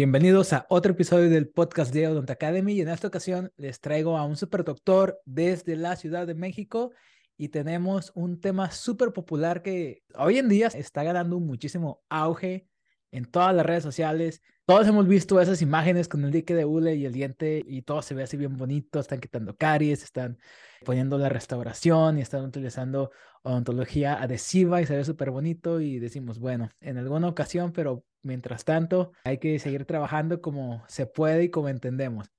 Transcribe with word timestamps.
Bienvenidos 0.00 0.54
a 0.54 0.64
otro 0.70 0.92
episodio 0.92 1.28
del 1.28 1.50
podcast 1.50 1.92
de 1.92 2.08
Odont 2.08 2.30
Academy 2.30 2.72
y 2.72 2.80
en 2.80 2.88
esta 2.88 3.08
ocasión 3.08 3.52
les 3.58 3.80
traigo 3.80 4.16
a 4.16 4.24
un 4.24 4.34
super 4.34 4.64
doctor 4.64 5.20
desde 5.26 5.76
la 5.76 5.94
Ciudad 5.94 6.26
de 6.26 6.32
México 6.32 6.92
y 7.36 7.50
tenemos 7.50 8.10
un 8.14 8.40
tema 8.40 8.70
súper 8.70 9.12
popular 9.12 9.60
que 9.60 10.02
hoy 10.16 10.38
en 10.38 10.48
día 10.48 10.68
está 10.68 11.02
ganando 11.02 11.38
muchísimo 11.38 12.00
auge 12.08 12.66
en 13.10 13.26
todas 13.26 13.54
las 13.54 13.66
redes 13.66 13.82
sociales. 13.82 14.40
Todos 14.64 14.88
hemos 14.88 15.06
visto 15.06 15.38
esas 15.38 15.60
imágenes 15.60 16.08
con 16.08 16.24
el 16.24 16.30
dique 16.30 16.54
de 16.54 16.64
hule 16.64 16.94
y 16.94 17.04
el 17.04 17.12
diente 17.12 17.62
y 17.66 17.82
todo 17.82 18.00
se 18.00 18.14
ve 18.14 18.22
así 18.22 18.38
bien 18.38 18.56
bonito, 18.56 19.00
están 19.00 19.20
quitando 19.20 19.54
caries, 19.54 20.02
están 20.02 20.38
poniendo 20.82 21.18
la 21.18 21.28
restauración 21.28 22.16
y 22.16 22.22
están 22.22 22.46
utilizando 22.46 23.10
odontología 23.42 24.14
adhesiva 24.14 24.80
y 24.80 24.86
se 24.86 24.96
ve 24.96 25.04
súper 25.04 25.30
bonito 25.30 25.78
y 25.78 25.98
decimos, 25.98 26.38
bueno, 26.38 26.70
en 26.80 26.96
alguna 26.96 27.28
ocasión, 27.28 27.72
pero 27.72 28.02
mientras 28.22 28.64
tanto 28.64 29.12
hay 29.24 29.38
que 29.38 29.58
seguir 29.58 29.84
trabajando 29.84 30.40
como 30.40 30.84
se 30.88 31.06
puede 31.06 31.44
y 31.44 31.50
como 31.50 31.68
entendemos. 31.68 32.30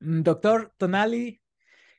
Mm, 0.00 0.22
doctor 0.22 0.72
Tonali, 0.76 1.40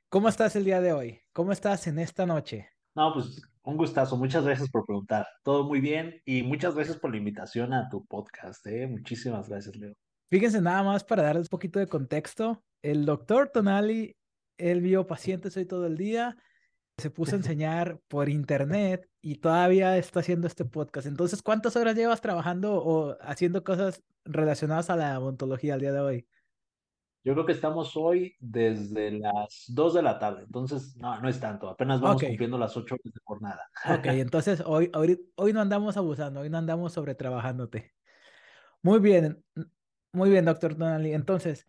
¿cómo 0.09 0.29
estás 0.29 0.55
el 0.55 0.65
día 0.65 0.81
de 0.81 0.93
hoy? 0.93 1.21
¿Cómo 1.33 1.51
estás 1.51 1.87
en 1.87 1.99
esta 1.99 2.25
noche? 2.25 2.69
No, 2.95 3.13
pues 3.13 3.41
un 3.63 3.77
gustazo. 3.77 4.17
Muchas 4.17 4.45
gracias 4.45 4.69
por 4.69 4.85
preguntar. 4.85 5.27
Todo 5.43 5.63
muy 5.63 5.81
bien 5.81 6.21
y 6.25 6.43
muchas 6.43 6.75
gracias 6.75 6.97
por 6.97 7.11
la 7.11 7.17
invitación 7.17 7.73
a 7.73 7.89
tu 7.89 8.05
podcast. 8.05 8.65
¿eh? 8.67 8.87
Muchísimas 8.87 9.49
gracias, 9.49 9.75
Leo. 9.75 9.93
Fíjense 10.29 10.61
nada 10.61 10.83
más 10.83 11.03
para 11.03 11.23
darles 11.23 11.47
un 11.47 11.49
poquito 11.49 11.79
de 11.79 11.87
contexto. 11.87 12.63
El 12.81 13.05
doctor 13.05 13.49
Tonali, 13.49 14.15
él 14.57 14.81
vio 14.81 15.07
pacientes 15.07 15.57
hoy 15.57 15.65
todo 15.65 15.87
el 15.87 15.97
día, 15.97 16.37
se 16.97 17.09
puso 17.09 17.35
a 17.35 17.37
enseñar 17.39 17.99
por 18.07 18.29
internet 18.29 19.09
y 19.21 19.35
todavía 19.35 19.97
está 19.97 20.19
haciendo 20.19 20.47
este 20.47 20.65
podcast. 20.65 21.07
Entonces, 21.07 21.41
¿cuántas 21.41 21.75
horas 21.75 21.95
llevas 21.95 22.21
trabajando 22.21 22.75
o 22.75 23.17
haciendo 23.21 23.63
cosas 23.63 24.03
relacionadas 24.23 24.89
a 24.89 24.95
la 24.95 25.19
odontología 25.19 25.73
al 25.73 25.81
día 25.81 25.93
de 25.93 25.99
hoy? 25.99 26.27
Yo 27.23 27.33
creo 27.33 27.45
que 27.47 27.53
estamos 27.53 27.97
hoy 27.97 28.35
desde 28.39 29.09
las 29.11 29.63
2 29.69 29.95
de 29.95 30.03
la 30.03 30.19
tarde, 30.19 30.43
entonces 30.43 30.95
no, 30.97 31.19
no 31.19 31.27
es 31.27 31.39
tanto, 31.39 31.67
apenas 31.69 31.99
vamos 31.99 32.21
cumpliendo 32.21 32.55
las 32.55 32.77
8 32.77 32.93
horas 32.93 33.13
de 33.13 33.19
jornada. 33.23 33.69
Ok, 33.89 34.05
entonces 34.05 34.61
hoy, 34.63 34.91
hoy, 34.93 35.19
hoy 35.33 35.51
no 35.51 35.59
andamos 35.59 35.97
abusando, 35.97 36.41
hoy 36.41 36.51
no 36.51 36.59
andamos 36.59 36.93
sobretrabajándote. 36.93 37.95
Muy 38.83 38.99
bien, 38.99 39.43
muy 40.13 40.29
bien, 40.29 40.45
doctor 40.45 40.77
Donali. 40.77 41.13
Entonces, 41.13 41.65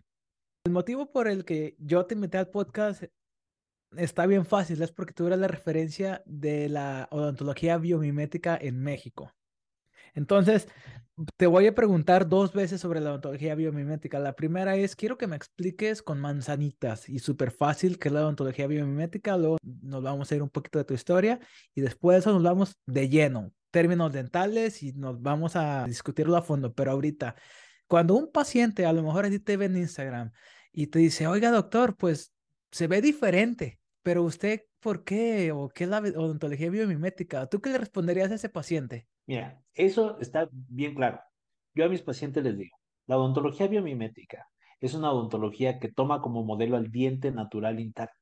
el 0.65 0.73
motivo 0.73 1.11
por 1.11 1.27
el 1.27 1.47
que 1.47 1.75
yo 1.79 2.05
te 2.05 2.15
invité 2.15 2.37
al 2.37 2.51
podcast 2.51 3.05
está 3.97 4.27
bien 4.27 4.47
fácil, 4.47 4.83
es 4.83 4.93
porque 4.93 5.13
tú 5.13 5.27
eres 5.27 5.39
la 5.39 5.49
referencia 5.49 6.23
de 6.27 6.69
la 6.69 7.09
odontología 7.11 7.79
biomimética 7.79 8.59
en 8.61 8.81
México. 8.81 9.33
Entonces, 10.15 10.69
te 11.37 11.47
voy 11.47 11.67
a 11.67 11.75
preguntar 11.75 12.29
dos 12.29 12.53
veces 12.53 12.81
sobre 12.81 13.01
la 13.01 13.11
odontología 13.11 13.55
biomimética. 13.55 14.19
La 14.19 14.35
primera 14.35 14.77
es, 14.77 14.97
quiero 14.97 15.17
que 15.17 15.27
me 15.27 15.37
expliques 15.37 16.03
con 16.03 16.21
manzanitas 16.21 17.09
y 17.09 17.21
súper 17.21 17.51
fácil 17.51 17.99
qué 17.99 18.09
es 18.09 18.15
la 18.15 18.21
odontología 18.21 18.67
biomimética. 18.67 19.37
Luego 19.37 19.59
nos 19.63 20.03
vamos 20.03 20.31
a 20.31 20.35
ir 20.35 20.43
un 20.43 20.51
poquito 20.51 20.79
de 20.79 20.85
tu 20.85 20.95
historia 20.95 21.41
y 21.75 21.81
después 21.81 22.17
de 22.17 22.21
eso 22.21 22.33
nos 22.33 22.43
vamos 22.43 22.77
de 22.87 23.09
lleno, 23.09 23.53
términos 23.71 24.13
dentales 24.13 24.83
y 24.83 24.93
nos 24.93 25.21
vamos 25.23 25.57
a 25.57 25.85
discutirlo 25.87 26.37
a 26.37 26.43
fondo. 26.43 26.75
Pero 26.75 26.93
ahorita, 26.93 27.35
cuando 27.87 28.15
un 28.15 28.31
paciente 28.31 28.85
a 28.85 28.93
lo 28.93 29.03
mejor 29.03 29.25
así 29.25 29.39
te 29.39 29.57
ve 29.57 29.67
en 29.67 29.77
Instagram 29.79 30.33
y 30.73 30.89
te 30.89 30.99
dice, 30.99 31.27
oiga 31.27 31.51
doctor, 31.51 31.97
pues 31.97 32.33
se 32.77 32.89
ve 32.89 33.01
diferente, 33.01 33.81
pero 34.03 34.23
usted, 34.23 34.67
¿por 34.81 35.03
qué? 35.03 35.51
¿O 35.51 35.71
qué 35.71 35.85
es 35.85 35.91
la 35.91 36.01
odontología 36.01 36.69
biomimética? 36.69 37.47
¿Tú 37.47 37.63
qué 37.63 37.71
le 37.71 37.79
responderías 37.79 38.31
a 38.31 38.35
ese 38.35 38.51
paciente? 38.51 39.07
Mira, 39.27 39.63
eso 39.73 40.21
está 40.21 40.47
bien 40.53 40.95
claro. 40.95 41.19
Yo 41.75 41.87
a 41.87 41.89
mis 41.89 42.03
pacientes 42.03 42.45
les 42.45 42.59
digo, 42.59 42.77
la 43.07 43.17
odontología 43.17 43.67
biomimética 43.67 44.47
es 44.79 44.93
una 44.93 45.11
odontología 45.11 45.79
que 45.79 45.91
toma 45.91 46.21
como 46.21 46.45
modelo 46.45 46.77
al 46.77 46.91
diente 46.91 47.31
natural 47.31 47.81
intacto 47.81 48.21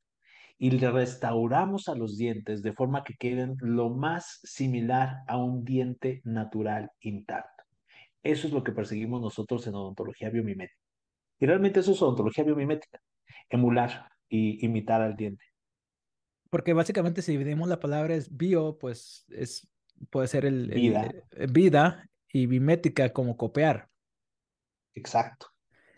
y 0.57 0.71
le 0.71 0.89
restauramos 0.89 1.89
a 1.89 1.97
los 1.97 2.17
dientes 2.17 2.63
de 2.63 2.75
forma 2.75 3.03
que 3.03 3.15
queden 3.15 3.57
lo 3.59 3.91
más 3.91 4.39
similar 4.45 5.17
a 5.27 5.37
un 5.37 5.65
diente 5.65 6.23
natural 6.23 6.93
intacto. 7.01 7.65
Eso 8.23 8.47
es 8.47 8.53
lo 8.53 8.63
que 8.63 8.71
perseguimos 8.71 9.21
nosotros 9.21 9.67
en 9.67 9.75
odontología 9.75 10.31
biomimética. 10.31 10.79
Y 11.41 11.47
realmente 11.47 11.81
eso 11.81 11.91
es 11.91 12.01
odontología 12.01 12.45
biomimética, 12.45 13.01
emular 13.51 14.14
y 14.35 14.65
imitar 14.65 15.01
al 15.01 15.15
diente. 15.15 15.45
Porque 16.51 16.73
básicamente 16.73 17.23
si 17.23 17.33
dividimos 17.33 17.69
la 17.69 17.79
palabra 17.79 18.15
es 18.17 18.37
bio, 18.37 18.79
pues 18.79 19.25
es 19.29 19.69
puede 20.11 20.27
ser 20.27 20.45
el, 20.45 20.69
vida. 20.69 21.13
Eh, 21.31 21.47
vida 21.49 22.11
y 22.33 22.47
bimética 22.47 23.13
como 23.13 23.37
copiar. 23.37 23.89
Exacto, 24.95 25.47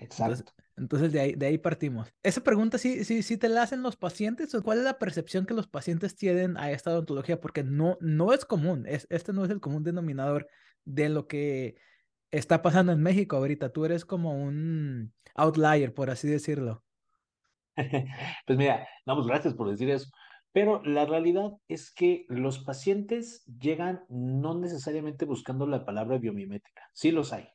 exacto. 0.01 0.53
Entonces, 0.77 1.11
de, 1.11 1.21
ahí, 1.21 1.35
de 1.35 1.47
ahí 1.47 1.57
partimos. 1.57 2.13
Esa 2.23 2.43
pregunta 2.43 2.77
sí, 2.77 3.05
sí, 3.05 3.23
sí 3.23 3.39
te 3.39 3.49
la 3.49 3.63
hacen 3.63 3.83
los 3.83 3.97
pacientes 3.97 4.55
o 4.55 4.63
cuál 4.63 4.79
es 4.79 4.85
la 4.85 4.99
percepción 4.99 5.47
que 5.47 5.55
los 5.55 5.67
pacientes 5.67 6.15
tienen 6.15 6.59
a 6.59 6.71
esta 6.71 6.91
odontología 6.91 7.41
porque 7.41 7.65
no, 7.65 7.97
no 8.03 8.35
es 8.35 8.45
común, 8.45 8.85
es, 8.87 9.07
este 9.09 9.33
no 9.33 9.47
es 9.47 9.51
el 9.51 9.61
común 9.61 9.83
denominador 9.83 10.47
de 10.85 11.09
lo 11.09 11.27
que 11.27 11.77
está 12.31 12.61
pasando 12.61 12.93
en 12.93 13.03
México 13.03 13.37
ahorita. 13.37 13.71
Tú 13.71 13.87
eres 13.87 14.05
como 14.05 14.39
un 14.39 15.15
outlier, 15.35 15.95
por 15.95 16.11
así 16.11 16.29
decirlo. 16.29 16.85
pues 18.47 18.59
mira, 18.59 18.89
no, 19.07 19.15
pues 19.15 19.27
gracias 19.27 19.55
por 19.55 19.71
decir 19.71 19.91
eso. 19.91 20.11
Pero 20.53 20.83
la 20.85 21.05
realidad 21.05 21.53
es 21.69 21.93
que 21.93 22.25
los 22.29 22.61
pacientes 22.61 23.45
llegan 23.45 24.05
no 24.09 24.59
necesariamente 24.59 25.27
buscando 25.27 25.67
la 25.67 25.85
palabra 25.85 26.19
biomimética. 26.19 26.89
Sí 26.95 27.11
los 27.11 27.33
hay. 27.33 27.49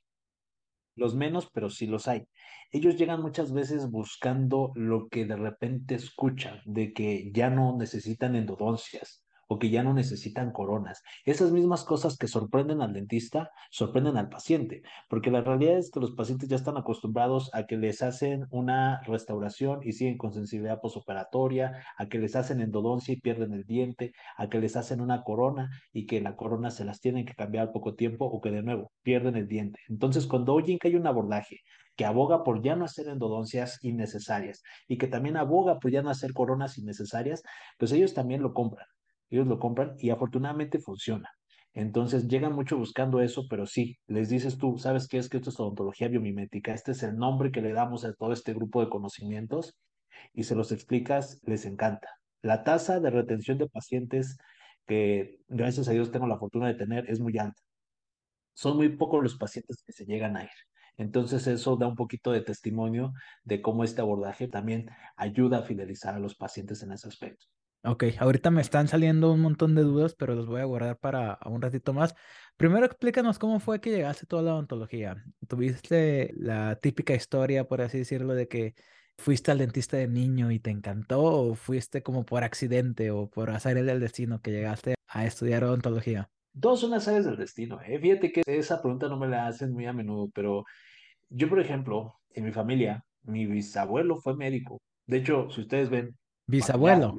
Los 0.96 1.16
menos, 1.16 1.50
pero 1.52 1.70
sí 1.70 1.88
los 1.88 2.08
hay. 2.08 2.28
Ellos 2.72 2.98
llegan 2.98 3.22
muchas 3.22 3.54
veces 3.54 3.90
buscando 3.90 4.72
lo 4.76 5.08
que 5.10 5.26
de 5.26 5.36
repente 5.36 5.96
escuchan, 5.96 6.62
de 6.66 6.94
que 6.94 7.32
ya 7.34 7.50
no 7.50 7.76
necesitan 7.78 8.36
endodoncias, 8.36 9.26
o 9.52 9.60
que 9.60 9.70
ya 9.70 9.84
no 9.84 9.94
necesitan 9.94 10.54
coronas. 10.54 11.04
Esas 11.26 11.52
mismas 11.52 11.84
cosas 11.84 12.18
que 12.18 12.30
sorprenden 12.30 12.82
al 12.82 12.94
dentista, 12.94 13.52
sorprenden 13.70 14.16
al 14.16 14.30
paciente, 14.30 14.82
porque 15.10 15.30
la 15.30 15.42
realidad 15.42 15.78
es 15.78 15.92
que 15.92 16.00
los 16.00 16.12
pacientes 16.14 16.48
ya 16.48 16.56
están 16.56 16.78
acostumbrados 16.78 17.50
a 17.54 17.66
que 17.66 17.76
les 17.76 18.02
hacen 18.02 18.46
una 18.50 19.02
restauración 19.02 19.82
y 19.84 19.92
siguen 19.92 20.18
con 20.18 20.32
sensibilidad 20.32 20.80
posoperatoria, 20.80 21.84
a 21.98 22.08
que 22.08 22.18
les 22.18 22.38
hacen 22.38 22.62
endodoncia 22.62 23.14
y 23.14 23.20
pierden 23.20 23.52
el 23.52 23.66
diente, 23.66 24.14
a 24.38 24.48
que 24.48 24.62
les 24.62 24.78
hacen 24.78 25.02
una 25.02 25.22
corona 25.26 25.70
y 25.92 26.06
que 26.06 26.22
la 26.22 26.38
corona 26.38 26.72
se 26.72 26.86
las 26.86 27.02
tienen 27.02 27.26
que 27.26 27.36
cambiar 27.36 27.68
al 27.68 27.74
poco 27.74 27.96
tiempo 27.96 28.24
o 28.24 28.40
que 28.40 28.52
de 28.52 28.64
nuevo 28.64 28.94
pierden 29.04 29.36
el 29.36 29.50
diente. 29.50 29.82
Entonces, 29.90 30.28
cuando 30.28 30.54
oyen 30.54 30.80
que 30.80 30.88
hay 30.88 30.96
un 30.96 31.08
abordaje 31.08 31.60
que 31.98 32.06
aboga 32.06 32.46
por 32.46 32.62
ya 32.64 32.78
no 32.78 32.86
hacer 32.86 33.10
endodoncias 33.10 33.80
innecesarias 33.84 34.64
y 34.88 34.98
que 34.98 35.08
también 35.08 35.36
aboga 35.36 35.78
por 35.78 35.92
ya 35.92 36.02
no 36.02 36.10
hacer 36.10 36.32
coronas 36.32 36.78
innecesarias, 36.78 37.44
pues 37.78 37.92
ellos 37.92 38.14
también 38.14 38.42
lo 38.42 38.54
compran 38.54 38.88
ellos 39.32 39.48
lo 39.48 39.60
compran 39.60 39.96
y 40.00 40.10
afortunadamente 40.12 40.80
funciona. 40.80 41.30
Entonces 41.74 42.28
llegan 42.28 42.54
mucho 42.54 42.78
buscando 42.78 43.22
eso, 43.22 43.46
pero 43.50 43.66
sí, 43.66 43.98
les 44.08 44.30
dices 44.30 44.58
tú, 44.58 44.78
¿sabes 44.78 45.08
qué 45.08 45.18
es 45.18 45.30
que 45.30 45.38
esto 45.38 45.50
es 45.50 45.60
odontología 45.60 46.10
biomimética? 46.10 46.74
Este 46.74 46.92
es 46.92 47.02
el 47.04 47.16
nombre 47.16 47.52
que 47.52 47.62
le 47.62 47.72
damos 47.72 48.04
a 48.04 48.14
todo 48.14 48.34
este 48.34 48.54
grupo 48.54 48.82
de 48.82 48.90
conocimientos 48.90 49.78
y 50.34 50.44
se 50.44 50.56
los 50.56 50.72
explicas, 50.72 51.40
les 51.44 51.66
encanta. 51.66 52.10
La 52.42 52.64
tasa 52.64 53.00
de 53.00 53.10
retención 53.10 53.58
de 53.58 53.70
pacientes 53.70 54.38
que 54.86 55.40
gracias 55.48 55.88
a 55.88 55.92
Dios 55.92 56.12
tengo 56.12 56.28
la 56.28 56.38
fortuna 56.38 56.68
de 56.68 56.74
tener 56.76 57.10
es 57.10 57.20
muy 57.20 57.38
alta. 57.38 57.62
Son 58.54 58.76
muy 58.76 58.90
pocos 58.90 59.24
los 59.24 59.38
pacientes 59.38 59.82
que 59.86 59.94
se 59.94 60.06
llegan 60.06 60.36
a 60.36 60.44
ir. 60.44 60.50
Entonces 60.98 61.48
eso 61.48 61.78
da 61.78 61.88
un 61.88 61.96
poquito 61.96 62.32
de 62.32 62.42
testimonio 62.42 63.14
de 63.44 63.62
cómo 63.62 63.84
este 63.84 64.02
abordaje 64.02 64.48
también 64.48 64.90
ayuda 65.16 65.60
a 65.60 65.64
fidelizar 65.64 66.16
a 66.16 66.20
los 66.20 66.36
pacientes 66.36 66.84
en 66.84 66.92
ese 66.92 67.08
aspecto. 67.08 67.46
Ok, 67.84 68.04
ahorita 68.20 68.52
me 68.52 68.62
están 68.62 68.88
saliendo 68.88 69.32
un 69.32 69.42
montón 69.42 69.74
de 69.74 69.82
dudas, 69.82 70.14
pero 70.14 70.36
los 70.36 70.46
voy 70.46 70.62
a 70.62 70.66
guardar 70.66 71.00
para 71.00 71.40
un 71.46 71.64
ratito 71.64 71.94
más. 71.94 72.14
Primero 72.56 72.86
explícanos 72.86 73.40
cómo 73.40 73.60
fue 73.60 73.82
que 73.82 73.90
llegaste 73.90 74.26
a 74.26 74.28
toda 74.28 74.44
la 74.44 74.54
odontología. 74.54 75.24
¿Tuviste 75.48 76.32
la 76.38 76.76
típica 76.76 77.16
historia, 77.16 77.68
por 77.68 77.82
así 77.82 77.98
decirlo, 77.98 78.36
de 78.36 78.48
que 78.48 78.76
fuiste 79.18 79.50
al 79.50 79.58
dentista 79.58 79.98
de 79.98 80.08
niño 80.08 80.52
y 80.52 80.60
te 80.60 80.70
encantó 80.70 81.24
o 81.24 81.56
fuiste 81.56 82.04
como 82.04 82.24
por 82.24 82.44
accidente 82.44 83.10
o 83.10 83.28
por 83.28 83.50
el 83.50 83.86
del 83.86 84.00
destino 84.00 84.42
que 84.42 84.52
llegaste 84.52 84.94
a 85.08 85.26
estudiar 85.26 85.64
odontología? 85.64 86.30
Dos 86.54 86.82
son 86.82 86.92
las 86.92 87.08
áreas 87.08 87.26
del 87.26 87.38
destino. 87.38 87.80
¿eh? 87.82 87.98
Fíjate 88.00 88.32
que 88.32 88.44
esa 88.46 88.80
pregunta 88.80 89.08
no 89.08 89.18
me 89.18 89.28
la 89.28 89.48
hacen 89.48 89.74
muy 89.74 89.88
a 89.88 89.94
menudo, 89.94 90.30
pero 90.36 90.66
yo, 91.30 91.50
por 91.50 91.60
ejemplo, 91.60 92.20
en 92.30 92.46
mi 92.46 92.52
familia, 92.52 93.04
mi 93.24 93.48
bisabuelo 93.48 94.18
fue 94.18 94.36
médico. 94.36 94.80
De 95.08 95.18
hecho, 95.18 95.50
si 95.50 95.62
ustedes 95.62 95.90
ven... 95.90 96.16
Bisabuelo. 96.46 97.18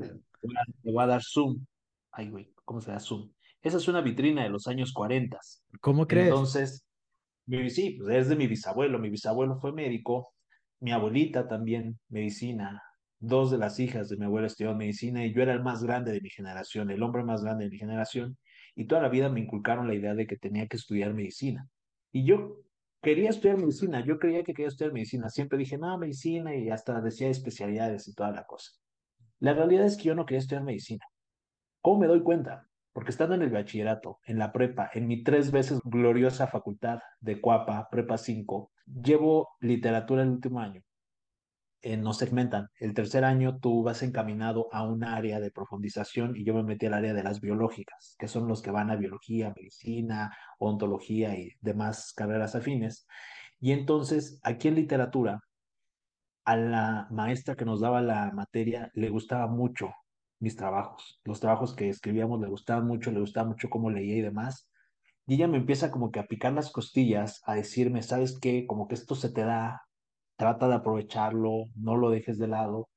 Le 0.82 0.92
voy 0.92 1.02
a 1.02 1.06
dar 1.06 1.22
zoom. 1.22 1.64
Ay, 2.10 2.30
güey, 2.30 2.52
¿cómo 2.64 2.80
se 2.80 2.90
da 2.90 3.00
zoom? 3.00 3.30
Esa 3.62 3.76
es 3.76 3.88
una 3.88 4.00
vitrina 4.00 4.42
de 4.42 4.50
los 4.50 4.66
años 4.66 4.92
40. 4.92 5.38
¿Cómo 5.80 6.06
crees? 6.06 6.28
Entonces, 6.28 6.84
sí, 7.46 7.96
pues 7.98 8.14
es 8.16 8.28
de 8.28 8.36
mi 8.36 8.46
bisabuelo. 8.46 8.98
Mi 8.98 9.08
bisabuelo 9.08 9.56
fue 9.60 9.72
médico. 9.72 10.34
Mi 10.80 10.90
abuelita 10.90 11.46
también, 11.46 11.98
medicina. 12.08 12.82
Dos 13.20 13.52
de 13.52 13.58
las 13.58 13.78
hijas 13.78 14.08
de 14.08 14.16
mi 14.16 14.24
abuela 14.24 14.48
estudiaron 14.48 14.78
medicina 14.78 15.24
y 15.24 15.32
yo 15.32 15.42
era 15.42 15.52
el 15.52 15.62
más 15.62 15.84
grande 15.84 16.10
de 16.10 16.20
mi 16.20 16.28
generación, 16.28 16.90
el 16.90 17.04
hombre 17.04 17.22
más 17.22 17.44
grande 17.44 17.64
de 17.64 17.70
mi 17.70 17.78
generación. 17.78 18.36
Y 18.74 18.86
toda 18.86 19.00
la 19.00 19.08
vida 19.08 19.28
me 19.28 19.38
inculcaron 19.38 19.86
la 19.86 19.94
idea 19.94 20.14
de 20.14 20.26
que 20.26 20.36
tenía 20.36 20.66
que 20.66 20.76
estudiar 20.76 21.14
medicina. 21.14 21.68
Y 22.10 22.24
yo 22.24 22.64
quería 23.00 23.30
estudiar 23.30 23.58
medicina, 23.58 24.04
yo 24.04 24.18
creía 24.18 24.42
que 24.42 24.54
quería 24.54 24.68
estudiar 24.68 24.92
medicina, 24.92 25.28
siempre 25.28 25.58
dije, 25.58 25.78
no, 25.78 25.96
medicina 25.98 26.54
y 26.54 26.70
hasta 26.70 27.00
decía 27.00 27.28
especialidades 27.28 28.08
y 28.08 28.14
toda 28.14 28.32
la 28.32 28.44
cosa. 28.44 28.72
La 29.42 29.54
realidad 29.54 29.86
es 29.86 29.96
que 29.96 30.04
yo 30.04 30.14
no 30.14 30.24
quería 30.24 30.38
estudiar 30.38 30.62
medicina. 30.62 31.04
¿Cómo 31.80 31.98
me 31.98 32.06
doy 32.06 32.22
cuenta? 32.22 32.68
Porque 32.92 33.10
estando 33.10 33.34
en 33.34 33.42
el 33.42 33.50
bachillerato, 33.50 34.20
en 34.24 34.38
la 34.38 34.52
prepa, 34.52 34.88
en 34.94 35.08
mi 35.08 35.24
tres 35.24 35.50
veces 35.50 35.80
gloriosa 35.82 36.46
facultad 36.46 37.00
de 37.18 37.40
Cuapa, 37.40 37.88
Prepa 37.90 38.18
5, 38.18 38.70
llevo 38.86 39.48
literatura 39.58 40.22
el 40.22 40.28
último 40.28 40.60
año. 40.60 40.80
Eh, 41.80 41.96
nos 41.96 42.18
segmentan. 42.18 42.68
El 42.78 42.94
tercer 42.94 43.24
año 43.24 43.58
tú 43.58 43.82
vas 43.82 44.04
encaminado 44.04 44.68
a 44.70 44.84
un 44.84 45.02
área 45.02 45.40
de 45.40 45.50
profundización 45.50 46.36
y 46.36 46.44
yo 46.44 46.54
me 46.54 46.62
metí 46.62 46.86
al 46.86 46.94
área 46.94 47.12
de 47.12 47.24
las 47.24 47.40
biológicas, 47.40 48.14
que 48.20 48.28
son 48.28 48.46
los 48.46 48.62
que 48.62 48.70
van 48.70 48.92
a 48.92 48.96
biología, 48.96 49.52
medicina, 49.56 50.36
ontología 50.60 51.36
y 51.36 51.50
demás 51.60 52.12
carreras 52.14 52.54
afines. 52.54 53.08
Y 53.58 53.72
entonces, 53.72 54.38
aquí 54.44 54.68
en 54.68 54.76
literatura, 54.76 55.40
a 56.44 56.56
la 56.56 57.06
maestra 57.10 57.54
que 57.56 57.64
nos 57.64 57.80
daba 57.80 58.00
la 58.00 58.30
materia 58.32 58.90
le 58.94 59.08
gustaba 59.10 59.46
mucho 59.46 59.92
mis 60.40 60.56
trabajos. 60.56 61.20
Los 61.24 61.40
trabajos 61.40 61.74
que 61.74 61.88
escribíamos 61.88 62.40
le 62.40 62.48
gustaban 62.48 62.86
mucho, 62.86 63.12
le 63.12 63.20
gustaba 63.20 63.48
mucho 63.48 63.70
cómo 63.70 63.90
leía 63.90 64.16
y 64.16 64.22
demás. 64.22 64.68
Y 65.26 65.34
ella 65.34 65.46
me 65.48 65.58
empieza 65.58 65.90
como 65.90 66.10
que 66.10 66.18
a 66.18 66.26
picar 66.26 66.52
las 66.52 66.70
costillas, 66.72 67.40
a 67.46 67.54
decirme, 67.54 68.02
¿sabes 68.02 68.38
qué? 68.40 68.66
Como 68.66 68.88
que 68.88 68.94
esto 68.94 69.14
se 69.14 69.30
te 69.30 69.42
da, 69.42 69.82
trata 70.36 70.68
de 70.68 70.74
aprovecharlo, 70.74 71.66
no 71.76 71.96
lo 71.96 72.10
dejes 72.10 72.38
de 72.38 72.48
lado. 72.48 72.88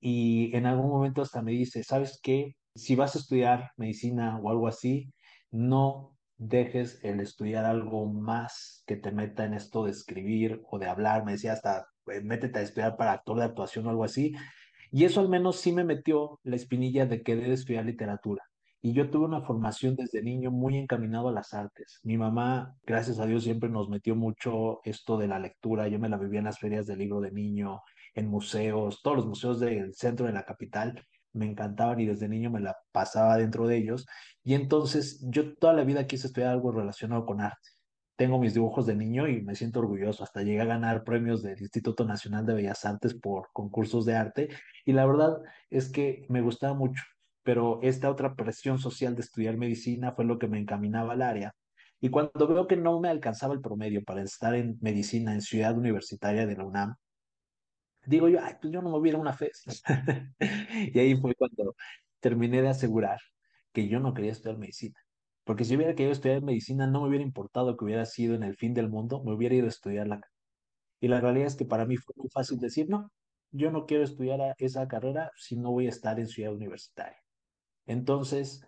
Y 0.00 0.54
en 0.56 0.66
algún 0.66 0.90
momento 0.90 1.22
hasta 1.22 1.42
me 1.42 1.52
dice, 1.52 1.84
¿sabes 1.84 2.18
qué? 2.22 2.56
Si 2.74 2.96
vas 2.96 3.14
a 3.14 3.20
estudiar 3.20 3.70
medicina 3.76 4.38
o 4.42 4.50
algo 4.50 4.66
así, 4.68 5.12
no 5.52 6.16
dejes 6.38 7.04
el 7.04 7.20
estudiar 7.20 7.66
algo 7.66 8.06
más 8.06 8.82
que 8.86 8.96
te 8.96 9.12
meta 9.12 9.44
en 9.44 9.54
esto 9.54 9.84
de 9.84 9.92
escribir 9.92 10.62
o 10.70 10.78
de 10.78 10.88
hablar. 10.88 11.24
Me 11.24 11.32
decía 11.32 11.52
hasta, 11.52 11.86
eh, 12.06 12.20
métete 12.22 12.58
a 12.58 12.62
estudiar 12.62 12.96
para 12.96 13.12
actor 13.12 13.38
de 13.38 13.44
actuación 13.44 13.86
o 13.86 13.90
algo 13.90 14.04
así. 14.04 14.34
Y 14.90 15.04
eso 15.04 15.20
al 15.20 15.28
menos 15.28 15.56
sí 15.60 15.72
me 15.72 15.84
metió 15.84 16.40
la 16.42 16.56
espinilla 16.56 17.06
de 17.06 17.22
querer 17.22 17.50
estudiar 17.50 17.84
literatura. 17.84 18.42
Y 18.82 18.92
yo 18.94 19.10
tuve 19.10 19.26
una 19.26 19.42
formación 19.42 19.94
desde 19.94 20.22
niño 20.22 20.50
muy 20.50 20.76
encaminado 20.78 21.28
a 21.28 21.32
las 21.32 21.52
artes. 21.52 22.00
Mi 22.02 22.16
mamá, 22.16 22.74
gracias 22.84 23.18
a 23.18 23.26
Dios, 23.26 23.44
siempre 23.44 23.68
nos 23.68 23.88
metió 23.90 24.16
mucho 24.16 24.80
esto 24.84 25.18
de 25.18 25.28
la 25.28 25.38
lectura. 25.38 25.86
Yo 25.88 25.98
me 25.98 26.08
la 26.08 26.16
vivía 26.16 26.38
en 26.38 26.46
las 26.46 26.58
ferias 26.58 26.86
del 26.86 26.98
libro 26.98 27.20
de 27.20 27.30
niño, 27.30 27.82
en 28.14 28.28
museos, 28.28 29.02
todos 29.02 29.18
los 29.18 29.26
museos 29.26 29.60
del 29.60 29.94
centro 29.94 30.26
de 30.26 30.32
la 30.32 30.44
capital 30.44 31.04
me 31.32 31.46
encantaban 31.46 32.00
y 32.00 32.06
desde 32.06 32.28
niño 32.28 32.50
me 32.50 32.60
la 32.60 32.76
pasaba 32.92 33.36
dentro 33.36 33.66
de 33.66 33.76
ellos. 33.76 34.06
Y 34.42 34.54
entonces 34.54 35.24
yo 35.28 35.54
toda 35.56 35.72
la 35.72 35.84
vida 35.84 36.06
quise 36.06 36.26
estudiar 36.26 36.50
algo 36.50 36.72
relacionado 36.72 37.24
con 37.26 37.40
arte. 37.40 37.68
Tengo 38.20 38.38
mis 38.38 38.52
dibujos 38.52 38.84
de 38.84 38.94
niño 38.94 39.28
y 39.28 39.40
me 39.40 39.54
siento 39.54 39.80
orgulloso. 39.80 40.22
Hasta 40.22 40.42
llegué 40.42 40.60
a 40.60 40.66
ganar 40.66 41.04
premios 41.04 41.42
del 41.42 41.58
Instituto 41.58 42.04
Nacional 42.04 42.44
de 42.44 42.52
Bellas 42.52 42.84
Artes 42.84 43.14
por 43.14 43.48
concursos 43.52 44.04
de 44.04 44.14
arte. 44.14 44.48
Y 44.84 44.92
la 44.92 45.06
verdad 45.06 45.38
es 45.70 45.90
que 45.90 46.26
me 46.28 46.42
gustaba 46.42 46.74
mucho 46.74 47.02
pero 47.42 47.80
esta 47.82 48.10
otra 48.10 48.34
presión 48.34 48.78
social 48.78 49.14
de 49.14 49.22
estudiar 49.22 49.56
medicina 49.56 50.12
fue 50.12 50.24
lo 50.24 50.38
que 50.38 50.48
me 50.48 50.58
encaminaba 50.58 51.14
al 51.14 51.22
área. 51.22 51.54
Y 52.00 52.08
cuando 52.10 52.46
veo 52.48 52.66
que 52.66 52.76
no 52.76 53.00
me 53.00 53.08
alcanzaba 53.08 53.54
el 53.54 53.60
promedio 53.60 54.02
para 54.04 54.22
estar 54.22 54.54
en 54.54 54.78
medicina 54.80 55.34
en 55.34 55.42
Ciudad 55.42 55.76
Universitaria 55.76 56.46
de 56.46 56.56
la 56.56 56.64
UNAM, 56.64 56.94
digo 58.06 58.28
yo, 58.28 58.38
ay, 58.42 58.54
pues 58.60 58.72
yo 58.72 58.82
no 58.82 58.90
me 58.90 58.98
hubiera 58.98 59.18
una 59.18 59.32
fe. 59.32 59.50
y 60.94 60.98
ahí 60.98 61.16
fue 61.16 61.34
cuando 61.34 61.74
terminé 62.20 62.62
de 62.62 62.68
asegurar 62.68 63.18
que 63.72 63.88
yo 63.88 64.00
no 64.00 64.14
quería 64.14 64.32
estudiar 64.32 64.58
medicina. 64.58 64.98
Porque 65.50 65.64
si 65.64 65.74
hubiera 65.74 65.96
querido 65.96 66.12
estudiar 66.12 66.42
medicina, 66.42 66.86
no 66.86 67.02
me 67.02 67.08
hubiera 67.08 67.24
importado 67.24 67.76
que 67.76 67.84
hubiera 67.84 68.06
sido 68.06 68.36
en 68.36 68.44
el 68.44 68.54
fin 68.54 68.72
del 68.72 68.88
mundo, 68.88 69.20
me 69.24 69.34
hubiera 69.34 69.56
ido 69.56 69.66
a 69.66 69.70
estudiarla. 69.70 70.20
Y 71.00 71.08
la 71.08 71.20
realidad 71.20 71.48
es 71.48 71.56
que 71.56 71.64
para 71.64 71.86
mí 71.86 71.96
fue 71.96 72.14
muy 72.16 72.28
fácil 72.32 72.60
decir, 72.60 72.88
no, 72.88 73.10
yo 73.50 73.72
no 73.72 73.84
quiero 73.84 74.04
estudiar 74.04 74.54
esa 74.58 74.86
carrera 74.86 75.32
si 75.34 75.56
no 75.56 75.72
voy 75.72 75.86
a 75.86 75.88
estar 75.88 76.20
en 76.20 76.28
ciudad 76.28 76.54
universitaria. 76.54 77.16
Entonces, 77.86 78.64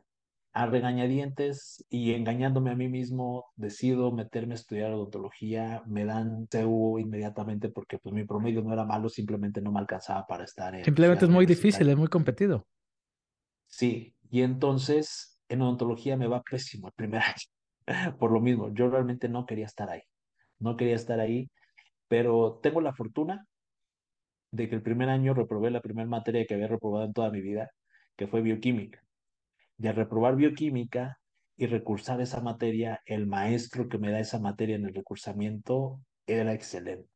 a 0.52 0.66
regañadientes 0.66 1.84
y 1.88 2.14
engañándome 2.14 2.72
a 2.72 2.74
mí 2.74 2.88
mismo, 2.88 3.44
decido 3.54 4.10
meterme 4.10 4.54
a 4.54 4.56
estudiar 4.56 4.90
odontología, 4.90 5.84
me 5.86 6.04
dan 6.04 6.48
CEU 6.50 6.98
inmediatamente 6.98 7.68
porque 7.68 7.98
pues 7.98 8.12
mi 8.12 8.24
promedio 8.24 8.60
no 8.60 8.72
era 8.72 8.84
malo, 8.84 9.08
simplemente 9.08 9.62
no 9.62 9.70
me 9.70 9.78
alcanzaba 9.78 10.26
para 10.26 10.42
estar 10.42 10.74
en... 10.74 10.84
Simplemente 10.84 11.26
es 11.26 11.30
muy 11.30 11.46
difícil, 11.46 11.88
es 11.88 11.96
muy 11.96 12.08
competido. 12.08 12.66
Sí, 13.68 14.16
y 14.30 14.42
entonces 14.42 15.31
en 15.52 15.62
odontología 15.62 16.16
me 16.16 16.26
va 16.28 16.42
pésimo 16.42 16.88
el 16.88 16.94
primer 16.94 17.22
año, 17.86 18.16
por 18.18 18.32
lo 18.32 18.40
mismo, 18.40 18.72
yo 18.74 18.88
realmente 18.88 19.28
no 19.28 19.46
quería 19.46 19.66
estar 19.66 19.90
ahí, 19.90 20.02
no 20.58 20.76
quería 20.76 20.96
estar 20.96 21.20
ahí, 21.20 21.50
pero 22.08 22.60
tengo 22.62 22.80
la 22.80 22.94
fortuna 22.94 23.46
de 24.52 24.68
que 24.68 24.74
el 24.74 24.82
primer 24.82 25.08
año 25.08 25.34
reprobé 25.34 25.70
la 25.70 25.80
primera 25.80 26.08
materia 26.08 26.44
que 26.46 26.54
había 26.54 26.68
reprobado 26.68 27.06
en 27.06 27.12
toda 27.12 27.30
mi 27.30 27.40
vida, 27.40 27.70
que 28.16 28.26
fue 28.26 28.42
bioquímica. 28.42 29.02
De 29.78 29.92
reprobar 29.92 30.36
bioquímica 30.36 31.18
y 31.56 31.66
recursar 31.66 32.20
esa 32.20 32.40
materia, 32.40 33.00
el 33.06 33.26
maestro 33.26 33.88
que 33.88 33.98
me 33.98 34.10
da 34.10 34.20
esa 34.20 34.38
materia 34.38 34.76
en 34.76 34.84
el 34.86 34.94
recursamiento 34.94 36.00
era 36.26 36.52
excelente. 36.52 37.08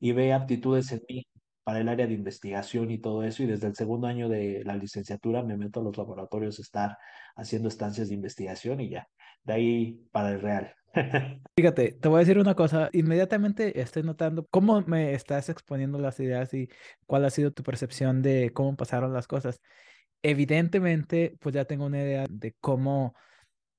Y 0.00 0.12
ve 0.12 0.32
aptitudes 0.32 0.90
en 0.92 1.02
mí 1.08 1.26
para 1.64 1.80
el 1.80 1.88
área 1.88 2.06
de 2.06 2.14
investigación 2.14 2.90
y 2.90 2.98
todo 2.98 3.22
eso. 3.22 3.42
Y 3.42 3.46
desde 3.46 3.66
el 3.66 3.74
segundo 3.74 4.06
año 4.06 4.28
de 4.28 4.62
la 4.64 4.76
licenciatura 4.76 5.42
me 5.42 5.56
meto 5.56 5.80
a 5.80 5.82
los 5.84 5.96
laboratorios 5.96 6.58
a 6.58 6.62
estar 6.62 6.98
haciendo 7.36 7.68
estancias 7.68 8.08
de 8.08 8.14
investigación 8.14 8.80
y 8.80 8.90
ya. 8.90 9.08
De 9.44 9.52
ahí 9.52 10.08
para 10.12 10.30
el 10.30 10.40
real. 10.40 10.74
Fíjate, 11.56 11.92
te 11.92 12.08
voy 12.08 12.16
a 12.16 12.20
decir 12.20 12.38
una 12.38 12.54
cosa. 12.54 12.90
Inmediatamente 12.92 13.80
estoy 13.80 14.02
notando 14.02 14.46
cómo 14.50 14.82
me 14.82 15.14
estás 15.14 15.48
exponiendo 15.48 15.98
las 15.98 16.20
ideas 16.20 16.52
y 16.54 16.68
cuál 17.06 17.24
ha 17.24 17.30
sido 17.30 17.50
tu 17.50 17.62
percepción 17.62 18.22
de 18.22 18.50
cómo 18.52 18.76
pasaron 18.76 19.12
las 19.12 19.26
cosas 19.26 19.60
evidentemente, 20.22 21.36
pues 21.40 21.54
ya 21.54 21.64
tengo 21.64 21.86
una 21.86 22.00
idea 22.00 22.26
de 22.30 22.54
cómo, 22.60 23.14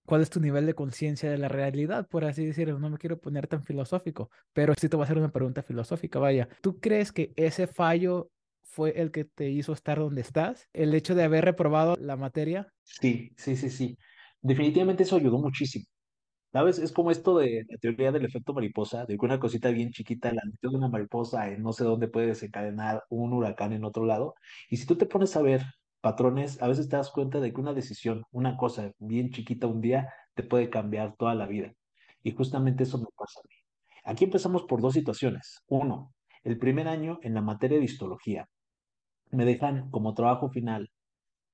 cuál 0.06 0.22
es 0.22 0.30
tu 0.30 0.40
nivel 0.40 0.66
de 0.66 0.74
conciencia 0.74 1.30
de 1.30 1.38
la 1.38 1.48
realidad, 1.48 2.08
por 2.08 2.26
así 2.26 2.46
decirlo. 2.46 2.80
No 2.80 2.90
me 2.90 2.98
quiero 2.98 3.20
poner 3.20 3.48
tan 3.48 3.64
filosófico, 3.64 4.30
pero 4.54 4.74
sí 4.78 4.90
te 4.90 4.96
voy 4.96 5.04
a 5.04 5.06
hacer 5.06 5.18
una 5.18 5.32
pregunta 5.32 5.64
filosófica. 5.64 6.20
Vaya, 6.20 6.48
¿tú 6.62 6.80
crees 6.80 7.12
que 7.12 7.34
ese 7.36 7.68
fallo 7.68 8.30
fue 8.64 9.02
el 9.02 9.12
que 9.12 9.26
te 9.26 9.50
hizo 9.50 9.74
estar 9.74 10.00
donde 10.00 10.22
estás? 10.22 10.68
¿El 10.74 10.94
hecho 10.96 11.16
de 11.16 11.24
haber 11.24 11.46
reprobado 11.46 11.96
la 12.00 12.16
materia? 12.18 12.74
Sí, 12.84 13.34
sí, 13.38 13.56
sí, 13.56 13.70
sí. 13.70 13.98
Definitivamente 14.42 15.04
eso 15.04 15.16
ayudó 15.16 15.40
muchísimo. 15.40 15.86
¿Sabes? 16.52 16.78
Es 16.78 16.92
como 16.92 17.10
esto 17.10 17.38
de 17.40 17.66
la 17.68 17.78
teoría 17.80 18.12
del 18.12 18.26
efecto 18.26 18.54
mariposa, 18.54 19.06
de 19.06 19.18
que 19.18 19.26
una 19.26 19.40
cosita 19.40 19.72
bien 19.72 19.92
chiquita, 19.92 20.32
la 20.32 20.44
de 20.62 20.68
una 20.68 20.88
mariposa 20.88 21.50
en 21.50 21.64
no 21.64 21.74
sé 21.74 21.84
dónde 21.84 22.08
puede 22.08 22.28
desencadenar 22.28 23.04
un 23.10 23.34
huracán 23.34 23.74
en 23.74 23.84
otro 23.84 24.06
lado. 24.06 24.36
Y 24.70 24.78
si 24.78 24.86
tú 24.86 24.96
te 24.96 25.08
pones 25.08 25.36
a 25.36 25.42
ver 25.42 25.64
patrones, 26.04 26.62
a 26.62 26.68
veces 26.68 26.90
te 26.90 26.98
das 26.98 27.10
cuenta 27.12 27.40
de 27.40 27.54
que 27.54 27.62
una 27.62 27.74
decisión, 27.74 28.26
una 28.32 28.58
cosa 28.58 28.92
bien 29.00 29.32
chiquita 29.32 29.68
un 29.68 29.80
día, 29.80 30.14
te 30.36 30.44
puede 30.44 30.70
cambiar 30.70 31.16
toda 31.16 31.34
la 31.34 31.48
vida. 31.48 31.72
Y 32.24 32.32
justamente 32.32 32.84
eso 32.84 32.98
me 32.98 33.08
pasa 33.16 33.40
a 33.40 33.48
mí. 33.48 33.56
Aquí 34.04 34.26
empezamos 34.26 34.64
por 34.64 34.82
dos 34.82 34.94
situaciones. 34.94 35.64
Uno, 35.68 36.14
el 36.44 36.60
primer 36.60 36.90
año 36.90 37.20
en 37.22 37.34
la 37.34 37.42
materia 37.42 37.80
de 37.80 37.86
histología. 37.86 38.50
Me 39.32 39.46
dejan 39.46 39.90
como 39.92 40.14
trabajo 40.14 40.50
final 40.50 40.92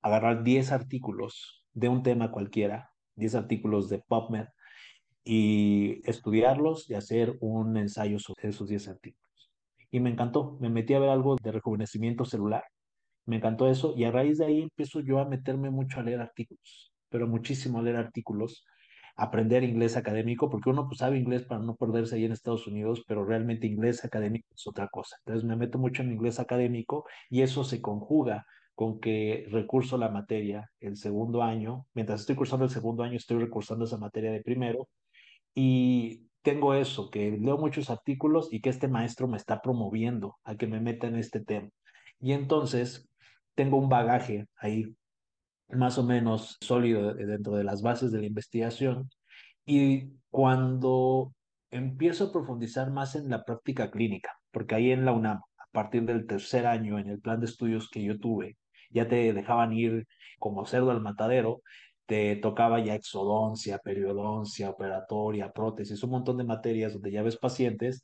agarrar 0.02 0.42
10 0.42 0.72
artículos 0.72 1.64
de 1.72 1.88
un 1.88 2.02
tema 2.02 2.32
cualquiera, 2.32 2.90
10 3.14 3.36
artículos 3.36 3.88
de 3.88 4.00
PubMed, 4.00 4.46
y 5.22 6.00
estudiarlos 6.10 6.90
y 6.90 6.94
hacer 6.94 7.36
un 7.40 7.76
ensayo 7.76 8.18
sobre 8.18 8.48
esos 8.48 8.68
10 8.68 8.88
artículos. 8.88 9.52
Y 9.92 10.00
me 10.00 10.10
encantó, 10.10 10.58
me 10.60 10.70
metí 10.70 10.94
a 10.94 10.98
ver 10.98 11.10
algo 11.10 11.36
de 11.40 11.52
rejuvenecimiento 11.52 12.24
celular 12.24 12.64
me 13.30 13.36
encantó 13.36 13.70
eso 13.70 13.94
y 13.96 14.02
a 14.04 14.10
raíz 14.10 14.38
de 14.38 14.46
ahí 14.46 14.62
empiezo 14.62 15.00
yo 15.00 15.20
a 15.20 15.24
meterme 15.28 15.70
mucho 15.70 16.00
a 16.00 16.02
leer 16.02 16.20
artículos, 16.20 16.92
pero 17.08 17.28
muchísimo 17.28 17.78
a 17.78 17.82
leer 17.82 17.96
artículos, 17.96 18.64
aprender 19.14 19.62
inglés 19.62 19.96
académico, 19.96 20.50
porque 20.50 20.70
uno 20.70 20.88
pues 20.88 20.98
sabe 20.98 21.16
inglés 21.16 21.44
para 21.44 21.62
no 21.62 21.76
perderse 21.76 22.16
ahí 22.16 22.24
en 22.24 22.32
Estados 22.32 22.66
Unidos, 22.66 23.04
pero 23.06 23.24
realmente 23.24 23.68
inglés 23.68 24.04
académico 24.04 24.48
es 24.52 24.66
otra 24.66 24.88
cosa. 24.88 25.16
Entonces 25.24 25.48
me 25.48 25.54
meto 25.54 25.78
mucho 25.78 26.02
en 26.02 26.10
inglés 26.10 26.40
académico 26.40 27.04
y 27.28 27.42
eso 27.42 27.62
se 27.62 27.80
conjuga 27.80 28.46
con 28.74 28.98
que 28.98 29.46
recurso 29.50 29.96
la 29.96 30.08
materia 30.08 30.68
el 30.80 30.96
segundo 30.96 31.44
año, 31.44 31.86
mientras 31.94 32.22
estoy 32.22 32.34
cursando 32.34 32.64
el 32.64 32.70
segundo 32.72 33.04
año 33.04 33.16
estoy 33.16 33.38
recursando 33.38 33.84
esa 33.84 33.98
materia 33.98 34.32
de 34.32 34.42
primero 34.42 34.88
y 35.54 36.26
tengo 36.42 36.74
eso, 36.74 37.10
que 37.10 37.38
leo 37.38 37.58
muchos 37.58 37.90
artículos 37.90 38.48
y 38.50 38.60
que 38.60 38.70
este 38.70 38.88
maestro 38.88 39.28
me 39.28 39.36
está 39.36 39.60
promoviendo 39.62 40.36
a 40.42 40.56
que 40.56 40.66
me 40.66 40.80
meta 40.80 41.06
en 41.06 41.16
este 41.16 41.38
tema. 41.40 41.68
Y 42.20 42.32
entonces 42.32 43.09
tengo 43.60 43.76
un 43.76 43.90
bagaje 43.90 44.46
ahí 44.56 44.96
más 45.68 45.98
o 45.98 46.02
menos 46.02 46.56
sólido 46.62 47.12
dentro 47.12 47.52
de 47.56 47.62
las 47.62 47.82
bases 47.82 48.10
de 48.10 48.20
la 48.20 48.26
investigación 48.26 49.10
y 49.66 50.14
cuando 50.30 51.34
empiezo 51.70 52.24
a 52.24 52.32
profundizar 52.32 52.90
más 52.90 53.16
en 53.16 53.28
la 53.28 53.44
práctica 53.44 53.90
clínica, 53.90 54.32
porque 54.50 54.76
ahí 54.76 54.92
en 54.92 55.04
la 55.04 55.12
UNAM, 55.12 55.36
a 55.58 55.66
partir 55.72 56.06
del 56.06 56.26
tercer 56.26 56.66
año 56.66 56.98
en 56.98 57.08
el 57.10 57.20
plan 57.20 57.38
de 57.38 57.46
estudios 57.46 57.90
que 57.90 58.02
yo 58.02 58.18
tuve, 58.18 58.56
ya 58.88 59.08
te 59.08 59.34
dejaban 59.34 59.74
ir 59.74 60.06
como 60.38 60.64
cerdo 60.64 60.90
al 60.90 61.02
matadero, 61.02 61.60
te 62.06 62.36
tocaba 62.36 62.82
ya 62.82 62.94
exodoncia, 62.94 63.76
periodoncia, 63.76 64.70
operatoria, 64.70 65.52
prótesis, 65.52 66.02
un 66.02 66.12
montón 66.12 66.38
de 66.38 66.44
materias 66.44 66.94
donde 66.94 67.12
ya 67.12 67.22
ves 67.22 67.36
pacientes, 67.36 68.02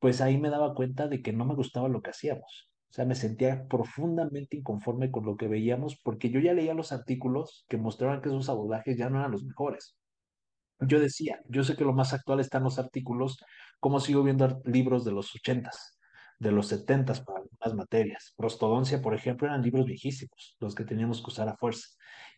pues 0.00 0.20
ahí 0.20 0.36
me 0.36 0.50
daba 0.50 0.74
cuenta 0.74 1.06
de 1.06 1.22
que 1.22 1.32
no 1.32 1.44
me 1.44 1.54
gustaba 1.54 1.88
lo 1.88 2.02
que 2.02 2.10
hacíamos. 2.10 2.68
Sea, 2.96 3.04
me 3.04 3.14
sentía 3.14 3.68
profundamente 3.68 4.56
inconforme 4.56 5.10
con 5.10 5.26
lo 5.26 5.36
que 5.36 5.48
veíamos 5.48 6.00
porque 6.02 6.30
yo 6.30 6.40
ya 6.40 6.54
leía 6.54 6.72
los 6.72 6.92
artículos 6.92 7.66
que 7.68 7.76
mostraban 7.76 8.22
que 8.22 8.30
esos 8.30 8.48
abordajes 8.48 8.96
ya 8.96 9.10
no 9.10 9.18
eran 9.18 9.32
los 9.32 9.44
mejores. 9.44 9.98
Yo 10.80 10.98
decía, 10.98 11.42
yo 11.46 11.62
sé 11.62 11.76
que 11.76 11.84
lo 11.84 11.92
más 11.92 12.14
actual 12.14 12.40
están 12.40 12.62
los 12.62 12.78
artículos, 12.78 13.36
como 13.80 14.00
sigo 14.00 14.22
viendo 14.22 14.62
libros 14.64 15.04
de 15.04 15.12
los 15.12 15.34
ochentas, 15.34 15.98
de 16.38 16.52
los 16.52 16.68
setentas 16.68 17.20
para 17.20 17.40
algunas 17.40 17.74
materias. 17.74 18.32
Prostodoncia, 18.34 19.02
por 19.02 19.12
ejemplo, 19.14 19.46
eran 19.46 19.60
libros 19.60 19.84
viejísimos, 19.84 20.56
los 20.58 20.74
que 20.74 20.84
teníamos 20.84 21.20
que 21.20 21.28
usar 21.28 21.50
a 21.50 21.56
fuerza. 21.58 21.86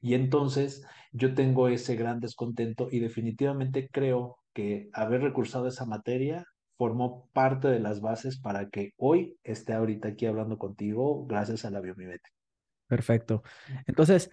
Y 0.01 0.15
entonces 0.15 0.85
yo 1.13 1.35
tengo 1.35 1.69
ese 1.69 1.95
gran 1.95 2.19
descontento 2.19 2.89
y 2.91 2.99
definitivamente 2.99 3.89
creo 3.93 4.39
que 4.53 4.91
haber 4.93 5.23
recursado 5.23 5.69
esa 5.69 5.87
materia 5.87 6.45
formó 6.79 7.29
parte 7.33 7.69
de 7.69 7.81
las 7.81 8.01
bases 8.01 8.39
para 8.39 8.71
que 8.71 8.95
hoy 8.97 9.37
esté 9.43 9.75
ahorita 9.75 10.09
aquí 10.09 10.27
hablando 10.27 10.57
contigo 10.57 11.27
gracias 11.27 11.65
a 11.65 11.71
la 11.71 11.81
biomimética. 11.81 12.31
Perfecto. 12.87 13.43
Entonces, 13.87 14.31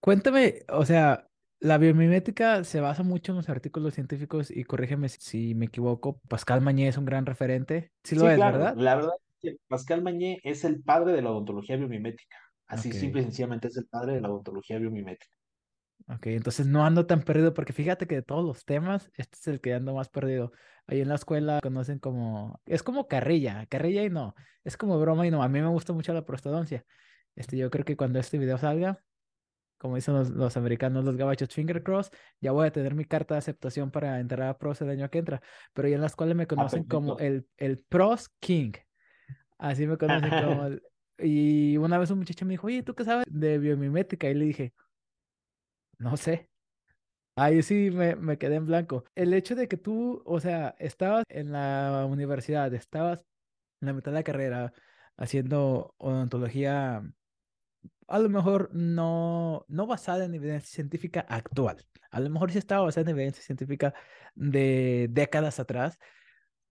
cuéntame, 0.00 0.62
o 0.70 0.84
sea, 0.86 1.28
la 1.60 1.76
biomimética 1.76 2.64
se 2.64 2.80
basa 2.80 3.02
mucho 3.02 3.32
en 3.32 3.36
los 3.36 3.48
artículos 3.50 3.94
científicos 3.94 4.50
y 4.50 4.64
corrígeme 4.64 5.08
si 5.10 5.54
me 5.54 5.66
equivoco, 5.66 6.20
Pascal 6.26 6.62
Mañé 6.62 6.88
es 6.88 6.96
un 6.96 7.04
gran 7.04 7.26
referente. 7.26 7.92
Sí 8.02 8.14
lo 8.14 8.22
sí, 8.22 8.28
es, 8.28 8.36
claro. 8.36 8.58
¿verdad? 8.58 8.74
La 8.76 8.96
verdad 8.96 9.12
es 9.14 9.38
que 9.40 9.58
Pascal 9.68 10.02
Mañé 10.02 10.40
es 10.42 10.64
el 10.64 10.82
padre 10.82 11.12
de 11.12 11.22
la 11.22 11.30
odontología 11.30 11.76
biomimética. 11.76 12.36
Así 12.66 12.92
simple 12.92 13.22
y 13.22 13.24
sencillamente 13.24 13.68
es 13.68 13.76
el 13.76 13.86
padre 13.86 14.14
de 14.14 14.20
la 14.20 14.30
odontología 14.30 14.78
biomimética. 14.78 15.37
Ok, 16.10 16.28
entonces 16.28 16.66
no 16.66 16.86
ando 16.86 17.04
tan 17.04 17.22
perdido 17.22 17.52
porque 17.52 17.74
fíjate 17.74 18.06
que 18.06 18.16
de 18.16 18.22
todos 18.22 18.44
los 18.44 18.64
temas, 18.64 19.10
este 19.14 19.36
es 19.36 19.46
el 19.48 19.60
que 19.60 19.74
ando 19.74 19.94
más 19.94 20.08
perdido. 20.08 20.52
Ahí 20.86 21.02
en 21.02 21.08
la 21.08 21.16
escuela 21.16 21.60
conocen 21.62 21.98
como, 21.98 22.62
es 22.64 22.82
como 22.82 23.08
carrilla, 23.08 23.66
carrilla 23.66 24.02
y 24.04 24.08
no, 24.08 24.34
es 24.64 24.78
como 24.78 24.98
broma 24.98 25.26
y 25.26 25.30
no. 25.30 25.42
A 25.42 25.48
mí 25.48 25.60
me 25.60 25.68
gusta 25.68 25.92
mucho 25.92 26.14
la 26.14 26.24
prostodoncia. 26.24 26.86
Este, 27.34 27.58
yo 27.58 27.70
creo 27.70 27.84
que 27.84 27.96
cuando 27.96 28.18
este 28.18 28.38
video 28.38 28.56
salga, 28.56 29.02
como 29.76 29.96
dicen 29.96 30.14
los, 30.14 30.56
americanos, 30.56 31.04
los 31.04 31.16
gabachos, 31.16 31.50
finger 31.54 31.82
cross, 31.82 32.10
ya 32.40 32.52
voy 32.52 32.66
a 32.66 32.72
tener 32.72 32.94
mi 32.94 33.04
carta 33.04 33.34
de 33.34 33.38
aceptación 33.40 33.90
para 33.90 34.18
entrar 34.18 34.48
a 34.48 34.56
pros 34.56 34.80
el 34.80 34.88
año 34.88 35.10
que 35.10 35.18
entra. 35.18 35.42
Pero 35.74 35.88
ya 35.88 35.96
en 35.96 36.00
la 36.00 36.06
escuela 36.06 36.32
me 36.32 36.44
ah, 36.44 36.48
conocen 36.48 36.84
como 36.84 37.18
el, 37.18 37.46
el 37.58 37.78
pros 37.80 38.30
king. 38.40 38.72
Así 39.58 39.86
me 39.86 39.98
conocen 39.98 40.30
como 40.44 40.64
el... 40.64 40.82
Y 41.18 41.76
una 41.76 41.98
vez 41.98 42.10
un 42.10 42.18
muchacho 42.18 42.46
me 42.46 42.52
dijo, 42.52 42.66
oye, 42.66 42.82
¿tú 42.82 42.94
qué 42.94 43.04
sabes 43.04 43.26
de 43.28 43.58
biomimética? 43.58 44.30
Y 44.30 44.34
le 44.34 44.44
dije, 44.46 44.72
no 45.98 46.16
sé. 46.16 46.50
Ahí 47.36 47.62
sí 47.62 47.90
me, 47.92 48.16
me 48.16 48.38
quedé 48.38 48.56
en 48.56 48.66
blanco. 48.66 49.04
El 49.14 49.34
hecho 49.34 49.54
de 49.56 49.68
que 49.68 49.76
tú, 49.76 50.22
o 50.26 50.40
sea, 50.40 50.74
estabas 50.78 51.24
en 51.28 51.52
la 51.52 52.06
universidad, 52.08 52.72
estabas 52.74 53.20
en 53.80 53.88
la 53.88 53.92
mitad 53.94 54.12
de 54.12 54.16
la 54.18 54.24
carrera 54.24 54.72
haciendo 55.16 55.94
odontología 55.98 57.02
a 58.06 58.18
lo 58.18 58.28
mejor 58.28 58.70
no, 58.72 59.64
no 59.68 59.86
basada 59.86 60.24
en 60.24 60.34
evidencia 60.34 60.70
científica 60.74 61.20
actual. 61.28 61.84
A 62.10 62.20
lo 62.20 62.30
mejor 62.30 62.50
sí 62.50 62.58
estaba 62.58 62.84
basada 62.84 63.02
en 63.10 63.16
evidencia 63.16 63.42
científica 63.42 63.94
de 64.34 65.08
décadas 65.10 65.60
atrás. 65.60 65.98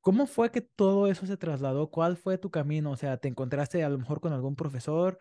¿Cómo 0.01 0.27
fue 0.27 0.51
que 0.51 0.61
todo 0.61 1.07
eso 1.07 1.25
se 1.25 1.37
trasladó? 1.37 1.89
¿Cuál 1.91 2.17
fue 2.17 2.37
tu 2.37 2.51
camino? 2.51 2.91
O 2.91 2.97
sea, 2.97 3.17
¿te 3.17 3.27
encontraste 3.27 3.83
a 3.83 3.89
lo 3.89 3.97
mejor 3.97 4.21
con 4.21 4.33
algún 4.33 4.55
profesor 4.55 5.19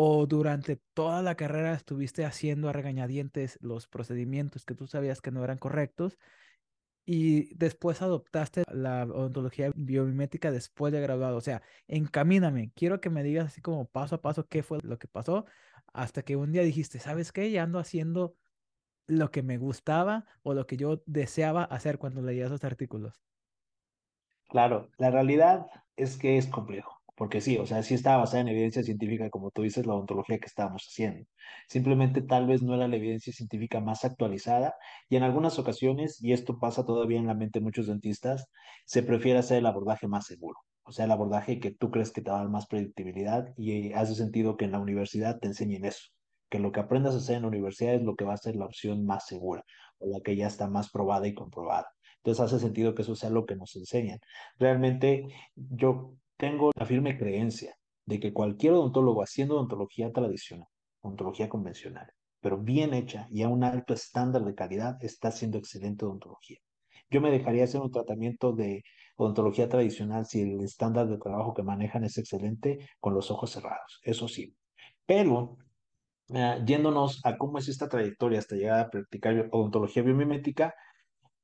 o 0.00 0.26
durante 0.26 0.76
toda 0.94 1.22
la 1.22 1.34
carrera 1.34 1.72
estuviste 1.74 2.24
haciendo 2.24 2.68
a 2.68 2.72
regañadientes 2.72 3.58
los 3.60 3.88
procedimientos 3.88 4.64
que 4.64 4.76
tú 4.76 4.86
sabías 4.86 5.20
que 5.20 5.32
no 5.32 5.42
eran 5.42 5.58
correctos 5.58 6.18
y 7.04 7.52
después 7.56 8.00
adoptaste 8.00 8.62
la 8.70 9.02
odontología 9.02 9.72
biomimética 9.74 10.52
después 10.52 10.92
de 10.92 11.00
graduado. 11.00 11.36
O 11.36 11.40
sea, 11.40 11.62
encamíname. 11.88 12.70
Quiero 12.76 13.00
que 13.00 13.10
me 13.10 13.24
digas 13.24 13.46
así 13.46 13.60
como 13.60 13.88
paso 13.88 14.14
a 14.14 14.22
paso 14.22 14.46
qué 14.46 14.62
fue 14.62 14.78
lo 14.84 15.00
que 15.00 15.08
pasó 15.08 15.46
hasta 15.92 16.22
que 16.22 16.36
un 16.36 16.52
día 16.52 16.62
dijiste, 16.62 17.00
¿sabes 17.00 17.32
qué? 17.32 17.50
Ya 17.50 17.64
ando 17.64 17.80
haciendo 17.80 18.36
lo 19.08 19.32
que 19.32 19.42
me 19.42 19.58
gustaba 19.58 20.26
o 20.44 20.54
lo 20.54 20.68
que 20.68 20.76
yo 20.76 21.02
deseaba 21.06 21.64
hacer 21.64 21.98
cuando 21.98 22.22
leía 22.22 22.46
esos 22.46 22.62
artículos. 22.62 23.20
Claro, 24.48 24.90
la 24.96 25.10
realidad 25.10 25.66
es 25.96 26.16
que 26.16 26.38
es 26.38 26.46
complejo 26.46 26.97
porque 27.18 27.40
sí, 27.40 27.58
o 27.58 27.66
sea, 27.66 27.82
sí 27.82 27.94
estaba 27.94 28.18
basada 28.18 28.42
en 28.42 28.48
evidencia 28.48 28.82
científica, 28.84 29.28
como 29.28 29.50
tú 29.50 29.62
dices, 29.62 29.86
la 29.86 29.94
odontología 29.94 30.38
que 30.38 30.46
estábamos 30.46 30.84
haciendo. 30.88 31.26
Simplemente 31.68 32.22
tal 32.22 32.46
vez 32.46 32.62
no 32.62 32.74
era 32.74 32.86
la 32.86 32.96
evidencia 32.96 33.32
científica 33.32 33.80
más 33.80 34.04
actualizada 34.04 34.74
y 35.08 35.16
en 35.16 35.24
algunas 35.24 35.58
ocasiones, 35.58 36.22
y 36.22 36.32
esto 36.32 36.58
pasa 36.60 36.84
todavía 36.86 37.18
en 37.18 37.26
la 37.26 37.34
mente 37.34 37.58
de 37.58 37.64
muchos 37.64 37.88
dentistas, 37.88 38.46
se 38.86 39.02
prefiere 39.02 39.40
hacer 39.40 39.58
el 39.58 39.66
abordaje 39.66 40.06
más 40.06 40.26
seguro. 40.26 40.60
O 40.84 40.92
sea, 40.92 41.06
el 41.06 41.10
abordaje 41.10 41.58
que 41.58 41.72
tú 41.72 41.90
crees 41.90 42.12
que 42.12 42.22
te 42.22 42.30
va 42.30 42.36
a 42.38 42.40
dar 42.40 42.50
más 42.50 42.66
predictibilidad 42.68 43.52
y 43.56 43.92
hace 43.94 44.14
sentido 44.14 44.56
que 44.56 44.66
en 44.66 44.72
la 44.72 44.78
universidad 44.78 45.38
te 45.40 45.48
enseñen 45.48 45.84
eso, 45.86 46.10
que 46.48 46.60
lo 46.60 46.70
que 46.72 46.80
aprendas 46.80 47.14
a 47.14 47.18
hacer 47.18 47.36
en 47.36 47.42
la 47.42 47.48
universidad 47.48 47.94
es 47.94 48.02
lo 48.02 48.14
que 48.14 48.24
va 48.24 48.34
a 48.34 48.36
ser 48.38 48.54
la 48.54 48.66
opción 48.66 49.04
más 49.04 49.26
segura 49.26 49.64
o 49.98 50.08
la 50.08 50.20
que 50.20 50.36
ya 50.36 50.46
está 50.46 50.68
más 50.68 50.90
probada 50.90 51.26
y 51.26 51.34
comprobada. 51.34 51.88
Entonces 52.18 52.44
hace 52.44 52.60
sentido 52.60 52.94
que 52.94 53.02
eso 53.02 53.16
sea 53.16 53.30
lo 53.30 53.44
que 53.44 53.56
nos 53.56 53.74
enseñan. 53.76 54.20
Realmente 54.58 55.26
yo 55.56 56.14
tengo 56.38 56.70
la 56.74 56.86
firme 56.86 57.18
creencia 57.18 57.74
de 58.06 58.20
que 58.20 58.32
cualquier 58.32 58.72
odontólogo 58.72 59.22
haciendo 59.22 59.56
odontología 59.56 60.10
tradicional, 60.12 60.68
odontología 61.02 61.48
convencional, 61.48 62.06
pero 62.40 62.56
bien 62.56 62.94
hecha 62.94 63.26
y 63.30 63.42
a 63.42 63.48
un 63.48 63.64
alto 63.64 63.92
estándar 63.92 64.44
de 64.44 64.54
calidad, 64.54 64.96
está 65.02 65.28
haciendo 65.28 65.58
excelente 65.58 66.06
odontología. 66.06 66.58
Yo 67.10 67.20
me 67.20 67.30
dejaría 67.30 67.64
hacer 67.64 67.80
un 67.80 67.90
tratamiento 67.90 68.52
de 68.52 68.82
odontología 69.16 69.68
tradicional 69.68 70.26
si 70.26 70.42
el 70.42 70.60
estándar 70.62 71.08
de 71.08 71.18
trabajo 71.18 71.54
que 71.54 71.62
manejan 71.62 72.04
es 72.04 72.16
excelente 72.18 72.78
con 73.00 73.14
los 73.14 73.30
ojos 73.30 73.50
cerrados, 73.50 74.00
eso 74.04 74.28
sí. 74.28 74.54
Pero 75.04 75.56
uh, 76.28 76.64
yéndonos 76.64 77.20
a 77.24 77.36
cómo 77.36 77.58
es 77.58 77.68
esta 77.68 77.88
trayectoria 77.88 78.38
hasta 78.38 78.56
llegar 78.56 78.80
a 78.80 78.90
practicar 78.90 79.48
odontología 79.50 80.02
biomimética, 80.02 80.74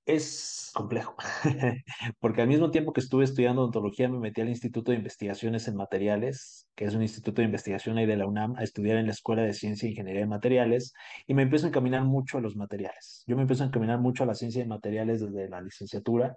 es 0.07 0.71
complejo, 0.75 1.15
porque 2.21 2.43
al 2.43 2.49
mismo 2.49 2.71
tiempo 2.71 2.93
que 2.93 3.01
estuve 3.01 3.25
estudiando 3.25 3.63
odontología 3.63 4.09
me 4.09 4.19
metí 4.19 4.41
al 4.41 4.49
Instituto 4.49 4.91
de 4.91 4.99
Investigaciones 4.99 5.67
en 5.69 5.77
Materiales, 5.77 6.69
que 6.75 6.85
es 6.85 6.95
un 6.95 7.03
instituto 7.03 7.41
de 7.41 7.47
investigación 7.47 7.97
ahí 7.97 8.07
de 8.07 8.17
la 8.17 8.27
UNAM, 8.27 8.57
a 8.57 8.63
estudiar 8.63 8.99
en 8.99 9.07
la 9.07 9.13
Escuela 9.13 9.43
de 9.43 9.55
Ciencia 9.55 9.87
e 9.87 9.91
Ingeniería 9.91 10.23
de 10.23 10.27
Materiales, 10.27 10.93
y 11.27 11.35
me 11.35 11.43
empiezo 11.43 11.67
a 11.67 11.69
encaminar 11.69 12.05
mucho 12.05 12.39
a 12.39 12.41
los 12.41 12.57
materiales. 12.57 13.25
Yo 13.27 13.37
me 13.37 13.43
empiezo 13.43 13.65
a 13.65 13.69
encaminar 13.69 13.99
mucho 14.01 14.25
a 14.25 14.27
la 14.27 14.35
ciencia 14.35 14.63
de 14.63 14.69
materiales 14.69 15.21
desde 15.21 15.49
la 15.49 15.61
licenciatura, 15.61 16.37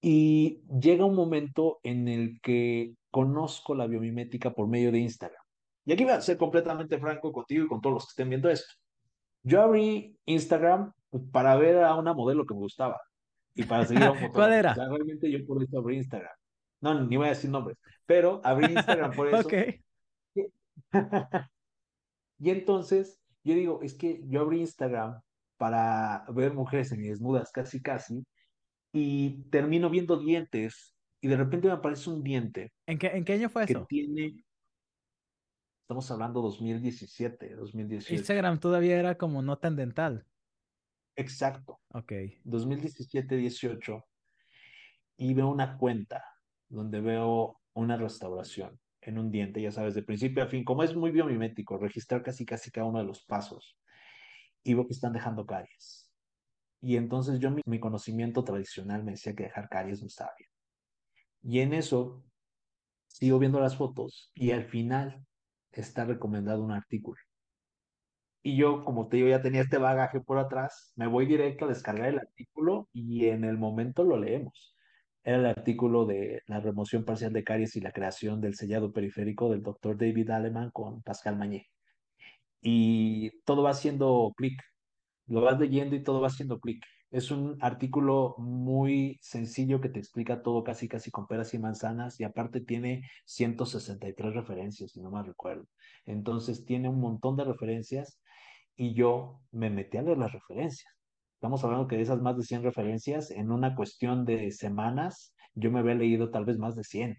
y 0.00 0.62
llega 0.80 1.04
un 1.04 1.16
momento 1.16 1.80
en 1.82 2.06
el 2.08 2.40
que 2.40 2.94
conozco 3.10 3.74
la 3.74 3.86
biomimética 3.86 4.52
por 4.52 4.68
medio 4.68 4.92
de 4.92 5.00
Instagram. 5.00 5.42
Y 5.84 5.92
aquí 5.92 6.04
voy 6.04 6.12
a 6.12 6.20
ser 6.20 6.36
completamente 6.36 6.98
franco 6.98 7.32
contigo 7.32 7.64
y 7.64 7.68
con 7.68 7.80
todos 7.80 7.94
los 7.94 8.04
que 8.04 8.10
estén 8.10 8.28
viendo 8.28 8.50
esto. 8.50 8.74
Yo 9.42 9.62
abrí 9.62 10.16
Instagram 10.26 10.92
para 11.32 11.56
ver 11.56 11.82
a 11.84 11.94
una 11.94 12.12
modelo 12.14 12.44
que 12.46 12.54
me 12.54 12.60
gustaba 12.60 13.00
y 13.54 13.64
para 13.64 13.84
seguir 13.84 14.04
a 14.04 14.12
un 14.12 14.18
fotógrafo. 14.18 14.34
¿Cuál 14.34 14.52
era? 14.52 14.72
O 14.72 14.74
sea, 14.74 14.88
realmente 14.88 15.30
yo 15.30 15.44
por 15.46 15.62
eso 15.62 15.78
abrí 15.78 15.96
Instagram. 15.96 16.34
No, 16.80 17.04
ni 17.06 17.16
voy 17.16 17.26
a 17.26 17.30
decir 17.30 17.50
nombres, 17.50 17.76
pero 18.06 18.40
abrí 18.44 18.72
Instagram 18.72 19.12
por 19.12 19.28
eso. 19.34 19.48
y 22.38 22.50
entonces 22.50 23.20
yo 23.44 23.54
digo, 23.54 23.80
es 23.82 23.94
que 23.94 24.22
yo 24.26 24.42
abrí 24.42 24.60
Instagram 24.60 25.20
para 25.56 26.24
ver 26.28 26.54
mujeres 26.54 26.90
desnudas 26.90 27.50
casi 27.50 27.82
casi 27.82 28.24
y 28.92 29.42
termino 29.50 29.90
viendo 29.90 30.18
dientes 30.18 30.94
y 31.20 31.28
de 31.28 31.36
repente 31.36 31.66
me 31.66 31.74
aparece 31.74 32.10
un 32.10 32.22
diente. 32.22 32.72
¿En 32.86 32.98
qué, 32.98 33.08
en 33.08 33.24
qué 33.24 33.32
año 33.34 33.48
fue 33.48 33.66
que 33.66 33.72
eso? 33.72 33.86
tiene, 33.88 34.44
estamos 35.82 36.08
hablando 36.10 36.40
2017, 36.42 37.56
2018. 37.56 38.14
Instagram 38.14 38.60
todavía 38.60 38.98
era 38.98 39.16
como 39.16 39.42
no 39.42 39.58
tan 39.58 39.74
dental. 39.74 40.24
Exacto. 41.18 41.80
Ok. 41.88 42.12
2017-18 42.44 44.04
y 45.16 45.34
veo 45.34 45.48
una 45.48 45.76
cuenta 45.76 46.24
donde 46.68 47.00
veo 47.00 47.60
una 47.74 47.96
restauración 47.96 48.78
en 49.00 49.18
un 49.18 49.32
diente, 49.32 49.60
ya 49.60 49.72
sabes, 49.72 49.94
de 49.94 50.04
principio 50.04 50.44
a 50.44 50.46
fin, 50.46 50.64
como 50.64 50.84
es 50.84 50.94
muy 50.94 51.10
biomimético, 51.10 51.76
registrar 51.76 52.22
casi 52.22 52.46
casi 52.46 52.70
cada 52.70 52.86
uno 52.86 52.98
de 53.00 53.04
los 53.04 53.24
pasos 53.24 53.76
y 54.62 54.74
veo 54.74 54.86
que 54.86 54.92
están 54.92 55.12
dejando 55.12 55.44
caries. 55.44 56.08
Y 56.80 56.96
entonces 56.96 57.40
yo 57.40 57.50
mi, 57.50 57.62
mi 57.66 57.80
conocimiento 57.80 58.44
tradicional 58.44 59.02
me 59.02 59.12
decía 59.12 59.34
que 59.34 59.44
dejar 59.44 59.68
caries 59.68 60.00
no 60.00 60.06
estaba 60.06 60.30
bien. 60.38 60.50
Y 61.42 61.60
en 61.60 61.72
eso 61.74 62.24
sigo 63.08 63.40
viendo 63.40 63.58
las 63.58 63.76
fotos 63.76 64.30
y 64.36 64.52
al 64.52 64.66
final 64.66 65.26
está 65.72 66.04
recomendado 66.04 66.62
un 66.62 66.70
artículo 66.70 67.20
y 68.42 68.56
yo, 68.56 68.84
como 68.84 69.08
te 69.08 69.16
digo, 69.18 69.28
ya 69.28 69.42
tenía 69.42 69.62
este 69.62 69.78
bagaje 69.78 70.20
por 70.20 70.38
atrás, 70.38 70.92
me 70.96 71.06
voy 71.06 71.26
directo 71.26 71.64
a 71.64 71.68
descargar 71.68 72.08
el 72.08 72.18
artículo 72.18 72.88
y 72.92 73.26
en 73.26 73.44
el 73.44 73.58
momento 73.58 74.04
lo 74.04 74.16
leemos. 74.18 74.74
Era 75.24 75.38
el 75.38 75.46
artículo 75.46 76.06
de 76.06 76.42
la 76.46 76.60
remoción 76.60 77.04
parcial 77.04 77.32
de 77.32 77.44
caries 77.44 77.76
y 77.76 77.80
la 77.80 77.92
creación 77.92 78.40
del 78.40 78.54
sellado 78.54 78.92
periférico 78.92 79.50
del 79.50 79.62
doctor 79.62 79.98
David 79.98 80.30
Aleman 80.30 80.70
con 80.70 81.02
Pascal 81.02 81.36
Mañé. 81.36 81.66
y 82.62 83.30
todo 83.44 83.62
va 83.62 83.70
haciendo 83.70 84.32
clic. 84.36 84.60
Lo 85.26 85.40
vas 85.42 85.58
leyendo 85.60 85.96
y 85.96 86.02
todo 86.02 86.20
va 86.20 86.28
haciendo 86.28 86.60
clic. 86.60 86.84
Es 87.10 87.30
un 87.30 87.56
artículo 87.60 88.34
muy 88.38 89.18
sencillo 89.22 89.80
que 89.80 89.88
te 89.88 89.98
explica 89.98 90.42
todo 90.42 90.62
casi 90.64 90.88
casi 90.88 91.10
con 91.10 91.26
peras 91.26 91.54
y 91.54 91.58
manzanas 91.58 92.20
y 92.20 92.24
aparte 92.24 92.60
tiene 92.60 93.02
163 93.26 94.34
referencias, 94.34 94.92
si 94.92 95.00
no 95.00 95.10
mal 95.10 95.26
recuerdo. 95.26 95.66
Entonces 96.06 96.64
tiene 96.66 96.88
un 96.88 97.00
montón 97.00 97.36
de 97.36 97.44
referencias 97.44 98.20
y 98.78 98.94
yo 98.94 99.40
me 99.52 99.70
metí 99.70 99.98
a 99.98 100.02
leer 100.02 100.18
las 100.18 100.32
referencias. 100.32 100.90
Estamos 101.34 101.62
hablando 101.64 101.88
que 101.88 101.96
de 101.96 102.02
esas 102.02 102.22
más 102.22 102.36
de 102.36 102.44
100 102.44 102.62
referencias, 102.62 103.30
en 103.30 103.50
una 103.50 103.74
cuestión 103.74 104.24
de 104.24 104.50
semanas, 104.52 105.34
yo 105.54 105.70
me 105.70 105.80
había 105.80 105.94
leído 105.96 106.30
tal 106.30 106.44
vez 106.44 106.58
más 106.58 106.76
de 106.76 106.84
100. 106.84 107.16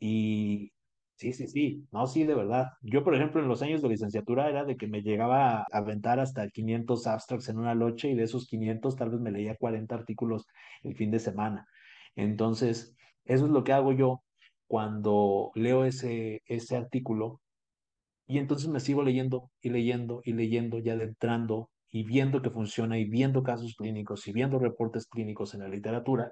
Y 0.00 0.72
sí, 1.16 1.32
sí, 1.32 1.48
sí, 1.48 1.86
no, 1.92 2.06
sí, 2.06 2.24
de 2.24 2.34
verdad. 2.34 2.68
Yo, 2.80 3.04
por 3.04 3.14
ejemplo, 3.14 3.42
en 3.42 3.48
los 3.48 3.62
años 3.62 3.82
de 3.82 3.90
licenciatura 3.90 4.48
era 4.48 4.64
de 4.64 4.76
que 4.76 4.88
me 4.88 5.02
llegaba 5.02 5.60
a 5.60 5.66
aventar 5.70 6.18
hasta 6.18 6.48
500 6.48 7.06
abstracts 7.06 7.48
en 7.50 7.58
una 7.58 7.74
noche 7.74 8.10
y 8.10 8.14
de 8.14 8.24
esos 8.24 8.46
500 8.46 8.96
tal 8.96 9.10
vez 9.10 9.20
me 9.20 9.32
leía 9.32 9.56
40 9.56 9.94
artículos 9.94 10.46
el 10.82 10.96
fin 10.96 11.10
de 11.10 11.18
semana. 11.18 11.66
Entonces, 12.16 12.96
eso 13.24 13.44
es 13.44 13.50
lo 13.50 13.64
que 13.64 13.72
hago 13.74 13.92
yo 13.92 14.22
cuando 14.66 15.52
leo 15.54 15.84
ese, 15.84 16.42
ese 16.46 16.76
artículo 16.76 17.40
y 18.26 18.38
entonces 18.38 18.68
me 18.68 18.80
sigo 18.80 19.02
leyendo 19.02 19.50
y 19.60 19.70
leyendo 19.70 20.20
y 20.24 20.32
leyendo 20.32 20.78
y 20.78 20.90
adentrando 20.90 21.70
y 21.90 22.04
viendo 22.04 22.42
que 22.42 22.50
funciona 22.50 22.98
y 22.98 23.04
viendo 23.04 23.42
casos 23.42 23.74
clínicos 23.76 24.26
y 24.26 24.32
viendo 24.32 24.58
reportes 24.58 25.06
clínicos 25.06 25.54
en 25.54 25.60
la 25.60 25.68
literatura 25.68 26.30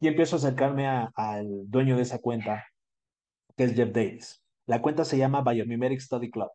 y 0.00 0.08
empiezo 0.08 0.36
a 0.36 0.38
acercarme 0.38 0.86
al 0.86 1.70
dueño 1.70 1.96
de 1.96 2.02
esa 2.02 2.18
cuenta 2.18 2.64
que 3.56 3.64
es 3.64 3.74
Jeff 3.74 3.92
Davis. 3.92 4.42
La 4.66 4.80
cuenta 4.80 5.04
se 5.04 5.18
llama 5.18 5.42
Biomimeric 5.42 6.00
Study 6.00 6.30
Club. 6.30 6.50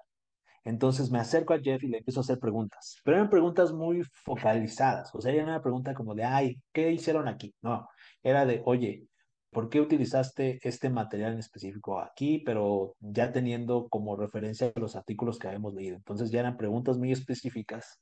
Entonces 0.63 1.11
me 1.11 1.19
acerco 1.19 1.53
a 1.53 1.59
Jeff 1.59 1.81
y 1.83 1.87
le 1.87 1.99
empiezo 1.99 2.19
a 2.19 2.23
hacer 2.23 2.39
preguntas, 2.39 2.99
pero 3.05 3.15
eran 3.15 3.29
preguntas 3.29 3.71
muy 3.71 4.03
focalizadas, 4.25 5.15
o 5.15 5.21
sea, 5.21 5.31
era 5.31 5.45
una 5.45 5.61
pregunta 5.61 5.93
como 5.93 6.13
de, 6.13 6.25
ay, 6.25 6.61
¿qué 6.73 6.91
hicieron 6.91 7.29
aquí? 7.29 7.55
No, 7.61 7.87
era 8.21 8.45
de, 8.45 8.61
oye, 8.65 9.07
¿por 9.51 9.69
qué 9.69 9.81
utilizaste 9.81 10.59
este 10.63 10.89
material 10.89 11.33
en 11.33 11.39
específico 11.39 11.99
aquí, 11.99 12.39
pero 12.45 12.95
ya 12.99 13.31
teniendo 13.31 13.87
como 13.89 14.15
referencia 14.15 14.71
los 14.75 14.95
artículos 14.95 15.39
que 15.39 15.47
habíamos 15.47 15.73
leído? 15.73 15.95
Entonces 15.97 16.31
ya 16.31 16.41
eran 16.41 16.57
preguntas 16.57 16.97
muy 16.97 17.11
específicas. 17.11 18.01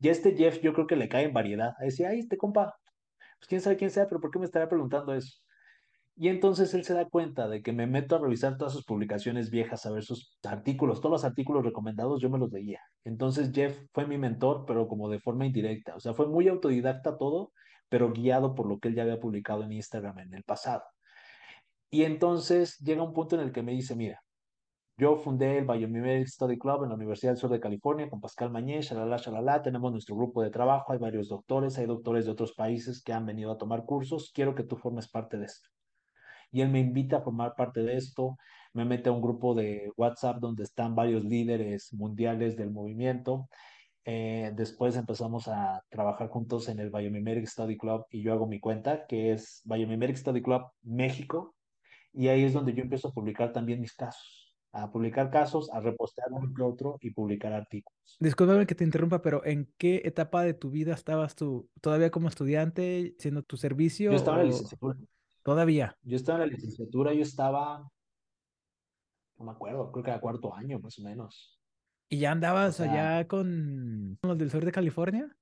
Y 0.00 0.08
este 0.08 0.36
Jeff 0.36 0.60
yo 0.62 0.72
creo 0.74 0.86
que 0.86 0.96
le 0.96 1.08
cae 1.08 1.24
en 1.24 1.32
variedad. 1.32 1.72
Decía, 1.80 2.10
ay, 2.10 2.20
este 2.20 2.36
compa, 2.36 2.74
pues 3.38 3.48
quién 3.48 3.60
sabe 3.60 3.76
quién 3.76 3.90
sea, 3.90 4.08
pero 4.08 4.20
¿por 4.20 4.30
qué 4.30 4.38
me 4.38 4.44
estará 4.46 4.68
preguntando 4.68 5.14
eso? 5.14 5.38
Y 6.16 6.28
entonces 6.28 6.72
él 6.74 6.84
se 6.84 6.94
da 6.94 7.08
cuenta 7.08 7.48
de 7.48 7.60
que 7.60 7.72
me 7.72 7.88
meto 7.88 8.14
a 8.14 8.20
revisar 8.20 8.56
todas 8.56 8.72
sus 8.72 8.84
publicaciones 8.84 9.50
viejas, 9.50 9.84
a 9.84 9.90
ver 9.90 10.04
sus 10.04 10.38
artículos, 10.44 11.00
todos 11.00 11.10
los 11.10 11.24
artículos 11.24 11.64
recomendados, 11.64 12.20
yo 12.22 12.30
me 12.30 12.38
los 12.38 12.52
leía. 12.52 12.80
Entonces 13.04 13.50
Jeff 13.52 13.76
fue 13.92 14.06
mi 14.06 14.16
mentor, 14.16 14.64
pero 14.64 14.86
como 14.86 15.08
de 15.08 15.18
forma 15.18 15.44
indirecta. 15.44 15.96
O 15.96 16.00
sea, 16.00 16.14
fue 16.14 16.28
muy 16.28 16.46
autodidacta 16.46 17.18
todo, 17.18 17.52
pero 17.88 18.12
guiado 18.12 18.54
por 18.54 18.66
lo 18.66 18.78
que 18.78 18.88
él 18.88 18.94
ya 18.94 19.02
había 19.02 19.20
publicado 19.20 19.64
en 19.64 19.72
Instagram 19.72 20.18
en 20.20 20.34
el 20.34 20.44
pasado. 20.44 20.82
Y 21.90 22.04
entonces 22.04 22.78
llega 22.78 23.02
un 23.02 23.12
punto 23.12 23.36
en 23.36 23.42
el 23.42 23.52
que 23.52 23.62
me 23.62 23.72
dice, 23.72 23.94
mira, 23.96 24.20
yo 24.96 25.16
fundé 25.16 25.58
el 25.58 25.64
Biomimeric 25.66 26.28
Study 26.28 26.58
Club 26.58 26.84
en 26.84 26.90
la 26.90 26.94
Universidad 26.96 27.32
del 27.32 27.38
Sur 27.38 27.50
de 27.50 27.60
California 27.60 28.08
con 28.08 28.20
Pascal 28.20 28.50
Mañé, 28.50 28.80
shalala, 28.82 29.16
shalala, 29.16 29.62
tenemos 29.62 29.90
nuestro 29.92 30.16
grupo 30.16 30.42
de 30.42 30.50
trabajo, 30.50 30.92
hay 30.92 30.98
varios 30.98 31.28
doctores, 31.28 31.78
hay 31.78 31.86
doctores 31.86 32.26
de 32.26 32.32
otros 32.32 32.52
países 32.54 33.02
que 33.02 33.12
han 33.12 33.26
venido 33.26 33.52
a 33.52 33.58
tomar 33.58 33.84
cursos, 33.84 34.30
quiero 34.34 34.54
que 34.54 34.64
tú 34.64 34.76
formes 34.76 35.08
parte 35.08 35.36
de 35.36 35.46
esto 35.46 35.68
y 36.54 36.60
él 36.60 36.70
me 36.70 36.78
invita 36.78 37.16
a 37.16 37.20
formar 37.20 37.56
parte 37.56 37.82
de 37.82 37.96
esto, 37.96 38.38
me 38.74 38.84
mete 38.84 39.08
a 39.08 39.12
un 39.12 39.20
grupo 39.20 39.56
de 39.56 39.90
WhatsApp 39.96 40.38
donde 40.38 40.62
están 40.62 40.94
varios 40.94 41.24
líderes 41.24 41.92
mundiales 41.92 42.56
del 42.56 42.70
movimiento. 42.70 43.48
Eh, 44.06 44.52
después 44.54 44.96
empezamos 44.96 45.48
a 45.48 45.82
trabajar 45.88 46.28
juntos 46.28 46.68
en 46.68 46.78
el 46.78 46.90
Biomimeric 46.90 47.46
Study 47.46 47.78
Club 47.78 48.04
y 48.10 48.22
yo 48.22 48.34
hago 48.34 48.46
mi 48.46 48.60
cuenta, 48.60 49.06
que 49.06 49.32
es 49.32 49.62
Biomimeric 49.64 50.16
Study 50.16 50.42
Club 50.42 50.62
México, 50.82 51.54
y 52.12 52.28
ahí 52.28 52.44
es 52.44 52.52
donde 52.52 52.74
yo 52.74 52.82
empiezo 52.82 53.08
a 53.08 53.12
publicar 53.12 53.52
también 53.52 53.80
mis 53.80 53.94
casos, 53.94 54.54
a 54.72 54.92
publicar 54.92 55.30
casos, 55.30 55.70
a 55.72 55.80
repostear 55.80 56.28
uno 56.32 56.52
que 56.54 56.62
otro 56.62 56.98
y 57.00 57.12
publicar 57.12 57.54
artículos. 57.54 58.16
Discúlpame 58.20 58.66
que 58.66 58.74
te 58.74 58.84
interrumpa, 58.84 59.22
pero 59.22 59.44
¿en 59.44 59.72
qué 59.78 60.02
etapa 60.04 60.42
de 60.42 60.52
tu 60.52 60.70
vida 60.70 60.92
estabas 60.92 61.34
tú? 61.34 61.70
¿Todavía 61.80 62.10
como 62.10 62.28
estudiante, 62.28 63.14
siendo 63.18 63.42
tu 63.42 63.56
servicio? 63.56 64.10
Yo 64.10 64.16
estaba 64.16 64.42
en 64.42 64.48
la 64.48 64.52
licenciatura. 64.52 64.98
Todavía. 65.42 65.96
Yo 66.02 66.16
estaba 66.16 66.42
en 66.42 66.50
la 66.50 66.54
licenciatura, 66.54 67.14
yo 67.14 67.22
estaba, 67.22 67.90
no 69.38 69.44
me 69.44 69.52
acuerdo, 69.52 69.90
creo 69.90 70.04
que 70.04 70.10
era 70.10 70.20
cuarto 70.20 70.54
año 70.54 70.78
más 70.78 70.98
o 70.98 71.02
menos. 71.02 71.58
¿Y 72.08 72.18
ya 72.18 72.32
andabas 72.32 72.80
allá 72.80 73.26
con 73.26 74.18
los 74.22 74.38
del 74.38 74.50
sur 74.50 74.64
de 74.64 74.72
California? 74.72 75.34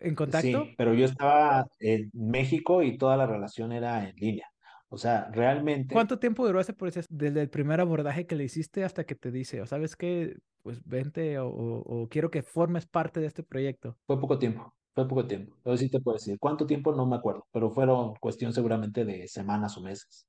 ¿En 0.00 0.14
contacto? 0.14 0.64
Sí, 0.64 0.74
pero 0.76 0.94
yo 0.94 1.04
estaba 1.04 1.66
en 1.80 2.10
México 2.12 2.82
y 2.82 2.96
toda 2.96 3.16
la 3.16 3.26
relación 3.26 3.72
era 3.72 4.08
en 4.08 4.16
línea. 4.16 4.48
O 4.88 4.98
sea, 4.98 5.28
realmente. 5.32 5.92
¿Cuánto 5.92 6.18
tiempo 6.18 6.46
duró 6.46 6.60
ese 6.60 6.72
proceso? 6.72 7.06
Desde 7.10 7.40
el 7.40 7.50
primer 7.50 7.80
abordaje 7.80 8.26
que 8.26 8.36
le 8.36 8.44
hiciste 8.44 8.84
hasta 8.84 9.04
que 9.04 9.14
te 9.14 9.30
dice, 9.30 9.60
o 9.60 9.66
sabes 9.66 9.96
qué, 9.96 10.36
pues 10.62 10.84
vente 10.84 11.38
o, 11.38 11.48
o, 11.48 12.08
quiero 12.08 12.30
que 12.30 12.42
formes 12.42 12.86
parte 12.86 13.20
de 13.20 13.26
este 13.26 13.42
proyecto. 13.42 13.96
Fue 14.06 14.20
poco 14.20 14.38
tiempo. 14.38 14.72
Fue 14.94 15.08
poco 15.08 15.26
tiempo, 15.26 15.56
pero 15.64 15.76
sí 15.76 15.90
te 15.90 16.00
puedo 16.00 16.16
decir. 16.16 16.38
¿Cuánto 16.38 16.66
tiempo? 16.66 16.94
No 16.94 17.04
me 17.06 17.16
acuerdo, 17.16 17.48
pero 17.50 17.70
fueron 17.70 18.14
cuestión 18.20 18.52
seguramente 18.52 19.04
de 19.04 19.26
semanas 19.26 19.76
o 19.76 19.80
meses. 19.80 20.28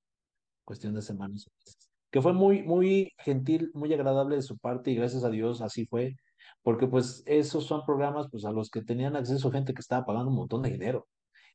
Cuestión 0.63 0.95
de 0.95 1.03
semanas 1.03 1.45
o 1.47 1.51
meses. 1.59 1.84
Que 2.15 2.21
fue 2.21 2.31
muy, 2.31 2.63
muy 2.63 3.11
gentil, 3.17 3.71
muy 3.73 3.93
agradable 3.93 4.37
de 4.37 4.41
su 4.41 4.57
parte 4.57 4.89
y 4.89 4.95
gracias 4.95 5.25
a 5.25 5.29
Dios 5.29 5.59
así 5.59 5.85
fue, 5.85 6.15
porque 6.63 6.87
pues 6.87 7.23
esos 7.25 7.65
son 7.65 7.85
programas 7.85 8.27
pues 8.31 8.45
a 8.45 8.51
los 8.51 8.69
que 8.69 8.81
tenían 8.83 9.17
acceso 9.17 9.51
gente 9.51 9.73
que 9.73 9.81
estaba 9.81 10.05
pagando 10.05 10.29
un 10.29 10.37
montón 10.37 10.61
de 10.61 10.69
dinero. 10.71 11.07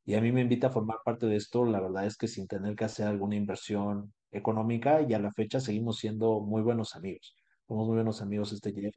Y 0.05 0.17
a 0.17 0.21
mí 0.21 0.33
me 0.33 0.43
invita 0.43 0.67
a 0.67 0.71
formar 0.71 0.99
parte 1.03 1.25
de 1.25 1.37
esto, 1.37 1.65
la 1.65 1.81
verdad 1.81 2.05
es 2.05 2.19
que 2.19 2.29
sin 2.29 2.47
tener 2.47 2.77
que 2.77 2.85
hacer 2.85 3.07
alguna 3.07 3.37
inversión 3.37 4.13
económica 4.33 5.01
y 5.01 5.15
a 5.15 5.19
la 5.19 5.33
fecha 5.33 5.61
seguimos 5.61 5.97
siendo 5.97 6.41
muy 6.43 6.61
buenos 6.61 6.95
amigos. 6.95 7.35
Somos 7.67 7.87
muy 7.87 7.97
buenos 7.97 8.21
amigos 8.21 8.53
este 8.53 8.75
Jeff 8.75 8.95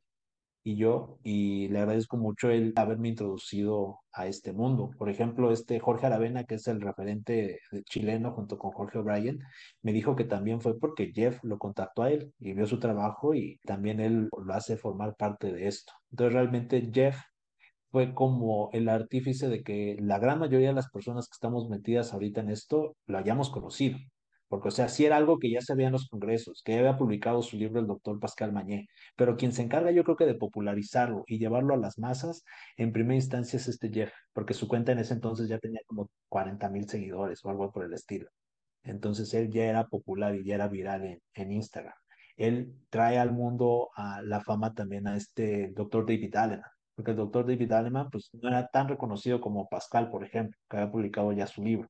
y 0.63 0.76
yo, 0.78 1.19
y 1.23 1.67
le 1.69 1.80
agradezco 1.80 2.17
mucho 2.17 2.49
el 2.49 2.73
haberme 2.76 3.10
introducido 3.10 3.99
a 4.13 4.28
este 4.28 4.54
mundo. 4.54 4.91
Por 4.97 5.10
ejemplo, 5.10 5.52
este 5.52 5.80
Jorge 5.80 6.06
Aravena, 6.06 6.45
que 6.45 6.56
es 6.56 6.67
el 6.67 6.82
referente 6.82 7.60
chileno 7.89 8.32
junto 8.32 8.58
con 8.58 8.71
Jorge 8.71 8.99
O'Brien, 8.99 9.39
me 9.82 9.93
dijo 9.93 10.15
que 10.15 10.23
también 10.23 10.62
fue 10.62 10.80
porque 10.80 11.12
Jeff 11.13 11.39
lo 11.43 11.58
contactó 11.58 12.04
a 12.04 12.12
él 12.12 12.34
y 12.39 12.54
vio 12.54 12.65
su 12.65 12.80
trabajo 12.80 13.34
y 13.36 13.60
también 13.65 13.99
él 13.99 14.30
lo 14.32 14.54
hace 14.54 14.78
formar 14.78 15.15
parte 15.15 15.52
de 15.52 15.67
esto. 15.67 15.93
Entonces, 16.12 16.34
realmente 16.34 16.89
Jeff 16.93 17.17
fue 17.91 18.13
como 18.13 18.69
el 18.73 18.89
artífice 18.89 19.49
de 19.49 19.63
que 19.63 19.97
la 19.99 20.17
gran 20.19 20.39
mayoría 20.39 20.69
de 20.69 20.73
las 20.73 20.89
personas 20.89 21.28
que 21.28 21.36
estamos 21.36 21.69
metidas 21.69 22.13
ahorita 22.13 22.41
en 22.41 22.49
esto 22.49 22.95
lo 23.06 23.17
hayamos 23.17 23.49
conocido. 23.49 23.97
Porque, 24.54 24.68
o 24.68 24.72
sea, 24.72 24.88
sí 24.88 25.04
era 25.04 25.18
algo 25.18 25.39
que 25.39 25.50
ya 25.50 25.62
se 25.62 25.74
veía 25.74 25.88
en 25.88 25.94
los 25.94 26.08
congresos, 26.08 26.62
que 26.63 26.74
ya 26.74 26.80
había 26.80 26.96
publicado 26.96 27.42
su 27.42 27.58
libro 27.58 27.80
el 27.80 27.88
doctor 27.88 28.20
Pascal 28.20 28.54
Mañé, 28.54 28.88
pero 29.16 29.36
quien 29.36 29.52
se 29.52 29.63
encarga 29.63 29.89
yo 29.89 30.04
creo 30.04 30.16
que 30.16 30.28
de 30.28 30.36
popularizarlo 30.36 31.24
y 31.26 31.39
llevarlo 31.39 31.74
a 31.74 31.78
las 31.78 31.98
masas, 31.98 32.44
en 32.78 32.94
primera 32.94 33.16
instancia 33.16 33.58
es 33.58 33.68
este 33.68 33.89
Jeff, 33.89 34.12
porque 34.32 34.54
su 34.54 34.68
cuenta 34.68 34.92
en 34.92 35.00
ese 35.00 35.16
entonces 35.16 35.50
ya 35.50 35.58
tenía 35.58 35.80
como 35.88 36.12
40 36.30 36.70
mil 36.70 36.88
seguidores 36.88 37.44
o 37.44 37.50
algo 37.50 37.72
por 37.72 37.84
el 37.84 37.94
estilo. 37.94 38.30
Entonces 38.84 39.34
él 39.34 39.50
ya 39.50 39.66
era 39.66 39.88
popular 39.88 40.36
y 40.36 40.44
ya 40.46 40.54
era 40.54 40.68
viral 40.68 41.20
en, 41.34 41.52
Instagram. 41.52 41.96
Él 42.38 42.76
trae 42.92 43.18
al 43.18 43.32
mundo 43.32 43.89
a 43.96 44.22
la 44.22 44.42
fama 44.42 44.76
también 44.76 45.08
a 45.08 45.18
este 45.18 45.70
doctor 45.70 46.06
David 46.06 46.36
Aleman, 46.36 46.70
porque 46.94 47.10
el 47.12 47.18
doctor 47.18 47.48
David 47.48 47.72
Aleman 47.72 48.12
pues 48.12 48.30
no 48.34 48.50
era 48.50 48.68
tan 48.68 48.88
reconocido 48.88 49.42
como 49.42 49.68
Pascal, 49.68 50.12
por 50.12 50.24
ejemplo, 50.24 50.56
que 50.70 50.78
había 50.78 50.92
publicado 50.92 51.32
ya 51.32 51.48
su 51.48 51.63
libro. 51.63 51.89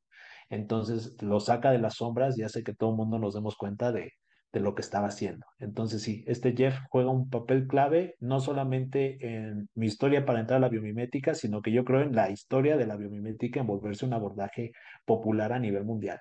Entonces 0.54 1.16
lo 1.22 1.40
saca 1.40 1.72
de 1.72 1.80
las 1.80 1.96
sombras 1.96 2.38
y 2.38 2.44
hace 2.44 2.64
que 2.64 2.76
todo 2.76 2.92
el 2.92 2.98
mundo 2.98 3.18
nos 3.18 3.34
demos 3.34 3.56
cuenta 3.56 3.92
de, 3.92 4.14
de 4.52 4.60
lo 4.60 4.76
que 4.76 4.82
estaba 4.82 5.08
haciendo. 5.08 5.48
Entonces 5.58 6.04
sí, 6.04 6.24
este 6.28 6.56
Jeff 6.56 6.78
juega 6.90 7.10
un 7.10 7.30
papel 7.30 7.68
clave 7.68 8.16
no 8.20 8.40
solamente 8.40 9.18
en 9.20 9.68
mi 9.74 9.88
historia 9.88 10.26
para 10.26 10.40
entrar 10.40 10.58
a 10.58 10.62
la 10.62 10.70
biomimética, 10.70 11.34
sino 11.34 11.62
que 11.64 11.72
yo 11.72 11.84
creo 11.84 12.02
en 12.02 12.16
la 12.16 12.30
historia 12.30 12.78
de 12.78 12.86
la 12.86 12.96
biomimética 12.96 13.60
en 13.60 13.68
volverse 13.68 14.06
un 14.06 14.14
abordaje 14.14 14.72
popular 15.06 15.54
a 15.54 15.60
nivel 15.60 15.86
mundial. 15.86 16.20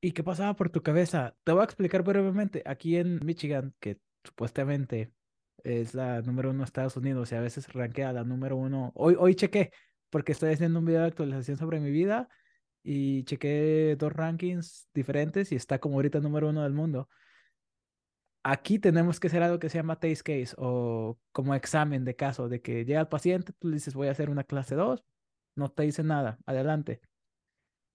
¿Y 0.00 0.12
qué 0.12 0.24
pasaba 0.24 0.56
por 0.56 0.70
tu 0.70 0.82
cabeza? 0.82 1.36
Te 1.44 1.52
voy 1.52 1.60
a 1.60 1.64
explicar 1.64 2.02
brevemente. 2.02 2.62
Aquí 2.64 2.96
en 2.96 3.20
Michigan, 3.24 3.74
que 3.78 3.98
supuestamente 4.24 5.12
es 5.62 5.94
la 5.94 6.22
número 6.22 6.50
uno 6.50 6.60
de 6.60 6.64
Estados 6.64 6.96
Unidos 6.96 7.30
y 7.30 7.34
a 7.34 7.40
veces 7.40 7.70
rankea 7.72 8.12
la 8.12 8.24
número 8.24 8.56
uno. 8.56 8.90
Hoy, 8.94 9.16
hoy 9.18 9.34
chequé, 9.34 9.70
porque 10.08 10.32
estoy 10.32 10.54
haciendo 10.54 10.78
un 10.78 10.86
video 10.86 11.02
de 11.02 11.08
actualización 11.08 11.58
sobre 11.58 11.78
mi 11.78 11.90
vida 11.90 12.28
y 12.82 13.24
chequé 13.24 13.96
dos 13.98 14.12
rankings 14.12 14.88
diferentes 14.94 15.52
y 15.52 15.56
está 15.56 15.78
como 15.78 15.96
ahorita 15.96 16.20
número 16.20 16.48
uno 16.48 16.62
del 16.62 16.72
mundo. 16.72 17.08
Aquí 18.44 18.78
tenemos 18.78 19.20
que 19.20 19.28
hacer 19.28 19.42
algo 19.42 19.58
que 19.60 19.68
se 19.68 19.78
llama 19.78 20.00
taste 20.00 20.24
case 20.24 20.54
o 20.58 21.18
como 21.30 21.54
examen 21.54 22.04
de 22.04 22.16
caso, 22.16 22.48
de 22.48 22.60
que 22.60 22.84
llega 22.84 23.00
el 23.00 23.08
paciente, 23.08 23.52
tú 23.58 23.68
le 23.68 23.74
dices 23.74 23.94
voy 23.94 24.08
a 24.08 24.10
hacer 24.12 24.30
una 24.30 24.44
clase 24.44 24.74
2, 24.74 25.04
no 25.54 25.70
te 25.70 25.84
dice 25.84 26.02
nada, 26.02 26.38
adelante. 26.44 27.00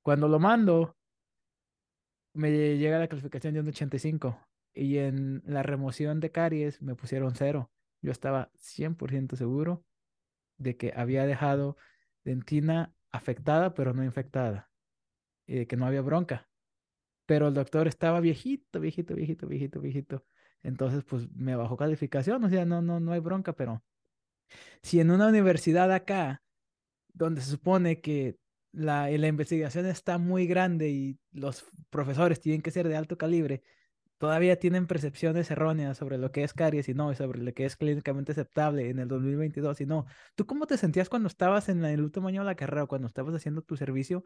Cuando 0.03 0.29
lo 0.29 0.39
mando, 0.39 0.95
me 2.33 2.77
llega 2.77 2.99
la 2.99 3.09
calificación 3.09 3.53
de 3.55 3.59
un 3.59 3.67
85 3.67 4.39
y 4.73 4.99
en 4.99 5.41
la 5.45 5.63
remoción 5.63 6.19
de 6.19 6.31
caries 6.31 6.81
me 6.81 6.95
pusieron 6.95 7.35
cero. 7.35 7.71
Yo 8.01 8.11
estaba 8.11 8.51
100% 8.55 9.35
seguro 9.35 9.83
de 10.57 10.77
que 10.77 10.93
había 10.95 11.25
dejado 11.25 11.77
dentina 12.23 12.93
afectada, 13.11 13.73
pero 13.73 13.93
no 13.93 14.03
infectada, 14.03 14.69
de 15.55 15.67
que 15.67 15.77
no 15.77 15.85
había 15.85 16.01
bronca. 16.01 16.47
Pero 17.25 17.47
el 17.49 17.53
doctor 17.53 17.87
estaba 17.87 18.19
viejito, 18.19 18.79
viejito, 18.79 19.15
viejito, 19.15 19.47
viejito, 19.47 19.81
viejito. 19.81 20.25
Entonces, 20.63 21.03
pues 21.03 21.29
me 21.31 21.55
bajó 21.55 21.77
calificación, 21.77 22.43
o 22.43 22.49
sea, 22.49 22.65
no, 22.65 22.81
no, 22.81 22.99
no 22.99 23.11
hay 23.13 23.19
bronca, 23.19 23.53
pero 23.53 23.83
si 24.81 24.99
en 24.99 25.11
una 25.11 25.27
universidad 25.27 25.91
acá, 25.91 26.41
donde 27.13 27.41
se 27.41 27.51
supone 27.51 28.01
que 28.01 28.37
la, 28.71 29.09
la 29.09 29.27
investigación 29.27 29.85
está 29.85 30.17
muy 30.17 30.47
grande 30.47 30.89
y 30.89 31.19
los 31.31 31.65
profesores 31.89 32.39
tienen 32.39 32.61
que 32.61 32.71
ser 32.71 32.87
de 32.87 32.95
alto 32.95 33.17
calibre, 33.17 33.63
todavía 34.17 34.59
tienen 34.59 34.87
percepciones 34.87 35.49
erróneas 35.51 35.97
sobre 35.97 36.17
lo 36.17 36.31
que 36.31 36.43
es 36.43 36.53
caries 36.53 36.89
y 36.89 36.93
no, 36.93 37.11
y 37.11 37.15
sobre 37.15 37.39
lo 37.39 37.53
que 37.53 37.65
es 37.65 37.75
clínicamente 37.77 38.31
aceptable 38.31 38.89
en 38.89 38.99
el 38.99 39.07
2022 39.07 39.81
y 39.81 39.85
no. 39.85 40.05
¿Tú 40.35 40.45
cómo 40.45 40.67
te 40.67 40.77
sentías 40.77 41.09
cuando 41.09 41.27
estabas 41.27 41.69
en 41.69 41.83
el 41.85 42.01
último 42.01 42.27
año 42.27 42.41
de 42.41 42.47
la 42.47 42.55
carrera, 42.55 42.85
cuando 42.87 43.07
estabas 43.07 43.35
haciendo 43.35 43.61
tu 43.61 43.77
servicio, 43.77 44.23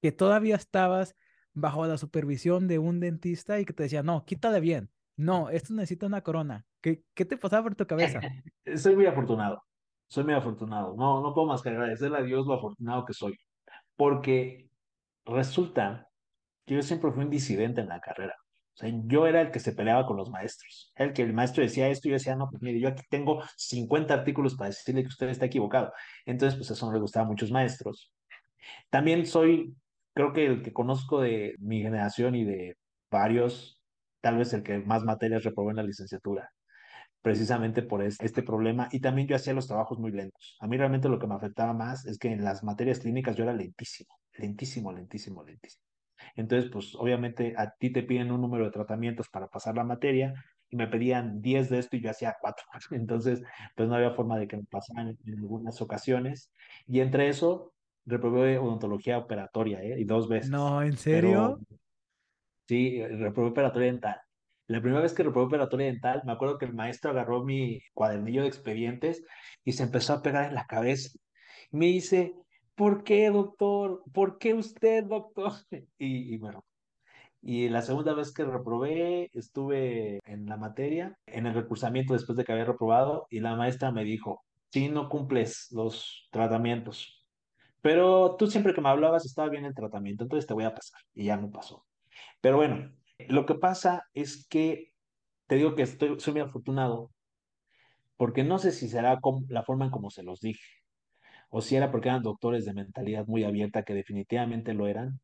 que 0.00 0.12
todavía 0.12 0.56
estabas 0.56 1.16
bajo 1.52 1.86
la 1.86 1.98
supervisión 1.98 2.68
de 2.68 2.78
un 2.78 3.00
dentista 3.00 3.58
y 3.58 3.64
que 3.64 3.72
te 3.72 3.84
decía, 3.84 4.02
no, 4.02 4.24
quítale 4.24 4.60
bien, 4.60 4.90
no, 5.16 5.50
esto 5.50 5.74
necesita 5.74 6.06
una 6.06 6.22
corona. 6.22 6.64
¿Qué, 6.80 7.02
qué 7.14 7.24
te 7.24 7.36
pasaba 7.36 7.64
por 7.64 7.74
tu 7.74 7.86
cabeza? 7.86 8.20
soy 8.76 8.94
muy 8.94 9.06
afortunado, 9.06 9.62
soy 10.06 10.24
muy 10.24 10.34
afortunado. 10.34 10.94
No, 10.96 11.20
no 11.20 11.34
puedo 11.34 11.48
más 11.48 11.62
que 11.62 11.70
agradecerle 11.70 12.18
a 12.18 12.22
Dios 12.22 12.46
lo 12.46 12.54
afortunado 12.54 13.04
que 13.04 13.14
soy, 13.14 13.36
porque 13.96 14.70
resulta 15.24 16.08
que 16.64 16.74
yo 16.74 16.82
siempre 16.82 17.10
fui 17.10 17.24
un 17.24 17.30
disidente 17.30 17.80
en 17.80 17.88
la 17.88 18.00
carrera. 18.00 18.36
O 18.74 18.80
sea, 18.80 18.92
yo 19.06 19.26
era 19.26 19.40
el 19.40 19.50
que 19.50 19.58
se 19.58 19.72
peleaba 19.72 20.06
con 20.06 20.16
los 20.16 20.30
maestros. 20.30 20.92
El 20.94 21.12
que 21.12 21.22
el 21.22 21.32
maestro 21.32 21.64
decía 21.64 21.88
esto 21.88 22.06
y 22.06 22.10
yo 22.12 22.14
decía, 22.14 22.36
no, 22.36 22.48
pues 22.48 22.62
mire, 22.62 22.78
yo 22.78 22.88
aquí 22.88 23.02
tengo 23.10 23.42
50 23.56 24.14
artículos 24.14 24.54
para 24.54 24.70
decirle 24.70 25.02
que 25.02 25.08
usted 25.08 25.28
está 25.30 25.46
equivocado. 25.46 25.92
Entonces, 26.24 26.56
pues 26.56 26.70
eso 26.70 26.86
no 26.86 26.92
le 26.92 27.00
gustaba 27.00 27.26
a 27.26 27.28
muchos 27.28 27.50
maestros. 27.50 28.12
También 28.88 29.26
soy, 29.26 29.74
creo 30.18 30.32
que 30.32 30.46
el 30.46 30.62
que 30.64 30.72
conozco 30.72 31.20
de 31.20 31.54
mi 31.60 31.80
generación 31.80 32.34
y 32.34 32.44
de 32.44 32.76
varios, 33.08 33.80
tal 34.20 34.38
vez 34.38 34.52
el 34.52 34.64
que 34.64 34.80
más 34.80 35.04
materias 35.04 35.44
reprobó 35.44 35.70
en 35.70 35.76
la 35.76 35.84
licenciatura 35.84 36.50
precisamente 37.22 37.84
por 37.84 38.02
este 38.02 38.42
problema. 38.42 38.88
Y 38.90 38.98
también 38.98 39.28
yo 39.28 39.36
hacía 39.36 39.52
los 39.52 39.68
trabajos 39.68 40.00
muy 40.00 40.10
lentos. 40.10 40.56
A 40.58 40.66
mí 40.66 40.76
realmente 40.76 41.08
lo 41.08 41.20
que 41.20 41.28
me 41.28 41.36
afectaba 41.36 41.72
más 41.72 42.04
es 42.04 42.18
que 42.18 42.32
en 42.32 42.42
las 42.42 42.64
materias 42.64 42.98
clínicas 42.98 43.36
yo 43.36 43.44
era 43.44 43.52
lentísimo, 43.52 44.12
lentísimo, 44.36 44.92
lentísimo, 44.92 45.44
lentísimo. 45.44 45.84
Entonces, 46.34 46.68
pues 46.68 46.96
obviamente 46.96 47.54
a 47.56 47.70
ti 47.78 47.90
te 47.92 48.02
piden 48.02 48.32
un 48.32 48.40
número 48.40 48.64
de 48.64 48.72
tratamientos 48.72 49.28
para 49.28 49.46
pasar 49.46 49.76
la 49.76 49.84
materia 49.84 50.34
y 50.68 50.74
me 50.74 50.88
pedían 50.88 51.40
10 51.40 51.70
de 51.70 51.78
esto 51.78 51.96
y 51.96 52.00
yo 52.00 52.10
hacía 52.10 52.34
4. 52.40 52.64
Entonces, 52.90 53.40
pues 53.76 53.88
no 53.88 53.94
había 53.94 54.10
forma 54.10 54.36
de 54.36 54.48
que 54.48 54.56
me 54.56 54.64
pasaran 54.64 55.16
en, 55.24 55.38
algunas 55.38 55.80
ocasiones. 55.80 56.50
Y 56.88 56.98
entre 56.98 57.28
eso, 57.28 57.72
reprobé 58.08 58.58
odontología 58.58 59.18
operatoria, 59.18 59.82
¿eh? 59.82 60.00
Y 60.00 60.04
dos 60.04 60.28
veces. 60.28 60.50
No, 60.50 60.82
¿en 60.82 60.96
serio? 60.96 61.58
Pero, 61.58 61.78
sí, 62.66 63.04
reprobé 63.04 63.50
operatoria 63.50 63.92
dental. 63.92 64.20
La 64.66 64.80
primera 64.80 65.02
vez 65.02 65.14
que 65.14 65.22
reprobé 65.22 65.46
operatoria 65.46 65.86
dental, 65.86 66.22
me 66.24 66.32
acuerdo 66.32 66.58
que 66.58 66.66
el 66.66 66.74
maestro 66.74 67.10
agarró 67.10 67.44
mi 67.44 67.80
cuadernillo 67.94 68.42
de 68.42 68.48
expedientes 68.48 69.24
y 69.64 69.72
se 69.72 69.84
empezó 69.84 70.14
a 70.14 70.22
pegar 70.22 70.46
en 70.46 70.54
la 70.54 70.66
cabeza. 70.66 71.10
me 71.70 71.86
dice, 71.86 72.34
¿por 72.74 73.04
qué, 73.04 73.30
doctor? 73.30 74.02
¿Por 74.12 74.38
qué 74.38 74.54
usted, 74.54 75.04
doctor? 75.04 75.52
Y, 75.98 76.34
y 76.34 76.38
bueno, 76.38 76.64
y 77.40 77.68
la 77.68 77.82
segunda 77.82 78.14
vez 78.14 78.32
que 78.32 78.44
reprobé, 78.44 79.30
estuve 79.32 80.20
en 80.24 80.46
la 80.46 80.56
materia, 80.56 81.16
en 81.26 81.46
el 81.46 81.54
recursamiento 81.54 82.12
después 82.12 82.36
de 82.36 82.44
que 82.44 82.52
había 82.52 82.64
reprobado, 82.64 83.26
y 83.30 83.40
la 83.40 83.56
maestra 83.56 83.92
me 83.92 84.04
dijo, 84.04 84.44
sí, 84.70 84.88
no 84.88 85.08
cumples 85.08 85.68
los 85.70 86.28
tratamientos, 86.30 87.17
pero 87.80 88.36
tú 88.36 88.46
siempre 88.46 88.74
que 88.74 88.80
me 88.80 88.88
hablabas 88.88 89.24
estaba 89.24 89.48
bien 89.48 89.64
el 89.64 89.74
tratamiento, 89.74 90.24
entonces 90.24 90.46
te 90.46 90.54
voy 90.54 90.64
a 90.64 90.74
pasar. 90.74 91.00
Y 91.14 91.24
ya 91.24 91.36
me 91.36 91.48
pasó. 91.48 91.86
Pero 92.40 92.56
bueno, 92.56 92.92
lo 93.28 93.46
que 93.46 93.54
pasa 93.54 94.08
es 94.14 94.46
que 94.48 94.92
te 95.46 95.56
digo 95.56 95.74
que 95.74 95.82
estoy, 95.82 96.18
soy 96.20 96.34
muy 96.34 96.42
afortunado 96.42 97.10
porque 98.16 98.44
no 98.44 98.58
sé 98.58 98.72
si 98.72 98.88
será 98.88 99.20
la 99.48 99.62
forma 99.62 99.86
en 99.86 99.90
como 99.90 100.10
se 100.10 100.22
los 100.22 100.40
dije 100.40 100.78
o 101.50 101.60
si 101.62 101.76
era 101.76 101.90
porque 101.90 102.08
eran 102.08 102.22
doctores 102.22 102.64
de 102.64 102.74
mentalidad 102.74 103.26
muy 103.26 103.44
abierta 103.44 103.84
que 103.84 103.94
definitivamente 103.94 104.74
lo 104.74 104.86
eran, 104.86 105.20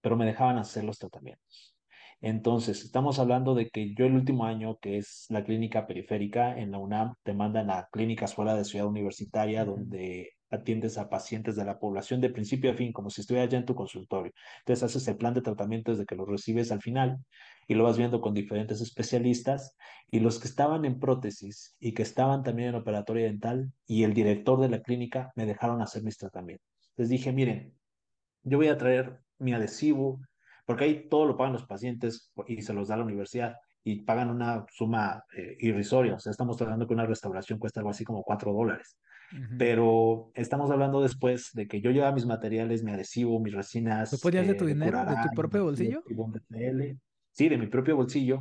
pero 0.00 0.16
me 0.16 0.26
dejaban 0.26 0.58
hacer 0.58 0.84
los 0.84 0.98
tratamientos. 0.98 1.76
Entonces, 2.20 2.84
estamos 2.84 3.18
hablando 3.18 3.54
de 3.54 3.70
que 3.70 3.94
yo 3.94 4.06
el 4.06 4.14
último 4.14 4.44
año, 4.44 4.78
que 4.78 4.98
es 4.98 5.26
la 5.28 5.44
clínica 5.44 5.86
periférica 5.86 6.56
en 6.58 6.70
la 6.70 6.78
UNAM, 6.78 7.14
te 7.22 7.34
mandan 7.34 7.70
a 7.70 7.88
clínicas 7.90 8.34
fuera 8.34 8.54
de 8.54 8.64
ciudad 8.64 8.86
universitaria, 8.86 9.64
donde 9.64 10.32
atiendes 10.52 10.98
a 10.98 11.08
pacientes 11.08 11.56
de 11.56 11.64
la 11.64 11.78
población 11.78 12.20
de 12.20 12.30
principio 12.30 12.70
a 12.70 12.74
fin, 12.74 12.92
como 12.92 13.10
si 13.10 13.22
estuvieras 13.22 13.50
ya 13.50 13.58
en 13.58 13.64
tu 13.64 13.74
consultorio. 13.74 14.32
Entonces 14.60 14.82
haces 14.84 15.08
el 15.08 15.16
plan 15.16 15.34
de 15.34 15.42
tratamiento 15.42 15.90
desde 15.90 16.06
que 16.06 16.14
lo 16.14 16.24
recibes 16.26 16.70
al 16.70 16.82
final 16.82 17.18
y 17.66 17.74
lo 17.74 17.84
vas 17.84 17.96
viendo 17.96 18.20
con 18.20 18.34
diferentes 18.34 18.80
especialistas 18.80 19.76
y 20.10 20.20
los 20.20 20.38
que 20.38 20.48
estaban 20.48 20.84
en 20.84 21.00
prótesis 21.00 21.74
y 21.80 21.94
que 21.94 22.02
estaban 22.02 22.42
también 22.42 22.70
en 22.70 22.74
operatoria 22.76 23.24
dental 23.24 23.72
y 23.86 24.04
el 24.04 24.14
director 24.14 24.60
de 24.60 24.68
la 24.68 24.82
clínica 24.82 25.32
me 25.36 25.46
dejaron 25.46 25.80
hacer 25.80 26.02
mis 26.02 26.18
tratamientos. 26.18 26.66
Les 26.96 27.08
dije, 27.08 27.32
miren, 27.32 27.74
yo 28.42 28.58
voy 28.58 28.68
a 28.68 28.76
traer 28.76 29.20
mi 29.38 29.54
adhesivo, 29.54 30.20
porque 30.66 30.84
ahí 30.84 31.08
todo 31.08 31.26
lo 31.26 31.36
pagan 31.36 31.54
los 31.54 31.66
pacientes 31.66 32.32
y 32.46 32.62
se 32.62 32.74
los 32.74 32.88
da 32.88 32.96
la 32.96 33.04
universidad 33.04 33.56
y 33.84 34.02
pagan 34.02 34.30
una 34.30 34.64
suma 34.70 35.24
eh, 35.36 35.56
irrisoria. 35.60 36.14
O 36.14 36.18
sea, 36.20 36.30
estamos 36.30 36.60
hablando 36.60 36.86
que 36.86 36.94
una 36.94 37.06
restauración 37.06 37.58
cuesta 37.58 37.80
algo 37.80 37.90
así 37.90 38.04
como 38.04 38.22
cuatro 38.22 38.52
dólares. 38.52 38.98
Pero 39.58 40.30
estamos 40.34 40.70
hablando 40.70 41.00
después 41.00 41.50
de 41.54 41.66
que 41.66 41.80
yo 41.80 41.90
llevaba 41.90 42.12
mis 42.12 42.26
materiales, 42.26 42.82
mi 42.82 42.92
adhesivo, 42.92 43.40
mis 43.40 43.54
resinas. 43.54 44.10
¿Tú 44.10 44.18
podías 44.18 44.46
de 44.46 44.54
tu 44.54 44.66
dinero, 44.66 45.04
de 45.04 45.16
tu 45.16 45.34
propio 45.34 45.64
bolsillo? 45.64 46.02
Sí, 47.32 47.48
de 47.48 47.58
mi 47.58 47.66
propio 47.66 47.96
bolsillo. 47.96 48.40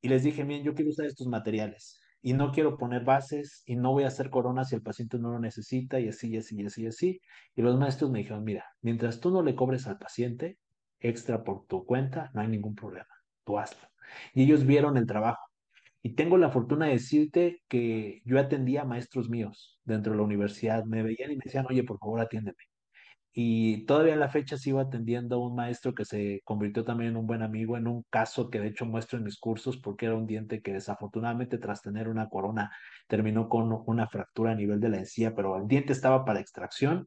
Y 0.00 0.08
les 0.08 0.22
dije, 0.22 0.44
miren, 0.44 0.64
yo 0.64 0.74
quiero 0.74 0.90
usar 0.90 1.06
estos 1.06 1.26
materiales 1.26 2.00
y 2.22 2.32
no 2.32 2.50
quiero 2.50 2.76
poner 2.76 3.04
bases 3.04 3.62
y 3.66 3.76
no 3.76 3.92
voy 3.92 4.04
a 4.04 4.08
hacer 4.08 4.30
coronas 4.30 4.70
si 4.70 4.74
el 4.74 4.82
paciente 4.82 5.18
no 5.18 5.30
lo 5.30 5.38
necesita 5.38 6.00
y 6.00 6.08
así, 6.08 6.30
y 6.30 6.38
así, 6.38 6.60
y 6.60 6.66
así, 6.66 6.82
y 6.82 6.86
así. 6.86 7.20
Y 7.54 7.62
los 7.62 7.78
maestros 7.78 8.10
me 8.10 8.18
dijeron, 8.18 8.42
mira, 8.42 8.64
mientras 8.82 9.20
tú 9.20 9.30
no 9.30 9.42
le 9.42 9.54
cobres 9.54 9.86
al 9.86 9.98
paciente 9.98 10.58
extra 10.98 11.44
por 11.44 11.66
tu 11.66 11.84
cuenta, 11.84 12.30
no 12.34 12.40
hay 12.40 12.48
ningún 12.48 12.74
problema, 12.74 13.06
tú 13.44 13.58
hazlo. 13.58 13.86
Y 14.34 14.42
ellos 14.42 14.66
vieron 14.66 14.96
el 14.96 15.06
trabajo. 15.06 15.45
Y 16.06 16.10
tengo 16.14 16.38
la 16.38 16.50
fortuna 16.50 16.86
de 16.86 16.92
decirte 16.92 17.62
que 17.68 18.22
yo 18.24 18.38
atendía 18.38 18.82
a 18.82 18.84
maestros 18.84 19.28
míos 19.28 19.80
dentro 19.84 20.12
de 20.12 20.18
la 20.18 20.22
universidad. 20.24 20.84
Me 20.84 21.02
veían 21.02 21.32
y 21.32 21.36
me 21.36 21.42
decían, 21.44 21.66
oye, 21.68 21.82
por 21.82 21.98
favor, 21.98 22.20
atiéndeme. 22.20 22.58
Y 23.32 23.84
todavía 23.86 24.14
a 24.14 24.16
la 24.16 24.28
fecha 24.28 24.56
sigo 24.56 24.78
atendiendo 24.78 25.34
a 25.34 25.44
un 25.44 25.56
maestro 25.56 25.94
que 25.94 26.04
se 26.04 26.42
convirtió 26.44 26.84
también 26.84 27.10
en 27.10 27.16
un 27.16 27.26
buen 27.26 27.42
amigo, 27.42 27.76
en 27.76 27.88
un 27.88 28.04
caso 28.08 28.50
que 28.50 28.60
de 28.60 28.68
hecho 28.68 28.86
muestro 28.86 29.18
en 29.18 29.24
mis 29.24 29.36
cursos, 29.40 29.78
porque 29.78 30.06
era 30.06 30.14
un 30.14 30.28
diente 30.28 30.62
que 30.62 30.74
desafortunadamente 30.74 31.58
tras 31.58 31.82
tener 31.82 32.08
una 32.08 32.28
corona 32.28 32.70
terminó 33.08 33.48
con 33.48 33.72
una 33.86 34.06
fractura 34.06 34.52
a 34.52 34.54
nivel 34.54 34.78
de 34.78 34.90
la 34.90 34.98
encía, 34.98 35.34
pero 35.34 35.56
el 35.56 35.66
diente 35.66 35.92
estaba 35.92 36.24
para 36.24 36.38
extracción 36.38 37.04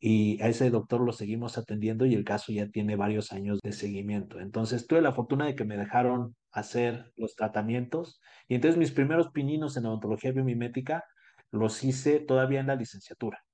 y 0.00 0.40
a 0.42 0.48
ese 0.48 0.70
doctor 0.70 1.00
lo 1.00 1.12
seguimos 1.12 1.56
atendiendo 1.56 2.04
y 2.04 2.14
el 2.14 2.24
caso 2.24 2.52
ya 2.52 2.68
tiene 2.68 2.96
varios 2.96 3.32
años 3.32 3.60
de 3.62 3.72
seguimiento. 3.72 4.40
Entonces 4.40 4.86
tuve 4.86 5.00
la 5.00 5.12
fortuna 5.12 5.46
de 5.46 5.54
que 5.54 5.64
me 5.64 5.76
dejaron 5.76 6.36
hacer 6.52 7.12
los 7.16 7.34
tratamientos 7.34 8.20
y 8.48 8.54
entonces 8.54 8.78
mis 8.78 8.92
primeros 8.92 9.30
pininos 9.30 9.76
en 9.76 9.86
odontología 9.86 10.32
biomimética 10.32 11.04
los 11.50 11.82
hice 11.84 12.20
todavía 12.20 12.60
en 12.60 12.66
la 12.66 12.76
licenciatura, 12.76 13.44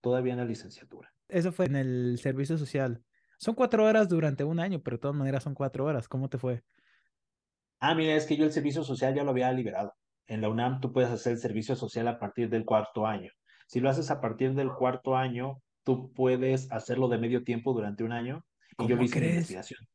todavía 0.00 0.34
en 0.34 0.38
la 0.38 0.44
licenciatura. 0.44 1.12
Eso 1.28 1.52
fue 1.52 1.66
en 1.66 1.76
el 1.76 2.18
servicio 2.20 2.56
social. 2.56 3.02
Son 3.38 3.54
cuatro 3.54 3.84
horas 3.84 4.08
durante 4.08 4.44
un 4.44 4.60
año, 4.60 4.80
pero 4.82 4.96
de 4.96 5.00
todas 5.00 5.16
maneras 5.16 5.42
son 5.42 5.54
cuatro 5.54 5.84
horas. 5.84 6.08
¿Cómo 6.08 6.28
te 6.28 6.38
fue? 6.38 6.62
Ah, 7.80 7.94
mira, 7.94 8.14
es 8.14 8.26
que 8.26 8.36
yo 8.36 8.44
el 8.44 8.52
servicio 8.52 8.84
social 8.84 9.14
ya 9.14 9.24
lo 9.24 9.30
había 9.30 9.52
liberado. 9.52 9.92
En 10.26 10.40
la 10.40 10.48
UNAM 10.48 10.80
tú 10.80 10.92
puedes 10.92 11.10
hacer 11.10 11.32
el 11.32 11.38
servicio 11.38 11.76
social 11.76 12.08
a 12.08 12.18
partir 12.18 12.48
del 12.48 12.64
cuarto 12.64 13.06
año. 13.06 13.30
Si 13.66 13.80
lo 13.80 13.90
haces 13.90 14.10
a 14.10 14.20
partir 14.20 14.54
del 14.54 14.72
cuarto 14.72 15.16
año, 15.16 15.60
tú 15.86 16.12
puedes 16.12 16.70
hacerlo 16.72 17.06
de 17.08 17.16
medio 17.16 17.44
tiempo 17.44 17.72
durante 17.72 18.02
un 18.02 18.10
año 18.10 18.44
y 18.76 18.88
yo 18.88 19.00
hice 19.00 19.24
investigación. 19.24 19.88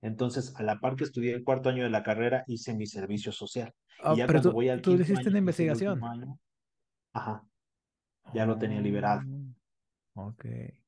Entonces, 0.00 0.54
a 0.56 0.62
la 0.62 0.78
par 0.78 0.94
que 0.94 1.02
estudié 1.02 1.34
el 1.34 1.42
cuarto 1.42 1.68
año 1.68 1.82
de 1.82 1.90
la 1.90 2.04
carrera, 2.04 2.44
hice 2.46 2.74
mi 2.74 2.86
servicio 2.86 3.32
social. 3.32 3.74
y 3.98 4.18
ya 4.18 4.26
pero 4.26 4.38
cuando 4.38 4.50
tú, 4.50 4.54
voy 4.54 4.68
al 4.68 4.80
tú 4.80 4.92
hiciste 4.92 5.28
una 5.28 5.38
investigación. 5.38 6.00
ajá, 7.12 7.44
ya 8.32 8.46
lo 8.46 8.56
tenía 8.56 8.80
liberado. 8.80 9.22
Oh, 10.14 10.28
ok. 10.28 10.44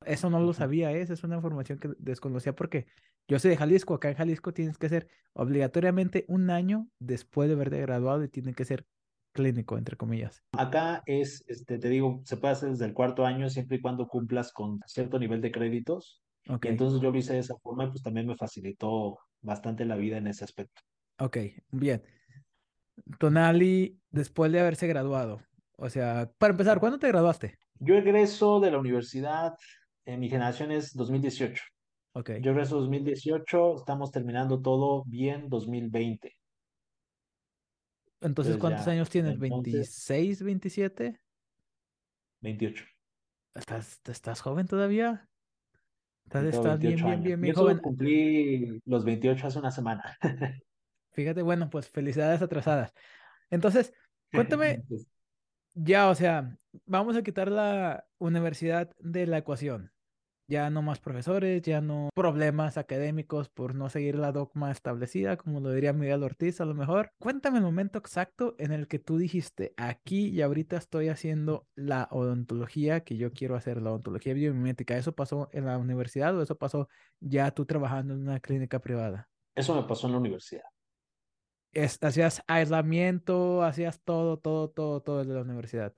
Eso 0.06 0.30
no 0.30 0.38
lo 0.38 0.52
sabía, 0.52 0.92
¿eh? 0.92 1.00
esa 1.00 1.14
es 1.14 1.24
una 1.24 1.36
información 1.36 1.80
que 1.80 1.90
desconocía 1.98 2.54
porque 2.54 2.86
yo 3.26 3.40
soy 3.40 3.50
de 3.50 3.56
Jalisco. 3.56 3.94
Acá 3.94 4.10
en 4.10 4.16
Jalisco 4.16 4.54
tienes 4.54 4.78
que 4.78 4.88
ser 4.88 5.08
obligatoriamente 5.32 6.26
un 6.28 6.50
año 6.50 6.86
después 7.00 7.48
de 7.48 7.56
haberte 7.56 7.80
graduado 7.80 8.22
y 8.22 8.28
tiene 8.28 8.54
que 8.54 8.64
ser 8.64 8.86
clínico, 9.34 9.76
entre 9.76 9.96
comillas. 9.96 10.42
Acá 10.52 11.02
es, 11.04 11.44
este, 11.48 11.78
te 11.78 11.88
digo, 11.90 12.22
se 12.24 12.38
puede 12.38 12.52
hacer 12.52 12.70
desde 12.70 12.86
el 12.86 12.94
cuarto 12.94 13.26
año 13.26 13.50
siempre 13.50 13.76
y 13.76 13.80
cuando 13.82 14.08
cumplas 14.08 14.52
con 14.52 14.80
cierto 14.86 15.18
nivel 15.18 15.42
de 15.42 15.52
créditos. 15.52 16.22
Okay. 16.48 16.70
Y 16.70 16.72
entonces 16.72 17.00
yo 17.00 17.10
lo 17.10 17.18
hice 17.18 17.34
de 17.34 17.40
esa 17.40 17.56
forma 17.56 17.84
y 17.84 17.88
pues 17.88 18.02
también 18.02 18.26
me 18.26 18.36
facilitó 18.36 19.18
bastante 19.42 19.84
la 19.84 19.96
vida 19.96 20.16
en 20.16 20.28
ese 20.28 20.44
aspecto. 20.44 20.80
Ok, 21.18 21.38
bien. 21.70 22.02
Tonali, 23.18 23.98
después 24.10 24.50
de 24.52 24.60
haberse 24.60 24.86
graduado, 24.86 25.42
o 25.76 25.90
sea, 25.90 26.30
para 26.38 26.52
empezar, 26.52 26.80
¿cuándo 26.80 26.98
te 26.98 27.08
graduaste? 27.08 27.58
Yo 27.80 27.96
egreso 27.96 28.60
de 28.60 28.70
la 28.70 28.78
universidad, 28.78 29.54
en 30.06 30.20
mi 30.20 30.28
generación 30.28 30.70
es 30.70 30.94
2018. 30.94 31.62
Ok, 32.12 32.30
Yo 32.40 32.52
egreso 32.52 32.78
2018, 32.78 33.76
estamos 33.76 34.12
terminando 34.12 34.60
todo 34.62 35.02
bien 35.06 35.48
2020. 35.48 36.32
Entonces, 38.24 38.56
¿cuántos 38.56 38.86
ya, 38.86 38.92
años 38.92 39.10
tienes? 39.10 39.34
entonces, 39.34 40.08
¿26, 40.08 40.42
27? 40.42 41.20
28. 42.40 42.84
¿Estás, 43.54 44.00
estás 44.06 44.40
joven 44.40 44.66
todavía? 44.66 45.28
Estás, 46.24 46.42
bien, 46.42 46.62
28 46.62 47.06
bien, 47.06 47.22
bien, 47.22 47.40
bien 47.40 47.52
eso 47.52 47.62
joven. 47.62 47.78
cumplí 47.78 48.80
los 48.84 49.04
28 49.04 49.46
hace 49.46 49.58
una 49.58 49.70
semana. 49.70 50.18
Fíjate, 51.12 51.42
bueno, 51.42 51.70
pues 51.70 51.88
felicidades 51.88 52.42
atrasadas. 52.42 52.92
Entonces, 53.50 53.92
cuéntame, 54.32 54.82
Pues, 54.88 55.06
ya, 55.74 56.08
o 56.08 56.14
sea, 56.14 56.56
vamos 56.86 57.16
a 57.16 57.22
quitar 57.22 57.50
la 57.50 58.06
universidad 58.18 58.90
de 58.98 59.26
la 59.26 59.38
ecuación. 59.38 59.93
Ya 60.46 60.68
no 60.68 60.82
más 60.82 61.00
profesores, 61.00 61.62
ya 61.62 61.80
no 61.80 62.10
problemas 62.14 62.76
académicos 62.76 63.48
por 63.48 63.74
no 63.74 63.88
seguir 63.88 64.16
la 64.16 64.30
dogma 64.30 64.70
establecida, 64.70 65.38
como 65.38 65.60
lo 65.60 65.70
diría 65.70 65.94
Miguel 65.94 66.22
Ortiz 66.22 66.60
a 66.60 66.66
lo 66.66 66.74
mejor. 66.74 67.12
Cuéntame 67.18 67.58
el 67.58 67.64
momento 67.64 67.98
exacto 67.98 68.54
en 68.58 68.70
el 68.70 68.86
que 68.86 68.98
tú 68.98 69.16
dijiste, 69.16 69.72
aquí 69.78 70.28
y 70.28 70.42
ahorita 70.42 70.76
estoy 70.76 71.08
haciendo 71.08 71.66
la 71.74 72.08
odontología 72.10 73.00
que 73.04 73.16
yo 73.16 73.32
quiero 73.32 73.56
hacer, 73.56 73.80
la 73.80 73.90
odontología 73.90 74.34
biomimética. 74.34 74.98
¿Eso 74.98 75.14
pasó 75.14 75.48
en 75.52 75.64
la 75.64 75.78
universidad 75.78 76.36
o 76.36 76.42
eso 76.42 76.58
pasó 76.58 76.88
ya 77.20 77.50
tú 77.52 77.64
trabajando 77.64 78.12
en 78.12 78.20
una 78.20 78.38
clínica 78.40 78.80
privada? 78.80 79.30
Eso 79.54 79.74
me 79.74 79.88
pasó 79.88 80.08
en 80.08 80.12
la 80.12 80.18
universidad. 80.18 80.64
Es- 81.72 81.98
hacías 82.02 82.42
aislamiento, 82.46 83.62
hacías 83.62 84.00
todo, 84.02 84.38
todo, 84.38 84.68
todo, 84.70 85.00
todo 85.00 85.24
de 85.24 85.32
la 85.34 85.40
universidad. 85.40 85.94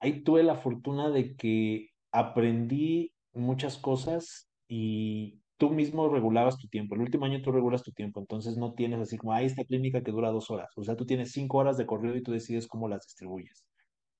Ahí 0.00 0.24
tuve 0.24 0.42
la 0.42 0.56
fortuna 0.56 1.10
de 1.10 1.36
que 1.36 1.90
aprendí 2.10 3.11
muchas 3.34 3.78
cosas 3.78 4.50
y 4.68 5.40
tú 5.56 5.70
mismo 5.70 6.08
regulabas 6.08 6.58
tu 6.58 6.68
tiempo. 6.68 6.94
El 6.94 7.02
último 7.02 7.24
año 7.24 7.42
tú 7.42 7.52
regulas 7.52 7.82
tu 7.82 7.92
tiempo, 7.92 8.20
entonces 8.20 8.56
no 8.56 8.74
tienes 8.74 9.00
así 9.00 9.16
como, 9.16 9.32
hay 9.32 9.46
esta 9.46 9.64
clínica 9.64 10.02
que 10.02 10.10
dura 10.10 10.30
dos 10.30 10.50
horas. 10.50 10.70
O 10.76 10.84
sea, 10.84 10.96
tú 10.96 11.06
tienes 11.06 11.32
cinco 11.32 11.58
horas 11.58 11.76
de 11.76 11.86
corrido 11.86 12.16
y 12.16 12.22
tú 12.22 12.32
decides 12.32 12.66
cómo 12.66 12.88
las 12.88 13.04
distribuyes. 13.06 13.64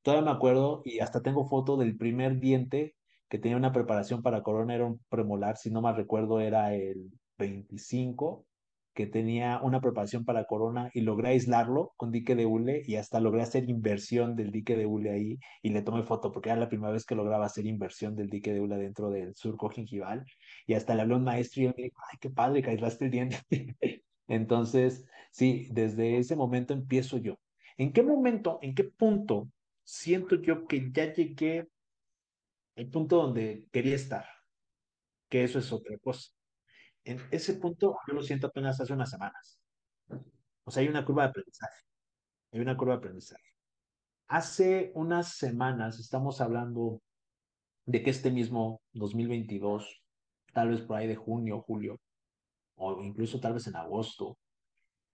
Todavía 0.02 0.24
me 0.30 0.36
acuerdo 0.36 0.82
y 0.84 1.00
hasta 1.00 1.22
tengo 1.22 1.48
foto 1.48 1.76
del 1.76 1.96
primer 1.96 2.38
diente 2.40 2.94
que 3.28 3.38
tenía 3.38 3.56
una 3.56 3.72
preparación 3.72 4.22
para 4.22 4.42
corona, 4.42 4.74
era 4.74 4.84
un 4.86 5.00
premolar, 5.08 5.56
si 5.56 5.70
no 5.70 5.80
mal 5.80 5.96
recuerdo 5.96 6.40
era 6.40 6.74
el 6.74 7.10
25, 7.38 8.46
que 8.94 9.06
tenía 9.06 9.60
una 9.62 9.80
preparación 9.80 10.24
para 10.24 10.44
corona 10.44 10.90
y 10.94 11.00
logré 11.02 11.30
aislarlo 11.30 11.92
con 11.96 12.10
dique 12.12 12.34
de 12.34 12.46
hule 12.46 12.82
y 12.86 12.96
hasta 12.96 13.20
logré 13.20 13.42
hacer 13.42 13.68
inversión 13.68 14.36
del 14.36 14.50
dique 14.50 14.76
de 14.76 14.86
hule 14.86 15.10
ahí 15.10 15.38
y 15.62 15.70
le 15.70 15.82
tomé 15.82 16.02
foto 16.02 16.32
porque 16.32 16.50
era 16.50 16.58
la 16.58 16.68
primera 16.68 16.92
vez 16.92 17.04
que 17.04 17.14
lograba 17.14 17.46
hacer 17.46 17.66
inversión 17.66 18.14
del 18.16 18.28
dique 18.28 18.52
de 18.52 18.60
hule 18.60 18.76
dentro 18.76 19.10
del 19.10 19.34
surco 19.34 19.68
gingival 19.70 20.24
y 20.66 20.74
hasta 20.74 20.94
le 20.94 21.02
habló 21.02 21.16
un 21.16 21.24
maestro 21.24 21.62
y 21.62 21.66
él 21.66 21.74
me 21.76 21.84
dijo, 21.84 21.96
ay, 22.10 22.18
qué 22.20 22.30
padre 22.30 22.62
que 22.62 22.70
aislaste 22.70 23.06
el 23.06 23.10
diente. 23.10 23.38
Entonces, 24.28 25.04
sí, 25.30 25.68
desde 25.70 26.18
ese 26.18 26.36
momento 26.36 26.72
empiezo 26.72 27.18
yo. 27.18 27.38
¿En 27.76 27.92
qué 27.92 28.02
momento, 28.02 28.58
en 28.62 28.74
qué 28.74 28.84
punto 28.84 29.50
siento 29.82 30.36
yo 30.36 30.66
que 30.66 30.90
ya 30.92 31.12
llegué 31.12 31.68
al 32.76 32.88
punto 32.88 33.16
donde 33.16 33.66
quería 33.72 33.94
estar? 33.96 34.24
Que 35.28 35.44
eso 35.44 35.58
es 35.58 35.72
otra 35.72 35.96
cosa. 35.98 36.30
En 37.04 37.20
ese 37.30 37.54
punto 37.54 37.98
yo 38.06 38.14
lo 38.14 38.22
siento 38.22 38.46
apenas 38.46 38.80
hace 38.80 38.92
unas 38.92 39.10
semanas. 39.10 39.58
O 40.64 40.70
sea, 40.70 40.82
hay 40.82 40.88
una 40.88 41.04
curva 41.04 41.24
de 41.24 41.30
aprendizaje. 41.30 41.82
Hay 42.52 42.60
una 42.60 42.76
curva 42.76 42.94
de 42.94 42.98
aprendizaje. 42.98 43.42
Hace 44.28 44.92
unas 44.94 45.36
semanas 45.36 45.98
estamos 45.98 46.40
hablando 46.40 47.00
de 47.86 48.02
que 48.02 48.10
este 48.10 48.30
mismo 48.30 48.80
2022, 48.92 50.02
tal 50.52 50.70
vez 50.70 50.82
por 50.82 50.96
ahí 50.96 51.06
de 51.06 51.16
junio, 51.16 51.60
julio, 51.60 51.98
o 52.76 53.02
incluso 53.02 53.40
tal 53.40 53.54
vez 53.54 53.66
en 53.66 53.76
agosto, 53.76 54.38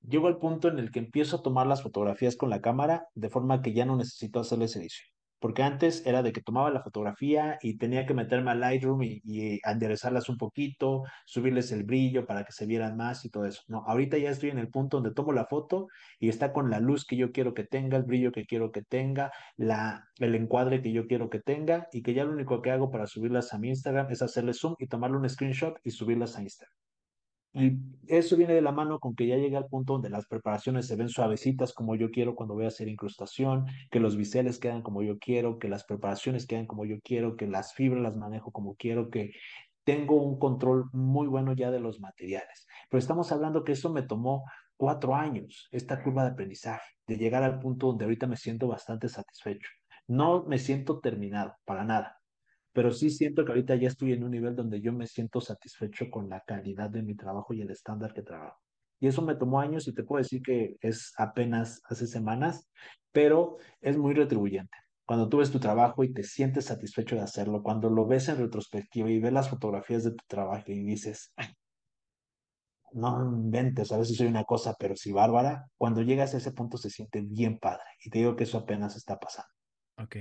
llego 0.03 0.29
al 0.29 0.38
punto 0.38 0.68
en 0.68 0.79
el 0.79 0.90
que 0.90 1.01
empiezo 1.01 1.37
a 1.37 1.42
tomar 1.42 1.66
las 1.66 1.83
fotografías 1.83 2.37
con 2.37 2.51
la 2.51 2.61
cámara 2.61 3.07
de 3.14 3.31
forma 3.31 3.62
que 3.62 3.72
ya 3.72 3.85
no 3.85 3.96
necesito 3.96 4.40
hacerles 4.40 4.77
edición. 4.77 5.09
Porque 5.40 5.62
antes 5.62 6.05
era 6.07 6.22
de 6.22 6.33
que 6.33 6.42
tomaba 6.42 6.70
la 6.70 6.83
fotografía 6.83 7.59
y 7.62 7.79
tenía 7.79 8.07
que 8.07 8.14
meterme 8.14 8.51
al 8.51 8.61
Lightroom 8.61 9.03
y, 9.03 9.20
y 9.24 9.61
enderezarlas 9.64 10.29
un 10.29 10.37
poquito, 10.37 11.05
subirles 11.24 11.72
el 11.72 11.85
brillo 11.85 12.27
para 12.27 12.44
que 12.44 12.53
se 12.53 12.66
vieran 12.66 12.96
más 12.96 13.24
y 13.24 13.31
todo 13.31 13.46
eso. 13.46 13.62
No, 13.68 13.85
ahorita 13.87 14.18
ya 14.18 14.31
estoy 14.31 14.51
en 14.51 14.59
el 14.59 14.68
punto 14.68 14.98
donde 14.98 15.14
tomo 15.14 15.33
la 15.33 15.46
foto 15.46 15.88
y 16.18 16.29
está 16.29 16.53
con 16.53 16.70
la 16.70 16.81
luz 16.81 17.05
que 17.05 17.16
yo 17.16 17.33
quiero 17.33 17.55
que 17.55 17.64
tenga, 17.64 17.96
el 17.96 18.05
brillo 18.05 18.33
que 18.33 18.46
quiero 18.46 18.72
que 18.72 18.83
tenga, 18.83 19.31
la, 19.57 20.09
el 20.18 20.35
encuadre 20.35 20.83
que 20.83 20.92
yo 20.92 21.07
quiero 21.07 21.31
que 21.31 21.40
tenga 21.40 21.88
y 21.92 22.03
que 22.03 22.14
ya 22.14 22.24
lo 22.24 22.33
único 22.33 22.62
que 22.62 22.70
hago 22.70 22.90
para 22.90 23.07
subirlas 23.07 23.53
a 23.55 23.59
mi 23.59 23.68
Instagram 23.68 24.11
es 24.11 24.22
hacerle 24.22 24.55
zoom 24.55 24.74
y 24.79 24.87
tomarle 24.87 25.18
un 25.18 25.29
screenshot 25.29 25.79
y 25.85 25.90
subirlas 25.90 26.37
a 26.37 26.42
Instagram. 26.42 26.88
Y 27.52 27.78
eso 28.06 28.37
viene 28.37 28.54
de 28.54 28.61
la 28.61 28.72
mano 28.72 29.00
con 29.00 29.14
que 29.14 29.26
ya 29.26 29.37
llegué 29.37 29.56
al 29.56 29.66
punto 29.66 29.94
donde 29.94 30.11
las 30.11 30.26
preparaciones 30.26 30.87
se 30.87 30.96
ven 30.96 31.08
suavecitas 31.08 31.72
como 31.72 31.96
yo 31.96 32.11
quiero 32.11 32.34
cuando 32.34 32.54
voy 32.54 32.64
a 32.64 32.68
hacer 32.68 32.88
incrustación, 32.88 33.66
que 33.90 34.00
los 34.00 34.16
biseles 34.16 34.58
quedan 34.58 34.82
como 34.82 35.02
yo 35.02 35.18
quiero, 35.18 35.58
que 35.58 35.68
las 35.68 35.84
preparaciones 35.84 36.46
quedan 36.46 36.66
como 36.66 36.84
yo 36.84 37.00
quiero, 37.02 37.37
que 37.37 37.46
las 37.46 37.74
fibras 37.74 38.02
las 38.02 38.16
manejo 38.16 38.52
como 38.52 38.76
quiero, 38.76 39.11
que 39.11 39.32
tengo 39.84 40.22
un 40.22 40.38
control 40.38 40.90
muy 40.92 41.26
bueno 41.26 41.54
ya 41.54 41.70
de 41.70 41.80
los 41.80 42.00
materiales. 42.00 42.66
Pero 42.90 42.98
estamos 42.98 43.32
hablando 43.32 43.64
que 43.64 43.72
eso 43.72 43.90
me 43.90 44.02
tomó 44.02 44.44
cuatro 44.76 45.14
años, 45.14 45.68
esta 45.72 46.02
curva 46.02 46.24
de 46.24 46.32
aprendizaje, 46.32 46.92
de 47.06 47.16
llegar 47.16 47.42
al 47.42 47.58
punto 47.58 47.88
donde 47.88 48.04
ahorita 48.04 48.26
me 48.26 48.37
siento 48.37 48.68
bastante 48.68 49.08
satisfecho. 49.08 49.70
No 50.06 50.44
me 50.44 50.58
siento 50.58 51.00
terminado, 51.00 51.54
para 51.64 51.84
nada 51.84 52.17
pero 52.78 52.92
sí 52.92 53.10
siento 53.10 53.44
que 53.44 53.50
ahorita 53.50 53.74
ya 53.74 53.88
estoy 53.88 54.12
en 54.12 54.22
un 54.22 54.30
nivel 54.30 54.54
donde 54.54 54.80
yo 54.80 54.92
me 54.92 55.08
siento 55.08 55.40
satisfecho 55.40 56.08
con 56.08 56.28
la 56.28 56.44
calidad 56.46 56.88
de 56.88 57.02
mi 57.02 57.16
trabajo 57.16 57.52
y 57.52 57.60
el 57.60 57.72
estándar 57.72 58.14
que 58.14 58.22
trabajo. 58.22 58.60
Y 59.00 59.08
eso 59.08 59.20
me 59.20 59.34
tomó 59.34 59.58
años 59.58 59.88
y 59.88 59.92
te 59.92 60.04
puedo 60.04 60.22
decir 60.22 60.42
que 60.42 60.76
es 60.80 61.12
apenas 61.18 61.82
hace 61.86 62.06
semanas, 62.06 62.70
pero 63.10 63.56
es 63.80 63.98
muy 63.98 64.14
retribuyente. 64.14 64.78
Cuando 65.04 65.28
tú 65.28 65.38
ves 65.38 65.50
tu 65.50 65.58
trabajo 65.58 66.04
y 66.04 66.12
te 66.12 66.22
sientes 66.22 66.66
satisfecho 66.66 67.16
de 67.16 67.22
hacerlo, 67.22 67.64
cuando 67.64 67.90
lo 67.90 68.06
ves 68.06 68.28
en 68.28 68.38
retrospectiva 68.38 69.10
y 69.10 69.18
ves 69.18 69.32
las 69.32 69.50
fotografías 69.50 70.04
de 70.04 70.12
tu 70.12 70.24
trabajo 70.28 70.70
y 70.70 70.84
dices, 70.84 71.34
no 72.92 73.24
inventes, 73.24 73.90
a 73.90 73.98
veces 73.98 74.18
soy 74.18 74.28
una 74.28 74.44
cosa, 74.44 74.76
pero 74.78 74.94
sí 74.94 75.10
bárbara, 75.10 75.66
cuando 75.76 76.02
llegas 76.02 76.32
a 76.32 76.36
ese 76.36 76.52
punto 76.52 76.78
se 76.78 76.90
siente 76.90 77.22
bien 77.22 77.58
padre. 77.58 77.82
Y 78.04 78.10
te 78.10 78.20
digo 78.20 78.36
que 78.36 78.44
eso 78.44 78.58
apenas 78.58 78.94
está 78.94 79.18
pasando. 79.18 79.50
Ok, 79.96 80.14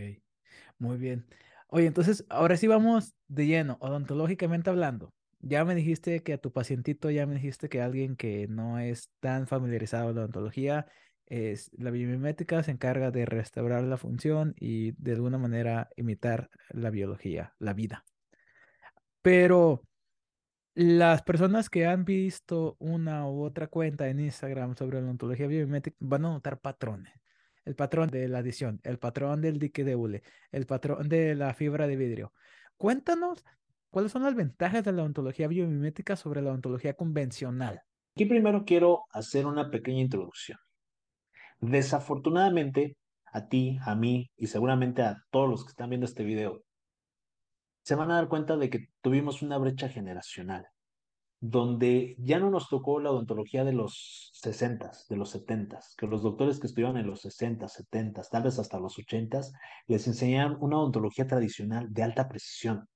muy 0.79 0.97
bien. 0.97 1.27
Oye, 1.69 1.85
entonces, 1.87 2.25
ahora 2.29 2.55
sí 2.55 2.67
vamos 2.67 3.13
de 3.27 3.45
lleno, 3.45 3.77
odontológicamente 3.81 4.69
hablando. 4.69 5.13
Ya 5.39 5.65
me 5.65 5.75
dijiste 5.75 6.23
que 6.23 6.33
a 6.33 6.37
tu 6.37 6.51
pacientito, 6.51 7.09
ya 7.11 7.25
me 7.27 7.35
dijiste 7.35 7.69
que 7.69 7.81
alguien 7.81 8.15
que 8.15 8.47
no 8.47 8.79
es 8.79 9.09
tan 9.19 9.47
familiarizado 9.47 10.07
con 10.07 10.15
la 10.15 10.21
odontología, 10.21 10.87
es 11.25 11.69
la 11.77 11.91
biomimética 11.91 12.63
se 12.63 12.71
encarga 12.71 13.11
de 13.11 13.25
restaurar 13.25 13.83
la 13.83 13.97
función 13.97 14.55
y 14.59 14.93
de 14.93 15.11
alguna 15.11 15.37
manera 15.37 15.89
imitar 15.97 16.49
la 16.69 16.89
biología, 16.89 17.53
la 17.59 17.73
vida. 17.73 18.05
Pero 19.21 19.83
las 20.75 21.23
personas 21.23 21.69
que 21.69 21.85
han 21.85 22.05
visto 22.05 22.77
una 22.79 23.27
u 23.27 23.43
otra 23.43 23.67
cuenta 23.67 24.07
en 24.09 24.19
Instagram 24.19 24.75
sobre 24.75 25.01
la 25.01 25.09
ontología 25.09 25.47
biomimética 25.47 25.97
van 25.99 26.25
a 26.25 26.29
notar 26.29 26.59
patrones. 26.59 27.13
El 27.67 27.75
patrón 27.75 28.09
de 28.09 28.29
la 28.29 28.37
adición, 28.37 28.79
el 28.83 28.97
patrón 28.97 29.41
del 29.41 29.59
dique 29.59 29.83
de 29.83 29.93
hule, 29.93 30.23
el 30.53 30.65
patrón 30.65 31.09
de 31.09 31.35
la 31.35 31.53
fibra 31.53 31.85
de 31.85 31.97
vidrio. 31.97 32.31
Cuéntanos 32.77 33.43
cuáles 33.89 34.13
son 34.13 34.23
las 34.23 34.35
ventajas 34.35 34.85
de 34.85 34.93
la 34.93 35.03
ontología 35.03 35.49
biomimética 35.49 36.15
sobre 36.15 36.41
la 36.41 36.53
ontología 36.53 36.93
convencional. 36.93 37.81
Aquí 38.15 38.23
primero 38.23 38.63
quiero 38.63 39.03
hacer 39.11 39.45
una 39.45 39.69
pequeña 39.69 39.99
introducción. 39.99 40.57
Desafortunadamente, 41.59 42.95
a 43.25 43.49
ti, 43.49 43.77
a 43.85 43.95
mí 43.95 44.31
y 44.37 44.47
seguramente 44.47 45.01
a 45.01 45.17
todos 45.29 45.49
los 45.49 45.65
que 45.65 45.71
están 45.71 45.89
viendo 45.89 46.05
este 46.05 46.23
video, 46.23 46.63
se 47.83 47.95
van 47.95 48.11
a 48.11 48.15
dar 48.15 48.29
cuenta 48.29 48.55
de 48.55 48.69
que 48.69 48.87
tuvimos 49.01 49.41
una 49.41 49.57
brecha 49.57 49.89
generacional, 49.89 50.67
donde 51.39 52.15
ya 52.19 52.39
no 52.39 52.49
nos 52.49 52.67
tocó 52.69 52.99
la 52.99 53.11
odontología 53.11 53.63
de 53.63 53.73
los 53.73 54.31
60, 54.33 54.91
de 55.09 55.15
los 55.15 55.29
70, 55.29 55.79
que 55.97 56.07
los 56.07 56.23
doctores 56.23 56.59
que 56.59 56.67
estudiaban 56.67 56.97
en 56.97 57.07
los 57.07 57.21
60, 57.21 57.67
70, 57.67 58.21
tal 58.23 58.43
vez 58.43 58.57
hasta 58.59 58.79
los 58.79 58.97
80, 58.97 59.41
les 59.87 60.07
enseñaban 60.07 60.57
una 60.59 60.79
odontología 60.79 61.27
tradicional 61.27 61.93
de 61.93 62.03
alta 62.03 62.27
precisión. 62.27 62.87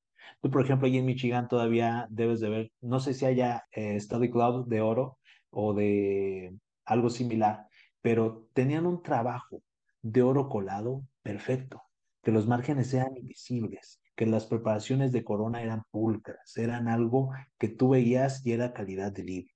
Tú, 0.42 0.50
por 0.50 0.64
ejemplo, 0.64 0.88
allí 0.88 0.98
en 0.98 1.06
Michigan 1.06 1.48
todavía 1.48 2.08
debes 2.10 2.40
de 2.40 2.50
ver, 2.50 2.72
no 2.82 3.00
sé 3.00 3.14
si 3.14 3.26
haya 3.26 3.66
eh, 3.72 4.00
Study 4.00 4.32
Cloud 4.32 4.68
de 4.68 4.82
oro 4.82 5.20
o 5.52 5.74
de 5.74 6.56
algo 6.86 7.10
similar, 7.10 7.68
pero 8.02 8.48
tenían 8.54 8.88
un 8.88 9.04
trabajo 9.04 9.62
de 10.02 10.24
oro 10.24 10.50
colado 10.50 11.04
perfecto, 11.22 11.84
que 12.24 12.32
los 12.32 12.48
márgenes 12.48 12.94
eran 12.94 13.16
invisibles, 13.16 14.01
que 14.22 14.28
las 14.28 14.46
preparaciones 14.46 15.12
de 15.12 15.24
corona 15.24 15.64
eran 15.64 15.82
pulcras, 15.90 16.56
eran 16.56 16.88
algo 16.88 17.32
que 17.58 17.70
tú 17.70 17.90
veías 17.90 18.46
y 18.46 18.52
era 18.52 18.72
calidad 18.72 19.12
de 19.12 19.24
libro. 19.24 19.52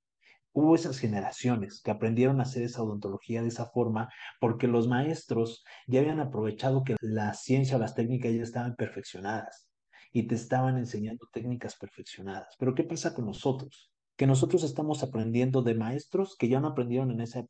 hubo 0.54 0.73
esas 0.73 0.97
generaciones 0.97 1.84
que 1.84 1.91
aprendieron 1.91 2.39
a 2.39 2.43
hacer 2.45 2.63
esa 2.63 2.82
odontología 2.82 3.43
de 3.43 3.49
esa 3.49 3.67
forma 3.67 4.10
porque 4.39 4.67
los 4.67 4.88
maestros 4.88 5.63
ya 5.86 5.99
habían 5.99 6.19
aprovechado 6.19 6.84
que 6.84 6.95
la 6.99 7.36
ciencia 7.36 7.78
las 7.78 7.93
técnicas 7.93 8.34
ya 8.34 8.41
estaban 8.41 8.75
perfeccionadas 8.75 9.69
y 10.12 10.25
te 10.25 10.34
estaban 10.34 10.80
enseñando 10.80 11.28
técnicas 11.32 11.75
perfeccionadas. 11.75 12.56
Pero 12.58 12.73
¿qué 12.73 12.86
pasa 12.86 13.13
con 13.13 13.28
nosotros? 13.28 13.91
Que 14.15 14.25
nosotros 14.25 14.63
estamos 14.63 15.04
aprendiendo 15.04 15.62
de 15.62 15.75
maestros 15.75 16.36
que 16.39 16.49
ya 16.49 16.60
no 16.60 16.69
aprendieron 16.69 17.12
en 17.12 17.21
esa 17.21 17.45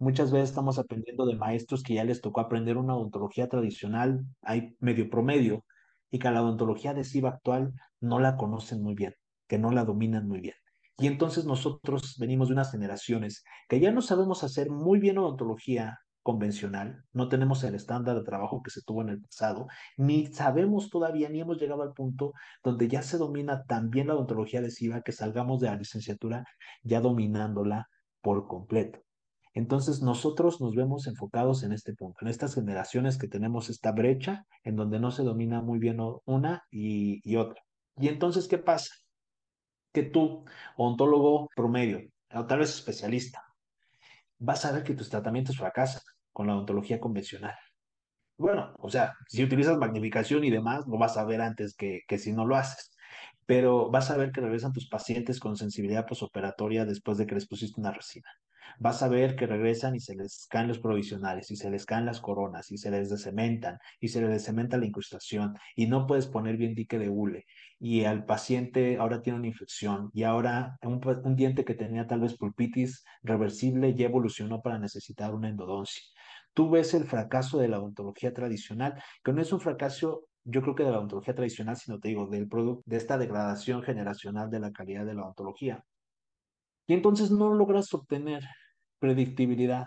Muchas 0.00 0.32
veces 0.32 0.48
estamos 0.48 0.80
aprendiendo 0.80 1.24
de 1.24 1.36
maestros 1.36 1.84
que 1.84 1.94
ya 1.94 2.02
les 2.02 2.20
tocó 2.20 2.40
aprender 2.40 2.76
una 2.78 2.96
odontología 2.96 3.48
tradicional, 3.48 4.24
hay 4.40 4.74
medio 4.80 5.08
promedio, 5.08 5.64
y 6.12 6.20
que 6.20 6.30
la 6.30 6.42
odontología 6.42 6.92
adhesiva 6.92 7.30
actual 7.30 7.72
no 8.00 8.20
la 8.20 8.36
conocen 8.36 8.82
muy 8.82 8.94
bien, 8.94 9.14
que 9.48 9.58
no 9.58 9.72
la 9.72 9.84
dominan 9.84 10.28
muy 10.28 10.40
bien. 10.40 10.54
Y 10.98 11.08
entonces 11.08 11.46
nosotros 11.46 12.16
venimos 12.18 12.48
de 12.48 12.54
unas 12.54 12.70
generaciones 12.70 13.42
que 13.68 13.80
ya 13.80 13.90
no 13.90 14.02
sabemos 14.02 14.44
hacer 14.44 14.70
muy 14.70 15.00
bien 15.00 15.18
odontología 15.18 15.98
convencional, 16.22 17.02
no 17.12 17.28
tenemos 17.28 17.64
el 17.64 17.74
estándar 17.74 18.16
de 18.16 18.24
trabajo 18.24 18.62
que 18.62 18.70
se 18.70 18.82
tuvo 18.82 19.02
en 19.02 19.08
el 19.08 19.20
pasado, 19.22 19.66
ni 19.96 20.26
sabemos 20.26 20.88
todavía, 20.90 21.28
ni 21.28 21.40
hemos 21.40 21.58
llegado 21.58 21.82
al 21.82 21.94
punto 21.94 22.32
donde 22.62 22.86
ya 22.86 23.02
se 23.02 23.18
domina 23.18 23.64
también 23.64 24.06
la 24.06 24.14
odontología 24.14 24.60
adhesiva, 24.60 25.02
que 25.02 25.10
salgamos 25.10 25.60
de 25.60 25.68
la 25.68 25.76
licenciatura 25.76 26.44
ya 26.84 27.00
dominándola 27.00 27.88
por 28.20 28.46
completo. 28.46 29.00
Entonces 29.54 30.00
nosotros 30.00 30.60
nos 30.60 30.74
vemos 30.74 31.06
enfocados 31.06 31.62
en 31.62 31.72
este 31.72 31.94
punto, 31.94 32.18
en 32.22 32.28
estas 32.28 32.54
generaciones 32.54 33.18
que 33.18 33.28
tenemos 33.28 33.68
esta 33.68 33.92
brecha 33.92 34.46
en 34.64 34.76
donde 34.76 34.98
no 34.98 35.10
se 35.10 35.22
domina 35.22 35.60
muy 35.60 35.78
bien 35.78 35.98
una 36.24 36.64
y, 36.70 37.36
otra. 37.36 37.62
Y 37.98 38.08
entonces, 38.08 38.48
¿qué 38.48 38.58
pasa? 38.58 38.94
Que 39.92 40.02
tú, 40.04 40.44
ontólogo 40.76 41.48
promedio, 41.54 42.00
o 42.32 42.46
tal 42.46 42.60
vez 42.60 42.70
especialista, 42.70 43.42
vas 44.38 44.64
a 44.64 44.72
ver 44.72 44.84
que 44.84 44.94
tus 44.94 45.10
tratamientos 45.10 45.58
fracasan 45.58 46.02
con 46.32 46.46
la 46.46 46.54
odontología 46.54 46.98
convencional. 46.98 47.54
Bueno, 48.38 48.74
o 48.78 48.88
sea, 48.90 49.12
si 49.28 49.44
utilizas 49.44 49.76
magnificación 49.76 50.44
y 50.44 50.50
demás, 50.50 50.86
lo 50.86 50.98
vas 50.98 51.18
a 51.18 51.24
ver 51.24 51.42
antes 51.42 51.74
que, 51.74 52.00
que 52.08 52.18
si 52.18 52.32
no 52.32 52.46
lo 52.46 52.56
haces 52.56 52.90
pero 53.44 53.90
vas 53.90 54.08
a 54.10 54.16
ver 54.16 54.30
que 54.30 54.40
regresan 54.40 54.72
tus 54.72 54.88
pacientes 54.88 55.40
con 55.40 55.56
sensibilidad 55.56 56.06
posoperatoria 56.06 56.84
después 56.84 57.18
de 57.18 57.26
que 57.26 57.34
les 57.34 57.48
pusiste 57.48 57.80
una 57.80 57.90
resina 57.90 58.30
vas 58.78 59.02
a 59.02 59.08
ver 59.08 59.36
que 59.36 59.46
regresan 59.46 59.94
y 59.94 60.00
se 60.00 60.14
les 60.14 60.46
caen 60.48 60.68
los 60.68 60.78
provisionales, 60.78 61.50
y 61.50 61.56
se 61.56 61.70
les 61.70 61.86
caen 61.86 62.06
las 62.06 62.20
coronas, 62.20 62.70
y 62.70 62.78
se 62.78 62.90
les 62.90 63.10
descementan, 63.10 63.78
y 64.00 64.08
se 64.08 64.20
les 64.20 64.30
descementa 64.30 64.78
la 64.78 64.86
incrustación, 64.86 65.54
y 65.76 65.86
no 65.86 66.06
puedes 66.06 66.26
poner 66.26 66.56
bien 66.56 66.74
dique 66.74 66.98
de 66.98 67.08
hule, 67.08 67.46
y 67.78 68.04
al 68.04 68.24
paciente 68.24 68.98
ahora 68.98 69.22
tiene 69.22 69.38
una 69.38 69.48
infección, 69.48 70.10
y 70.12 70.24
ahora 70.24 70.78
un, 70.82 71.00
un 71.24 71.36
diente 71.36 71.64
que 71.64 71.74
tenía 71.74 72.06
tal 72.06 72.20
vez 72.20 72.36
pulpitis 72.36 73.04
reversible 73.22 73.94
ya 73.94 74.06
evolucionó 74.06 74.62
para 74.62 74.78
necesitar 74.78 75.34
una 75.34 75.48
endodoncia. 75.48 76.02
Tú 76.54 76.70
ves 76.70 76.94
el 76.94 77.04
fracaso 77.04 77.58
de 77.58 77.68
la 77.68 77.78
odontología 77.80 78.32
tradicional, 78.34 79.02
que 79.24 79.32
no 79.32 79.40
es 79.40 79.52
un 79.52 79.60
fracaso 79.60 80.26
yo 80.44 80.62
creo 80.62 80.74
que 80.74 80.84
de 80.84 80.90
la 80.90 80.98
odontología 80.98 81.34
tradicional, 81.34 81.76
sino 81.76 82.00
te 82.00 82.08
digo, 82.08 82.26
del 82.26 82.48
producto, 82.48 82.82
de 82.86 82.96
esta 82.96 83.18
degradación 83.18 83.82
generacional 83.82 84.50
de 84.50 84.60
la 84.60 84.72
calidad 84.72 85.06
de 85.06 85.14
la 85.14 85.22
odontología. 85.22 85.84
Y 86.92 86.94
entonces 86.94 87.30
no 87.30 87.54
logras 87.54 87.94
obtener 87.94 88.44
predictibilidad 88.98 89.86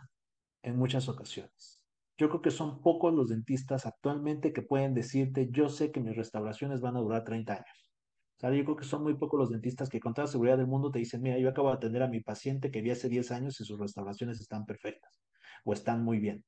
en 0.64 0.76
muchas 0.76 1.08
ocasiones. 1.08 1.84
Yo 2.18 2.30
creo 2.30 2.42
que 2.42 2.50
son 2.50 2.82
pocos 2.82 3.14
los 3.14 3.30
dentistas 3.30 3.86
actualmente 3.86 4.52
que 4.52 4.64
pueden 4.64 4.96
decirte, 4.96 5.48
yo 5.52 5.70
sé 5.70 5.92
que 5.92 6.00
mis 6.00 6.16
restauraciones 6.16 6.82
van 6.82 6.98
a 6.98 7.02
durar 7.02 7.24
30 7.24 7.54
años. 7.54 7.92
O 8.38 8.40
sea, 8.40 8.52
yo 8.52 8.64
creo 8.64 8.76
que 8.76 8.86
son 8.86 9.04
muy 9.04 9.14
pocos 9.14 9.40
los 9.40 9.52
dentistas 9.52 9.88
que 9.88 10.00
con 10.00 10.16
toda 10.16 10.26
seguridad 10.26 10.58
del 10.58 10.66
mundo 10.66 10.90
te 10.90 10.98
dicen, 10.98 11.22
mira, 11.22 11.38
yo 11.38 11.48
acabo 11.48 11.68
de 11.68 11.76
atender 11.76 12.02
a 12.02 12.08
mi 12.08 12.22
paciente 12.22 12.72
que 12.72 12.82
vi 12.82 12.90
hace 12.90 13.08
10 13.08 13.30
años 13.30 13.62
y 13.62 13.66
sus 13.66 13.80
restauraciones 13.80 14.42
están 14.42 14.66
perfectas 14.66 15.22
o 15.64 15.74
están 15.74 16.04
muy 16.04 16.18
bien. 16.18 16.44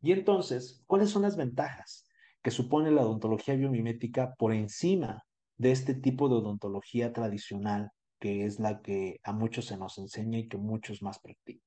Y 0.00 0.12
entonces, 0.12 0.82
¿cuáles 0.86 1.10
son 1.10 1.20
las 1.20 1.36
ventajas 1.36 2.06
que 2.42 2.50
supone 2.50 2.90
la 2.90 3.02
odontología 3.02 3.54
biomimética 3.54 4.32
por 4.38 4.54
encima 4.54 5.24
de 5.58 5.72
este 5.72 5.92
tipo 5.92 6.30
de 6.30 6.36
odontología 6.36 7.12
tradicional 7.12 7.90
que 8.20 8.44
es 8.44 8.60
la 8.60 8.80
que 8.82 9.18
a 9.24 9.32
muchos 9.32 9.66
se 9.66 9.76
nos 9.76 9.98
enseña 9.98 10.38
y 10.38 10.48
que 10.48 10.58
muchos 10.58 11.02
más 11.02 11.18
practican? 11.18 11.66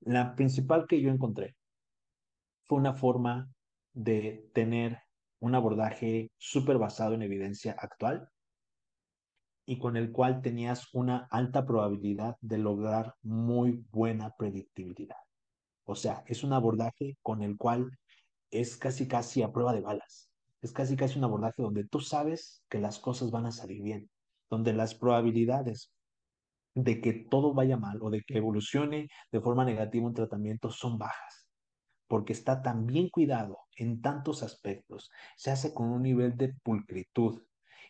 La 0.00 0.34
principal 0.34 0.86
que 0.88 1.00
yo 1.00 1.10
encontré 1.10 1.56
fue 2.64 2.78
una 2.78 2.94
forma 2.94 3.50
de 3.94 4.50
tener 4.52 4.98
un 5.40 5.54
abordaje 5.54 6.30
súper 6.38 6.78
basado 6.78 7.14
en 7.14 7.22
evidencia 7.22 7.72
actual 7.78 8.28
y 9.64 9.78
con 9.78 9.96
el 9.96 10.10
cual 10.10 10.42
tenías 10.42 10.92
una 10.92 11.28
alta 11.30 11.64
probabilidad 11.64 12.36
de 12.40 12.58
lograr 12.58 13.14
muy 13.22 13.84
buena 13.90 14.34
predictibilidad. 14.36 15.16
O 15.84 15.94
sea, 15.94 16.24
es 16.26 16.42
un 16.42 16.52
abordaje 16.52 17.16
con 17.22 17.42
el 17.42 17.56
cual 17.56 17.90
es 18.50 18.76
casi 18.76 19.06
casi 19.06 19.42
a 19.42 19.52
prueba 19.52 19.72
de 19.72 19.80
balas. 19.80 20.30
Es 20.60 20.72
casi 20.72 20.96
casi 20.96 21.18
un 21.18 21.24
abordaje 21.24 21.62
donde 21.62 21.84
tú 21.84 22.00
sabes 22.00 22.64
que 22.68 22.80
las 22.80 22.98
cosas 22.98 23.30
van 23.30 23.46
a 23.46 23.52
salir 23.52 23.82
bien, 23.82 24.10
donde 24.52 24.74
las 24.74 24.94
probabilidades 24.94 25.94
de 26.74 27.00
que 27.00 27.14
todo 27.14 27.54
vaya 27.54 27.78
mal 27.78 27.98
o 28.02 28.10
de 28.10 28.20
que 28.20 28.36
evolucione 28.36 29.08
de 29.30 29.40
forma 29.40 29.64
negativa 29.64 30.06
un 30.06 30.12
tratamiento 30.12 30.70
son 30.70 30.98
bajas, 30.98 31.48
porque 32.06 32.34
está 32.34 32.60
tan 32.60 32.84
bien 32.84 33.08
cuidado 33.08 33.60
en 33.76 34.02
tantos 34.02 34.42
aspectos, 34.42 35.10
se 35.38 35.50
hace 35.50 35.72
con 35.72 35.88
un 35.88 36.02
nivel 36.02 36.36
de 36.36 36.52
pulcritud 36.62 37.40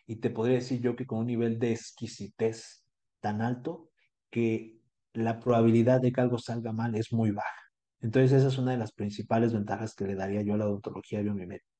y 0.07 0.21
te 0.21 0.29
podría 0.29 0.55
decir 0.55 0.79
yo 0.79 0.95
que 0.95 1.05
con 1.05 1.19
un 1.19 1.27
nivel 1.27 1.59
de 1.59 1.73
exquisitez 1.73 2.85
tan 3.19 3.41
alto 3.41 3.89
que 4.29 4.79
la 5.11 5.41
probabilidad 5.41 5.99
de 5.99 6.13
que 6.13 6.21
algo 6.21 6.37
salga 6.37 6.71
mal 6.71 6.95
es 6.95 7.11
muy 7.11 7.31
baja. 7.31 7.61
Entonces 7.99 8.31
esa 8.31 8.47
es 8.47 8.57
una 8.57 8.71
de 8.71 8.77
las 8.77 8.93
principales 8.93 9.51
ventajas 9.51 9.95
que 9.95 10.05
le 10.05 10.15
daría 10.15 10.43
yo 10.43 10.53
a 10.53 10.57
la 10.57 10.67
odontología 10.67 11.21
biomimética. 11.21 11.72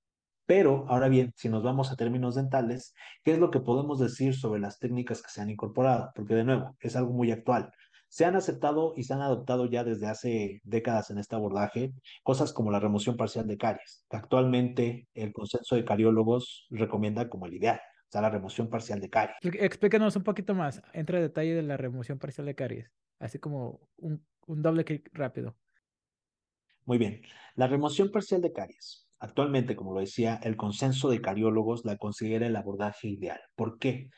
Pero, 0.46 0.86
ahora 0.90 1.08
bien, 1.08 1.32
si 1.36 1.48
nos 1.48 1.64
vamos 1.64 1.92
a 1.92 1.96
términos 1.96 2.36
dentales, 2.36 2.94
¿qué 3.24 3.34
es 3.34 3.40
lo 3.40 3.50
que 3.50 3.62
podemos 3.62 4.00
decir 4.00 4.36
sobre 4.36 4.60
las 4.60 4.78
técnicas 4.78 5.22
que 5.22 5.30
se 5.30 5.42
han 5.42 5.50
incorporado? 5.50 6.12
Porque, 6.16 6.36
de 6.36 6.44
nuevo, 6.44 6.76
es 6.82 6.96
algo 6.98 7.14
muy 7.14 7.32
actual. 7.32 7.72
Se 8.10 8.26
han 8.26 8.36
aceptado 8.36 8.94
y 8.96 9.04
se 9.04 9.14
han 9.14 9.22
adoptado 9.22 9.66
ya 9.66 9.84
desde 9.84 10.08
hace 10.08 10.62
décadas 10.64 11.10
en 11.10 11.18
este 11.18 11.36
abordaje 11.36 11.94
cosas 12.24 12.54
como 12.54 12.72
la 12.72 12.80
remoción 12.80 13.16
parcial 13.16 13.48
de 13.48 13.58
caries, 13.58 14.06
que 14.10 14.18
actualmente 14.18 15.08
el 15.14 15.32
consenso 15.34 15.76
de 15.76 15.86
cariólogos 15.86 16.68
recomienda 16.70 17.30
como 17.30 17.48
el 17.48 17.56
ideal, 17.56 17.78
o 17.78 18.12
sea, 18.12 18.22
la 18.22 18.30
remoción 18.30 18.70
parcial 18.70 19.00
de 19.00 19.10
caries. 19.10 19.38
Explícanos 19.42 20.16
un 20.16 20.24
poquito 20.24 20.54
más, 20.54 20.84
entra 20.94 21.18
en 21.18 21.24
detalle 21.24 21.56
de 21.56 21.64
la 21.64 21.78
remoción 21.78 22.20
parcial 22.20 22.46
de 22.46 22.54
caries, 22.54 22.92
así 23.18 23.40
como 23.40 23.90
un, 23.98 24.24
un 24.46 24.62
doble 24.62 24.84
clic 24.86 25.10
rápido. 25.14 25.56
Muy 26.86 27.00
bien, 27.00 27.24
la 27.56 27.66
remoción 27.66 28.12
parcial 28.12 28.42
de 28.42 28.54
caries 28.54 29.03
Actualmente, 29.24 29.78
como 29.78 29.94
lo 29.94 30.02
decía, 30.02 30.38
el 30.44 30.58
consenso 30.58 31.10
de 31.10 31.22
cariólogos 31.22 31.86
la 31.86 31.96
considera 31.96 32.46
el 32.46 32.58
abordaje 32.58 33.08
ideal. 33.08 33.40
¿Por 33.56 33.80
qué? 33.80 34.10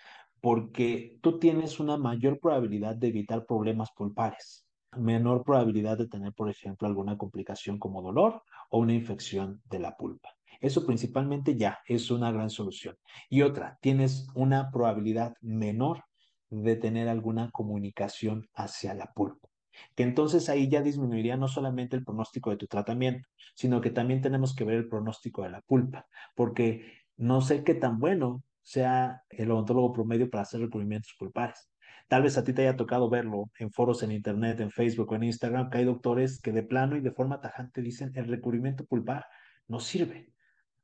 Porque 0.41 1.20
tú 1.22 1.38
tienes 1.38 1.80
una 1.80 1.96
mayor 1.96 2.39
probabilidad 2.39 2.96
de 2.96 3.10
evitar 3.10 3.46
problemas 3.46 3.91
pulpares, 3.96 4.65
menor 4.98 5.44
probabilidad 5.44 6.00
de 6.00 6.08
tener, 6.08 6.34
por 6.34 6.50
ejemplo, 6.50 6.88
alguna 6.88 7.20
complicación 7.20 7.78
como 7.78 8.02
dolor 8.02 8.41
o 8.72 8.80
una 8.80 8.96
infección 8.96 9.62
de 9.65 9.78
la 9.78 9.96
pulpa. 9.96 10.30
Eso 10.60 10.88
principalmente 10.88 11.56
ya 11.56 11.78
es 11.86 12.10
una 12.10 12.32
gran 12.32 12.50
solución. 12.50 12.98
Y 13.30 13.44
otra, 13.44 13.78
tienes 13.82 14.28
una 14.34 14.72
probabilidad 14.72 15.36
menor 15.39 16.04
de 16.50 16.78
tener 16.78 17.10
alguna 17.10 17.52
comunicación 17.52 18.50
hacia 18.56 18.96
la 18.96 19.13
pulpa 19.13 19.50
que 19.96 20.04
entonces 20.04 20.50
ahí 20.50 20.70
ya 20.70 20.82
disminuiría 20.82 21.38
no 21.38 21.48
solamente 21.48 21.96
el 21.96 22.04
pronóstico 22.04 22.50
de 22.50 22.58
tu 22.58 22.68
tratamiento, 22.68 23.28
sino 23.54 23.82
que 23.82 23.92
también 23.92 24.22
tenemos 24.22 24.56
que 24.56 24.64
ver 24.64 24.76
el 24.78 24.90
pronóstico 24.90 25.44
de 25.44 25.50
la 25.50 25.62
pulpa, 25.62 26.08
porque 26.36 27.06
no 27.18 27.42
sé 27.42 27.64
qué 27.64 27.76
tan 27.76 28.00
bueno 28.00 28.44
sea 28.62 29.24
el 29.30 29.52
odontólogo 29.52 29.94
promedio 29.94 30.30
para 30.30 30.44
hacer 30.44 30.62
recubrimientos 30.62 31.14
pulpares. 31.18 31.70
Tal 32.08 32.24
vez 32.24 32.38
a 32.38 32.44
ti 32.44 32.54
te 32.54 32.62
haya 32.62 32.76
tocado 32.76 33.10
verlo 33.10 33.50
en 33.58 33.72
foros 33.72 34.04
en 34.04 34.12
internet, 34.12 34.60
en 34.60 34.70
Facebook 34.70 35.12
o 35.12 35.16
en 35.16 35.24
Instagram, 35.24 35.70
que 35.70 35.80
hay 35.80 35.86
doctores 35.86 36.40
que 36.40 36.52
de 36.52 36.64
plano 36.64 36.96
y 36.96 37.02
de 37.02 37.12
forma 37.12 37.42
tajante 37.42 37.82
dicen 37.82 38.12
el 38.16 38.28
recubrimiento 38.28 38.86
pulpar 38.86 39.26
no 39.68 39.80
sirve. 39.80 40.32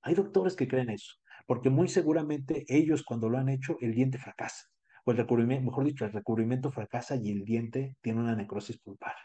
Hay 0.01 0.15
doctores 0.15 0.55
que 0.55 0.67
creen 0.67 0.89
eso, 0.89 1.17
porque 1.45 1.69
muy 1.69 1.87
seguramente 1.87 2.65
ellos 2.67 3.03
cuando 3.03 3.29
lo 3.29 3.37
han 3.37 3.49
hecho 3.49 3.77
el 3.81 3.93
diente 3.93 4.17
fracasa 4.17 4.70
o 5.03 5.11
el 5.11 5.17
recubrimiento, 5.17 5.65
mejor 5.65 5.85
dicho, 5.85 6.05
el 6.05 6.11
recubrimiento 6.11 6.71
fracasa 6.71 7.15
y 7.15 7.31
el 7.31 7.43
diente 7.43 7.95
tiene 8.01 8.21
una 8.21 8.35
necrosis 8.35 8.77
pulpar. 8.77 9.15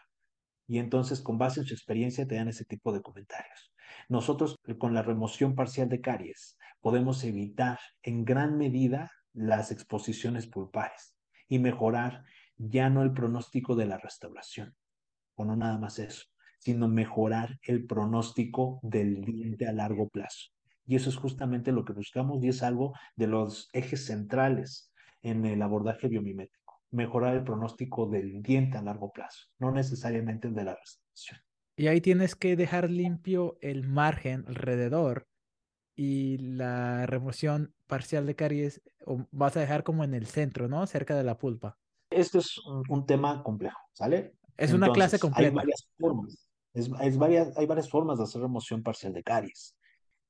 Y 0.67 0.79
entonces, 0.79 1.21
con 1.21 1.39
base 1.39 1.61
en 1.61 1.67
su 1.67 1.75
experiencia, 1.75 2.27
te 2.27 2.35
dan 2.35 2.49
ese 2.49 2.65
tipo 2.65 2.93
de 2.93 3.03
comentarios. 3.03 3.73
Nosotros, 4.09 4.57
con 4.79 4.95
la 4.95 5.03
remoción 5.03 5.55
parcial 5.55 5.89
de 5.89 6.01
caries, 6.01 6.59
podemos 6.81 7.23
evitar 7.25 7.79
en 8.03 8.25
gran 8.25 8.57
medida 8.59 9.11
las 9.33 9.71
exposiciones 9.71 10.47
pulpares 10.47 11.15
y 11.49 11.59
mejorar 11.59 12.25
ya 12.57 12.89
no 12.91 13.03
el 13.03 13.13
pronóstico 13.13 13.77
de 13.77 13.87
la 13.87 13.99
restauración, 13.99 14.75
o 15.35 15.45
no 15.45 15.57
nada 15.57 15.79
más 15.79 15.99
eso, 15.99 16.25
sino 16.59 16.89
mejorar 16.89 17.59
el 17.63 17.87
pronóstico 17.87 18.81
del 18.83 19.25
diente 19.25 19.69
a 19.69 19.73
largo 19.73 20.09
plazo. 20.09 20.51
Y 20.87 20.97
eso 20.97 21.11
es 21.11 21.17
justamente 21.17 21.73
lo 21.73 21.85
que 21.85 21.93
buscamos 21.93 22.43
y 22.43 22.49
es 22.49 22.63
algo 22.63 22.95
de 23.17 23.27
los 23.27 23.69
ejes 23.73 24.07
centrales 24.07 24.93
en 25.31 25.45
el 25.45 25.61
abordaje 25.63 26.09
biomimético. 26.09 26.81
mejorar 26.93 27.35
el 27.35 27.43
pronóstico 27.45 28.07
del 28.07 28.43
diente 28.43 28.79
a 28.79 28.83
largo 28.83 29.13
plazo, 29.13 29.49
no 29.59 29.73
necesariamente 29.73 30.49
el 30.49 30.55
de 30.55 30.65
la 30.65 30.77
restauración. 30.77 31.41
Y 31.77 31.89
ahí 31.89 32.01
tienes 32.01 32.37
que 32.37 32.57
dejar 32.57 32.89
limpio 32.89 33.59
el 33.61 33.87
margen 33.87 34.45
alrededor 34.47 35.27
y 35.97 36.39
la 36.39 37.05
remoción 37.07 37.75
parcial 37.87 38.25
de 38.25 38.37
caries 38.37 38.83
o 39.05 39.27
vas 39.31 39.57
a 39.57 39.61
dejar 39.61 39.83
como 39.83 40.05
en 40.05 40.15
el 40.15 40.27
centro, 40.27 40.69
¿no? 40.69 40.87
Cerca 40.87 41.17
de 41.17 41.25
la 41.25 41.37
pulpa. 41.37 41.77
Esto 42.11 42.39
es 42.39 42.59
un, 42.89 43.05
tema 43.05 43.43
complejo, 43.43 43.81
¿sale? 43.93 44.37
Es 44.57 44.73
una 44.73 44.91
clase 44.91 45.19
completa. 45.19 45.49
Hay 45.49 45.55
varias 45.55 45.89
formas. 45.99 46.49
Es, 46.73 47.19
varias, 47.19 47.57
hay 47.59 47.67
varias 47.67 47.91
formas 47.91 48.19
de 48.19 48.25
hacer 48.25 48.41
remoción 48.41 48.83
parcial 48.83 49.13
de 49.13 49.23
caries. 49.23 49.76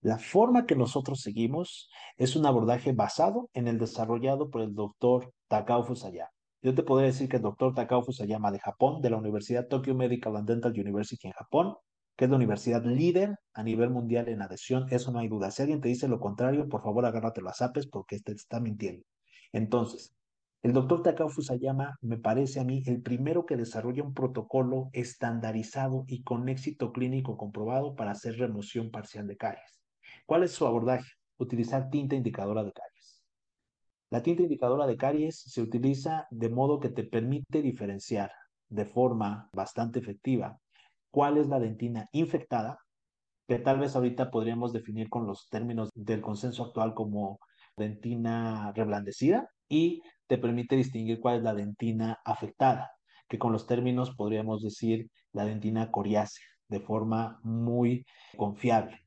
La 0.07 0.19
forma 0.19 0.67
que 0.67 0.77
nosotros 0.77 1.21
seguimos 1.21 1.91
es 2.17 2.37
un 2.37 2.47
abordaje 2.47 2.93
basado 2.93 3.51
en 3.55 3.67
el 3.67 3.77
desarrollado 3.77 4.51
por 4.51 4.63
el 4.63 4.73
doctor 4.73 5.33
Takao 5.49 5.83
Fusayama. 5.83 6.31
Yo 6.63 6.77
te 6.77 6.85
podría 6.85 7.09
decir 7.09 7.29
que 7.29 7.39
el 7.39 7.43
doctor 7.43 7.75
Takao 7.75 8.05
Fusayama 8.05 8.53
de 8.53 8.61
Japón, 8.61 9.03
de 9.03 9.11
la 9.11 9.17
Universidad 9.17 9.67
Tokyo 9.67 9.97
Medical 9.97 10.37
and 10.37 10.49
Dental 10.49 10.71
University 10.71 11.27
en 11.27 11.33
Japón, 11.33 11.75
que 12.15 12.27
es 12.27 12.31
la 12.31 12.37
universidad 12.37 12.85
líder 12.85 13.35
a 13.53 13.65
nivel 13.65 13.91
mundial 13.91 14.29
en 14.29 14.43
adhesión, 14.43 14.87
eso 14.91 15.11
no 15.11 15.19
hay 15.19 15.27
duda. 15.27 15.51
Si 15.51 15.63
alguien 15.63 15.81
te 15.81 15.89
dice 15.89 16.07
lo 16.07 16.21
contrario, 16.21 16.69
por 16.69 16.85
favor 16.85 17.05
agárrate 17.05 17.43
las 17.43 17.61
apes 17.61 17.89
porque 17.89 18.21
te 18.21 18.31
está 18.31 18.61
mintiendo. 18.61 19.03
Entonces, 19.51 20.15
el 20.63 20.73
doctor 20.73 21.03
Takao 21.03 21.31
Fusayama 21.31 21.99
me 22.01 22.19
parece 22.19 22.61
a 22.61 22.65
mí 22.65 22.81
el 22.87 23.03
primero 23.03 23.45
que 23.45 23.57
desarrolla 23.57 24.05
un 24.05 24.15
protocolo 24.15 24.89
estandarizado 24.93 26.05
y 26.07 26.23
con 26.23 26.49
éxito 26.49 26.93
clínico 26.93 27.37
comprobado 27.37 27.97
para 27.97 28.13
hacer 28.13 28.37
remoción 28.39 28.93
parcial 28.93 29.27
de 29.27 29.37
caries. 29.37 29.76
¿Cuál 30.27 30.43
es 30.43 30.53
su 30.53 30.67
abordaje? 30.67 31.09
Utilizar 31.39 31.89
tinta 31.89 32.17
indicadora 32.17 32.65
de 32.65 32.73
caries. 32.73 33.23
La 34.11 34.23
tinta 34.23 34.43
indicadora 34.43 34.87
de 34.87 34.97
caries 34.97 35.41
se 35.41 35.63
utiliza 35.63 36.27
de 36.31 36.49
modo 36.49 36.81
que 36.81 36.89
te 36.89 37.05
permite 37.05 37.63
diferenciar 37.63 38.33
de 38.69 38.87
forma 38.87 39.49
bastante 39.53 40.01
efectiva 40.01 40.59
cuál 41.13 41.39
es 41.39 41.47
la 41.47 41.61
dentina 41.61 42.09
infectada, 42.11 42.81
que 43.47 43.61
tal 43.61 43.79
vez 43.79 43.95
ahorita 43.95 44.31
podríamos 44.33 44.73
definir 44.73 45.09
con 45.09 45.27
los 45.27 45.49
términos 45.49 45.91
del 45.95 46.21
consenso 46.21 46.65
actual 46.65 46.93
como 46.93 47.39
dentina 47.77 48.73
reblandecida, 48.73 49.49
y 49.69 50.03
te 50.27 50.39
permite 50.39 50.75
distinguir 50.77 51.21
cuál 51.21 51.37
es 51.37 51.43
la 51.43 51.55
dentina 51.55 52.19
afectada, 52.25 52.91
que 53.29 53.39
con 53.39 53.53
los 53.53 53.67
términos 53.67 54.15
podríamos 54.17 54.63
decir 54.63 55.09
la 55.33 55.45
dentina 55.45 55.91
coriácea, 55.91 56.45
de 56.69 56.81
forma 56.81 57.39
muy 57.45 58.05
confiable. 58.37 59.06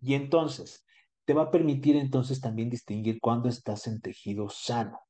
Y 0.00 0.14
entonces, 0.14 0.84
te 1.24 1.34
va 1.34 1.42
a 1.42 1.50
permitir 1.50 1.96
entonces 1.96 2.40
también 2.40 2.70
distinguir 2.70 3.20
cuándo 3.20 3.48
estás 3.48 3.86
en 3.86 4.00
tejido 4.00 4.48
sano. 4.48 5.00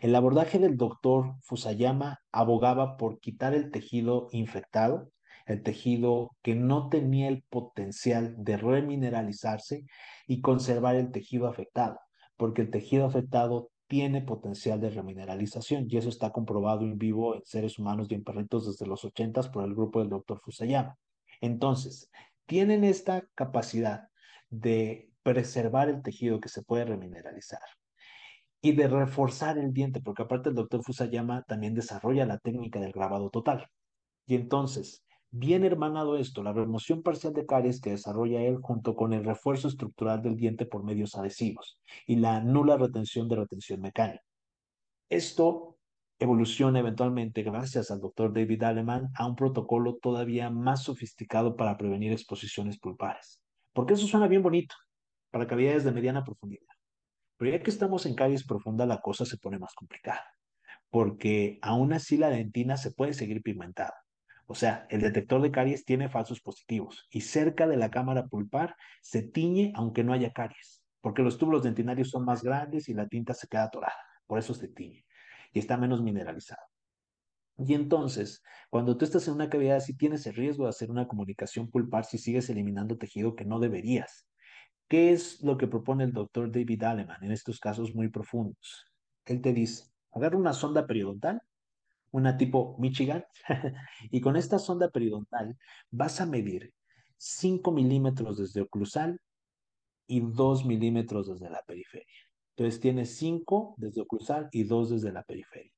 El 0.00 0.14
abordaje 0.14 0.58
del 0.58 0.76
doctor 0.76 1.34
Fusayama 1.42 2.20
abogaba 2.32 2.96
por 2.96 3.20
quitar 3.20 3.54
el 3.54 3.70
tejido 3.70 4.28
infectado, 4.32 5.10
el 5.46 5.62
tejido 5.62 6.30
que 6.42 6.54
no 6.54 6.88
tenía 6.88 7.28
el 7.28 7.42
potencial 7.42 8.34
de 8.38 8.56
remineralizarse 8.56 9.84
y 10.26 10.40
conservar 10.40 10.96
el 10.96 11.12
tejido 11.12 11.46
afectado, 11.46 12.00
porque 12.36 12.62
el 12.62 12.70
tejido 12.70 13.04
afectado 13.04 13.70
tiene 13.86 14.22
potencial 14.22 14.80
de 14.80 14.90
remineralización 14.90 15.86
y 15.88 15.98
eso 15.98 16.08
está 16.08 16.30
comprobado 16.30 16.82
en 16.82 16.96
vivo 16.96 17.34
en 17.34 17.44
seres 17.44 17.78
humanos 17.78 18.08
y 18.10 18.14
en 18.14 18.24
perritos 18.24 18.66
desde 18.66 18.86
los 18.86 19.04
80 19.04 19.42
por 19.52 19.64
el 19.64 19.74
grupo 19.74 20.00
del 20.00 20.08
doctor 20.08 20.40
Fusayama. 20.40 20.96
Entonces, 21.42 22.10
tienen 22.46 22.82
esta 22.84 23.26
capacidad 23.34 24.08
de 24.50 25.10
preservar 25.22 25.88
el 25.88 26.02
tejido 26.02 26.40
que 26.40 26.48
se 26.48 26.62
puede 26.62 26.84
remineralizar 26.84 27.60
y 28.60 28.72
de 28.72 28.88
reforzar 28.88 29.58
el 29.58 29.72
diente, 29.72 30.00
porque 30.00 30.22
aparte 30.22 30.48
el 30.48 30.54
doctor 30.54 30.82
Fusayama 30.82 31.42
también 31.42 31.74
desarrolla 31.74 32.24
la 32.24 32.38
técnica 32.38 32.80
del 32.80 32.92
grabado 32.92 33.28
total. 33.28 33.68
Y 34.26 34.36
entonces, 34.36 35.04
bien 35.30 35.64
hermanado 35.64 36.16
esto, 36.16 36.42
la 36.42 36.52
remoción 36.52 37.02
parcial 37.02 37.34
de 37.34 37.44
caries 37.44 37.80
que 37.80 37.90
desarrolla 37.90 38.40
él 38.40 38.58
junto 38.62 38.94
con 38.94 39.12
el 39.12 39.24
refuerzo 39.24 39.68
estructural 39.68 40.22
del 40.22 40.36
diente 40.36 40.64
por 40.64 40.82
medios 40.82 41.14
adhesivos 41.14 41.78
y 42.06 42.16
la 42.16 42.40
nula 42.40 42.78
retención 42.78 43.28
de 43.28 43.36
retención 43.36 43.80
mecánica. 43.82 44.24
Esto 45.10 45.76
evoluciona 46.18 46.78
eventualmente, 46.78 47.42
gracias 47.42 47.90
al 47.90 48.00
doctor 48.00 48.32
David 48.32 48.62
Aleman, 48.62 49.10
a 49.14 49.26
un 49.26 49.36
protocolo 49.36 49.96
todavía 49.96 50.48
más 50.48 50.84
sofisticado 50.84 51.56
para 51.56 51.76
prevenir 51.76 52.12
exposiciones 52.12 52.78
pulpares. 52.78 53.43
Porque 53.74 53.94
eso 53.94 54.06
suena 54.06 54.28
bien 54.28 54.42
bonito, 54.42 54.74
para 55.30 55.46
cavidades 55.46 55.84
de 55.84 55.92
mediana 55.92 56.24
profundidad. 56.24 56.66
Pero 57.36 57.50
ya 57.50 57.62
que 57.62 57.70
estamos 57.70 58.06
en 58.06 58.14
caries 58.14 58.46
profunda, 58.46 58.86
la 58.86 59.00
cosa 59.00 59.26
se 59.26 59.36
pone 59.36 59.58
más 59.58 59.74
complicada, 59.74 60.24
porque 60.88 61.58
aún 61.60 61.92
así 61.92 62.16
la 62.16 62.30
dentina 62.30 62.76
se 62.76 62.92
puede 62.92 63.12
seguir 63.12 63.42
pigmentada. 63.42 63.94
O 64.46 64.54
sea, 64.54 64.86
el 64.90 65.00
detector 65.00 65.42
de 65.42 65.50
caries 65.50 65.84
tiene 65.84 66.08
falsos 66.08 66.40
positivos 66.40 67.08
y 67.10 67.22
cerca 67.22 67.66
de 67.66 67.76
la 67.76 67.90
cámara 67.90 68.28
pulpar 68.28 68.76
se 69.02 69.22
tiñe 69.22 69.72
aunque 69.74 70.04
no 70.04 70.12
haya 70.12 70.32
caries, 70.32 70.84
porque 71.00 71.22
los 71.22 71.36
túbulos 71.36 71.64
dentinarios 71.64 72.10
son 72.10 72.24
más 72.24 72.42
grandes 72.42 72.88
y 72.88 72.94
la 72.94 73.08
tinta 73.08 73.34
se 73.34 73.48
queda 73.48 73.64
atorada, 73.64 73.98
por 74.26 74.38
eso 74.38 74.54
se 74.54 74.68
tiñe 74.68 75.04
y 75.52 75.58
está 75.58 75.76
menos 75.76 76.02
mineralizado. 76.02 76.62
Y 77.58 77.74
entonces, 77.74 78.42
cuando 78.70 78.96
tú 78.96 79.04
estás 79.04 79.28
en 79.28 79.34
una 79.34 79.48
cavidad 79.48 79.76
así, 79.76 79.96
tienes 79.96 80.26
el 80.26 80.34
riesgo 80.34 80.64
de 80.64 80.70
hacer 80.70 80.90
una 80.90 81.06
comunicación 81.06 81.70
pulpar 81.70 82.04
si 82.04 82.18
sigues 82.18 82.50
eliminando 82.50 82.98
tejido 82.98 83.36
que 83.36 83.44
no 83.44 83.60
deberías. 83.60 84.26
¿Qué 84.88 85.12
es 85.12 85.42
lo 85.42 85.56
que 85.56 85.68
propone 85.68 86.04
el 86.04 86.12
doctor 86.12 86.50
David 86.50 86.82
Aleman 86.82 87.22
en 87.22 87.32
estos 87.32 87.60
casos 87.60 87.94
muy 87.94 88.08
profundos? 88.08 88.86
Él 89.24 89.40
te 89.40 89.52
dice, 89.52 89.84
agarra 90.12 90.36
una 90.36 90.52
sonda 90.52 90.86
periodontal, 90.86 91.40
una 92.10 92.36
tipo 92.36 92.76
Michigan, 92.78 93.24
y 94.10 94.20
con 94.20 94.36
esta 94.36 94.58
sonda 94.58 94.90
periodontal 94.90 95.56
vas 95.90 96.20
a 96.20 96.26
medir 96.26 96.72
5 97.16 97.72
milímetros 97.72 98.38
desde 98.38 98.60
oclusal 98.60 99.20
y 100.06 100.20
2 100.20 100.66
milímetros 100.66 101.28
desde 101.28 101.50
la 101.50 101.62
periferia. 101.62 102.06
Entonces 102.56 102.80
tienes 102.80 103.16
5 103.16 103.74
desde 103.78 104.02
oclusal 104.02 104.48
y 104.52 104.64
2 104.64 104.90
desde 104.90 105.12
la 105.12 105.22
periferia. 105.22 105.72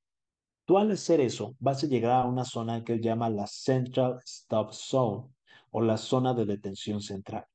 Tú 0.67 0.79
al 0.79 0.91
hacer 0.91 1.21
eso 1.21 1.55
vas 1.61 1.85
a 1.85 1.87
llegar 1.87 2.11
a 2.11 2.27
una 2.27 2.45
zona 2.45 2.83
que 2.83 2.95
él 2.95 3.01
llama 3.01 3.31
la 3.31 3.47
Central 3.47 4.19
Stop 4.25 4.73
Zone 4.73 5.29
o 5.71 5.81
la 5.81 5.97
zona 5.97 6.35
de 6.35 6.45
detención 6.45 7.01
central. 7.01 7.47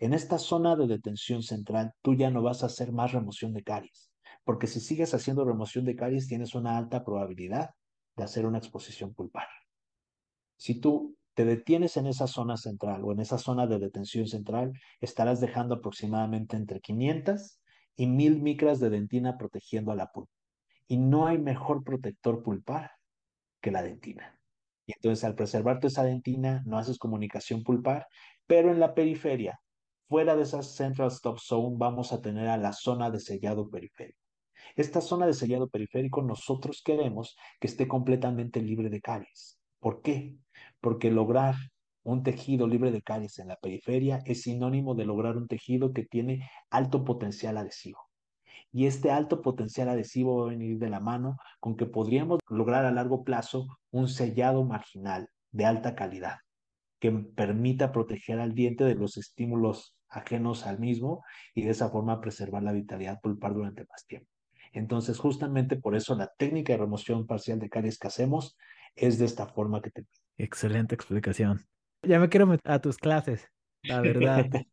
En 0.00 0.12
esta 0.12 0.38
zona 0.38 0.74
de 0.74 0.88
detención 0.88 1.44
central, 1.44 1.92
tú 2.02 2.14
ya 2.14 2.30
no 2.30 2.42
vas 2.42 2.64
a 2.64 2.66
hacer 2.66 2.90
más 2.90 3.12
remoción 3.12 3.52
de 3.52 3.62
caries, 3.62 4.10
porque 4.42 4.66
si 4.66 4.80
sigues 4.80 5.14
haciendo 5.14 5.44
remoción 5.44 5.84
de 5.84 5.94
caries, 5.94 6.26
tienes 6.26 6.56
una 6.56 6.76
alta 6.76 7.04
probabilidad 7.04 7.70
de 8.16 8.24
hacer 8.24 8.44
una 8.44 8.58
exposición 8.58 9.14
pulpar. 9.14 9.46
Si 10.56 10.80
tú 10.80 11.16
te 11.34 11.44
detienes 11.44 11.96
en 11.96 12.08
esa 12.08 12.26
zona 12.26 12.56
central 12.56 13.04
o 13.04 13.12
en 13.12 13.20
esa 13.20 13.38
zona 13.38 13.68
de 13.68 13.78
detención 13.78 14.26
central, 14.26 14.72
estarás 15.00 15.40
dejando 15.40 15.76
aproximadamente 15.76 16.56
entre 16.56 16.80
500 16.80 17.60
y 17.94 18.08
1000 18.08 18.42
micras 18.42 18.80
de 18.80 18.90
dentina 18.90 19.38
protegiendo 19.38 19.92
a 19.92 19.94
la 19.94 20.10
pulpa. 20.10 20.37
Y 20.88 20.96
no 20.96 21.26
hay 21.26 21.38
mejor 21.38 21.84
protector 21.84 22.42
pulpar 22.42 22.90
que 23.60 23.70
la 23.70 23.82
dentina. 23.82 24.40
Y 24.86 24.92
entonces 24.92 25.22
al 25.24 25.34
preservar 25.34 25.78
esa 25.82 26.02
dentina, 26.02 26.62
no 26.66 26.78
haces 26.78 26.98
comunicación 26.98 27.62
pulpar, 27.62 28.06
pero 28.46 28.72
en 28.72 28.80
la 28.80 28.94
periferia 28.94 29.60
Fuera 30.08 30.34
de 30.36 30.44
esa 30.44 30.62
Central 30.62 31.08
Stop 31.08 31.38
Zone 31.38 31.76
vamos 31.78 32.14
a 32.14 32.22
tener 32.22 32.48
a 32.48 32.56
la 32.56 32.72
zona 32.72 33.10
de 33.10 33.20
sellado 33.20 33.68
periférico. 33.68 34.18
Esta 34.74 35.02
zona 35.02 35.26
de 35.26 35.34
sellado 35.34 35.68
periférico 35.68 36.22
nosotros 36.22 36.80
queremos 36.82 37.36
que 37.60 37.66
esté 37.66 37.86
completamente 37.86 38.62
libre 38.62 38.88
de 38.88 39.02
caries. 39.02 39.60
¿Por 39.80 40.00
qué? 40.00 40.34
Porque 40.80 41.10
lograr 41.10 41.56
un 42.04 42.22
tejido 42.22 42.66
libre 42.66 42.90
de 42.90 43.02
caries 43.02 43.38
en 43.38 43.48
la 43.48 43.56
periferia 43.56 44.22
es 44.24 44.42
sinónimo 44.42 44.94
de 44.94 45.04
lograr 45.04 45.36
un 45.36 45.46
tejido 45.46 45.92
que 45.92 46.06
tiene 46.06 46.48
alto 46.70 47.04
potencial 47.04 47.58
adhesivo. 47.58 48.07
Y 48.72 48.86
este 48.86 49.10
alto 49.10 49.40
potencial 49.42 49.88
adhesivo 49.88 50.38
va 50.38 50.46
a 50.46 50.50
venir 50.50 50.78
de 50.78 50.90
la 50.90 51.00
mano 51.00 51.36
con 51.60 51.76
que 51.76 51.86
podríamos 51.86 52.40
lograr 52.48 52.84
a 52.84 52.90
largo 52.90 53.24
plazo 53.24 53.66
un 53.90 54.08
sellado 54.08 54.64
marginal 54.64 55.28
de 55.52 55.64
alta 55.64 55.94
calidad 55.94 56.36
que 57.00 57.12
permita 57.12 57.92
proteger 57.92 58.40
al 58.40 58.54
diente 58.54 58.84
de 58.84 58.94
los 58.94 59.16
estímulos 59.16 59.96
ajenos 60.08 60.66
al 60.66 60.78
mismo 60.78 61.24
y 61.54 61.62
de 61.62 61.70
esa 61.70 61.90
forma 61.90 62.20
preservar 62.20 62.62
la 62.62 62.72
vitalidad 62.72 63.20
pulpar 63.20 63.54
durante 63.54 63.86
más 63.86 64.06
tiempo. 64.06 64.28
Entonces, 64.72 65.18
justamente 65.18 65.76
por 65.76 65.94
eso 65.94 66.14
la 66.14 66.30
técnica 66.36 66.72
de 66.72 66.78
remoción 66.80 67.26
parcial 67.26 67.58
de 67.58 67.68
caries 67.68 67.98
que 67.98 68.08
hacemos 68.08 68.56
es 68.94 69.18
de 69.18 69.24
esta 69.24 69.46
forma 69.46 69.80
que 69.80 69.90
te... 69.90 70.04
Excelente 70.36 70.94
explicación. 70.94 71.66
Ya 72.02 72.18
me 72.18 72.28
quiero 72.28 72.46
meter 72.46 72.70
a 72.70 72.80
tus 72.80 72.96
clases, 72.96 73.48
la 73.82 74.00
verdad. 74.00 74.46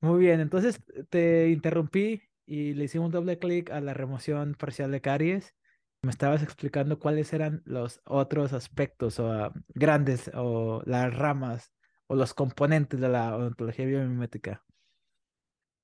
Muy 0.00 0.20
bien, 0.20 0.40
entonces 0.40 0.80
te 1.08 1.48
interrumpí 1.50 2.22
y 2.46 2.74
le 2.74 2.84
hicimos 2.84 3.10
doble 3.10 3.38
clic 3.38 3.70
a 3.70 3.80
la 3.80 3.94
remoción 3.94 4.54
parcial 4.54 4.90
de 4.92 5.00
caries. 5.00 5.54
Me 6.02 6.10
estabas 6.10 6.42
explicando 6.42 6.98
cuáles 6.98 7.32
eran 7.32 7.62
los 7.64 8.00
otros 8.04 8.52
aspectos 8.52 9.18
o 9.18 9.32
ah, 9.32 9.52
grandes 9.74 10.30
o 10.34 10.82
las 10.86 11.14
ramas 11.14 11.72
o 12.06 12.14
los 12.14 12.34
componentes 12.34 13.00
de 13.00 13.08
la 13.08 13.36
odontología 13.36 13.86
biomimética. 13.86 14.64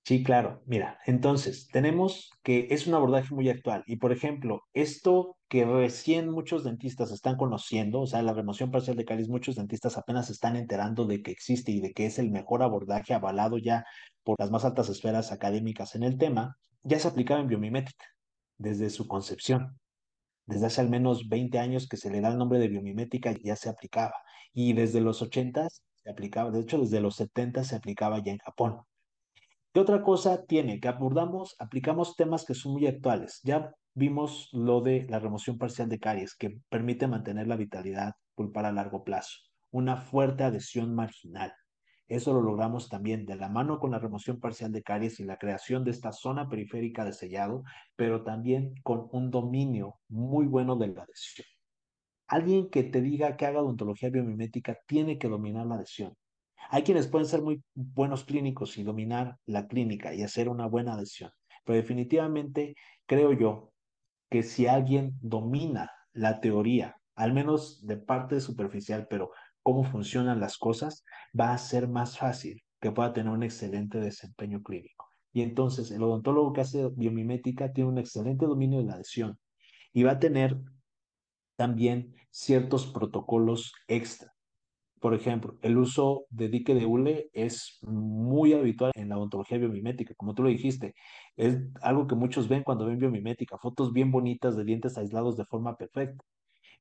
Sí, 0.05 0.25
claro. 0.25 0.63
Mira, 0.67 0.99
entonces 1.07 1.69
tenemos 1.69 2.31
que 2.43 2.67
es 2.71 2.89
un 2.89 2.95
abordaje 2.95 3.33
muy 3.35 3.49
actual 3.49 3.85
y, 3.87 3.97
por 3.97 4.11
ejemplo, 4.11 4.63
esto 4.73 5.37
que 5.49 5.65
recién 5.65 6.29
muchos 6.29 6.65
dentistas 6.65 7.13
están 7.13 7.37
conociendo, 7.37 8.01
o 8.01 8.07
sea, 8.07 8.21
la 8.23 8.33
remoción 8.33 8.73
parcial 8.73 8.97
de 8.97 9.05
caries, 9.05 9.29
muchos 9.29 9.55
dentistas 9.55 9.97
apenas 9.97 10.27
se 10.27 10.33
están 10.33 10.57
enterando 10.57 11.05
de 11.07 11.23
que 11.23 11.31
existe 11.31 11.71
y 11.71 11.81
de 11.81 11.93
que 11.93 12.07
es 12.07 12.19
el 12.19 12.31
mejor 12.33 12.63
abordaje 12.65 13.15
avalado 13.15 13.59
ya 13.59 13.85
por 14.25 14.41
las 14.41 14.51
más 14.51 14.65
altas 14.65 14.89
esferas 14.89 15.31
académicas 15.31 15.95
en 15.95 16.03
el 16.03 16.19
tema, 16.19 16.57
ya 16.83 16.99
se 16.99 17.07
aplicaba 17.09 17.41
en 17.41 17.47
biomimética 17.49 18.05
desde 18.59 18.91
su 18.91 19.07
concepción. 19.07 19.79
Desde 20.47 20.67
hace 20.67 20.81
al 20.81 20.91
menos 20.91 21.29
20 21.29 21.59
años 21.61 21.89
que 21.89 21.97
se 21.97 22.11
le 22.11 22.21
da 22.21 22.29
el 22.31 22.39
nombre 22.39 22.59
de 22.59 22.69
biomimética 22.69 23.35
ya 23.43 23.57
se 23.57 23.69
aplicaba 23.69 24.15
y 24.53 24.73
desde 24.75 25.01
los 25.01 25.23
80 25.23 25.69
se 25.71 26.11
aplicaba, 26.11 26.51
de 26.51 26.61
hecho 26.61 26.79
desde 26.79 27.01
los 27.01 27.17
70 27.17 27.65
se 27.65 27.77
aplicaba 27.77 28.23
ya 28.23 28.33
en 28.33 28.39
Japón. 28.39 28.83
¿Qué 29.73 29.81
otra 29.81 30.03
cosa 30.03 30.45
tiene? 30.45 30.81
Que 30.81 30.89
abordamos, 30.89 31.57
aplicamos 31.59 32.15
temas 32.15 32.45
que 32.45 32.53
son 32.53 32.73
muy 32.75 32.87
actuales. 32.87 33.41
Ya 33.43 33.73
vimos 33.95 34.51
lo 34.53 34.83
de 34.83 35.07
la 35.09 35.19
remoción 35.19 35.57
parcial 35.57 35.89
de 35.89 35.99
caries, 35.99 36.35
que 36.35 36.59
permite 36.69 37.07
mantener 37.07 37.47
la 37.47 37.57
vitalidad 37.57 38.13
pulpar 38.35 38.67
a 38.67 38.73
largo 38.73 39.03
plazo. 39.03 39.39
Una 39.71 39.97
fuerte 39.97 40.45
adhesión 40.45 40.95
marginal. 40.95 41.55
Eso 42.07 42.35
lo 42.35 42.43
logramos 42.43 42.91
también 42.91 43.25
de 43.25 43.37
la 43.37 43.49
mano 43.49 43.79
con 43.79 43.93
la 43.93 43.99
remoción 43.99 44.41
parcial 44.41 44.73
de 44.73 44.83
caries 44.83 45.19
y 45.21 45.25
la 45.25 45.39
creación 45.39 45.85
de 45.85 45.93
esta 45.93 46.13
zona 46.13 46.51
periférica 46.51 47.07
de 47.07 47.15
sellado, 47.15 47.63
pero 47.97 48.25
también 48.25 48.75
con 48.83 49.09
un 49.13 49.31
dominio 49.31 50.01
muy 50.09 50.45
bueno 50.45 50.77
de 50.77 50.89
la 50.89 51.05
adhesión. 51.05 51.47
Alguien 52.27 52.69
que 52.69 52.83
te 52.83 53.01
diga 53.01 53.39
que 53.39 53.47
haga 53.47 53.63
odontología 53.63 54.11
biomimética 54.11 54.77
tiene 54.87 55.19
que 55.19 55.29
dominar 55.29 55.65
la 55.65 55.77
adhesión. 55.77 56.15
Hay 56.73 56.85
quienes 56.85 57.07
pueden 57.07 57.27
ser 57.27 57.43
muy 57.43 57.63
buenos 57.75 58.25
clínicos 58.25 58.79
y 58.79 58.83
dominar 58.83 59.37
la 59.45 59.67
clínica 59.67 60.15
y 60.15 60.23
hacer 60.23 60.49
una 60.49 60.67
buena 60.67 60.95
adhesión, 60.95 61.31
pero 61.67 61.77
definitivamente 61.77 62.77
creo 63.05 63.35
yo 63.35 63.75
que 64.31 64.43
si 64.43 64.67
alguien 64.67 65.13
domina 65.21 65.91
la 66.15 66.41
teoría, 66.41 66.97
al 67.15 67.35
menos 67.35 67.87
de 67.87 67.99
parte 67.99 68.41
superficial, 68.41 69.07
pero 69.11 69.33
cómo 69.63 69.85
funcionan 69.85 70.41
las 70.41 70.57
cosas, 70.57 71.05
va 71.39 71.53
a 71.53 71.59
ser 71.59 71.89
más 71.89 72.17
fácil 72.17 72.65
que 72.81 72.91
pueda 72.91 73.13
tener 73.13 73.31
un 73.31 73.43
excelente 73.43 74.01
desempeño 74.01 74.63
clínico. 74.63 75.11
Y 75.35 75.43
entonces 75.43 75.91
el 75.91 76.03
odontólogo 76.03 76.55
que 76.55 76.63
hace 76.63 76.89
biomimética 76.97 77.71
tiene 77.75 77.91
un 77.91 77.99
excelente 77.99 78.47
dominio 78.47 78.79
de 78.79 78.87
la 78.87 78.95
adhesión 78.95 79.39
y 79.93 80.05
va 80.05 80.13
a 80.13 80.19
tener 80.19 80.59
también 81.55 82.15
ciertos 82.31 82.87
protocolos 82.87 83.75
extra 83.89 84.32
por 85.03 85.15
ejemplo, 85.15 85.57
el 85.63 85.79
uso 85.79 86.27
de 86.31 86.49
dique 86.49 86.77
de 86.77 86.87
hule 86.87 87.29
es 87.33 87.81
muy 87.83 88.53
habitual 88.53 88.93
en 88.95 89.09
la 89.09 89.19
odontología 89.19 89.59
biomimética, 89.59 90.15
como 90.15 90.33
tú 90.33 90.45
lo 90.45 90.49
dijiste. 90.49 90.95
Es 91.37 91.59
algo 91.81 92.07
que 92.07 92.15
muchos 92.15 92.49
ven 92.49 92.63
cuando 92.63 92.87
ven 92.87 92.99
biomimética, 93.01 93.59
fotos 93.59 93.93
bien 93.93 94.13
bonitas 94.13 94.57
de 94.57 94.63
dientes 94.65 94.97
aislados 94.97 95.37
de 95.37 95.45
forma 95.45 95.77
perfecta. 95.77 96.25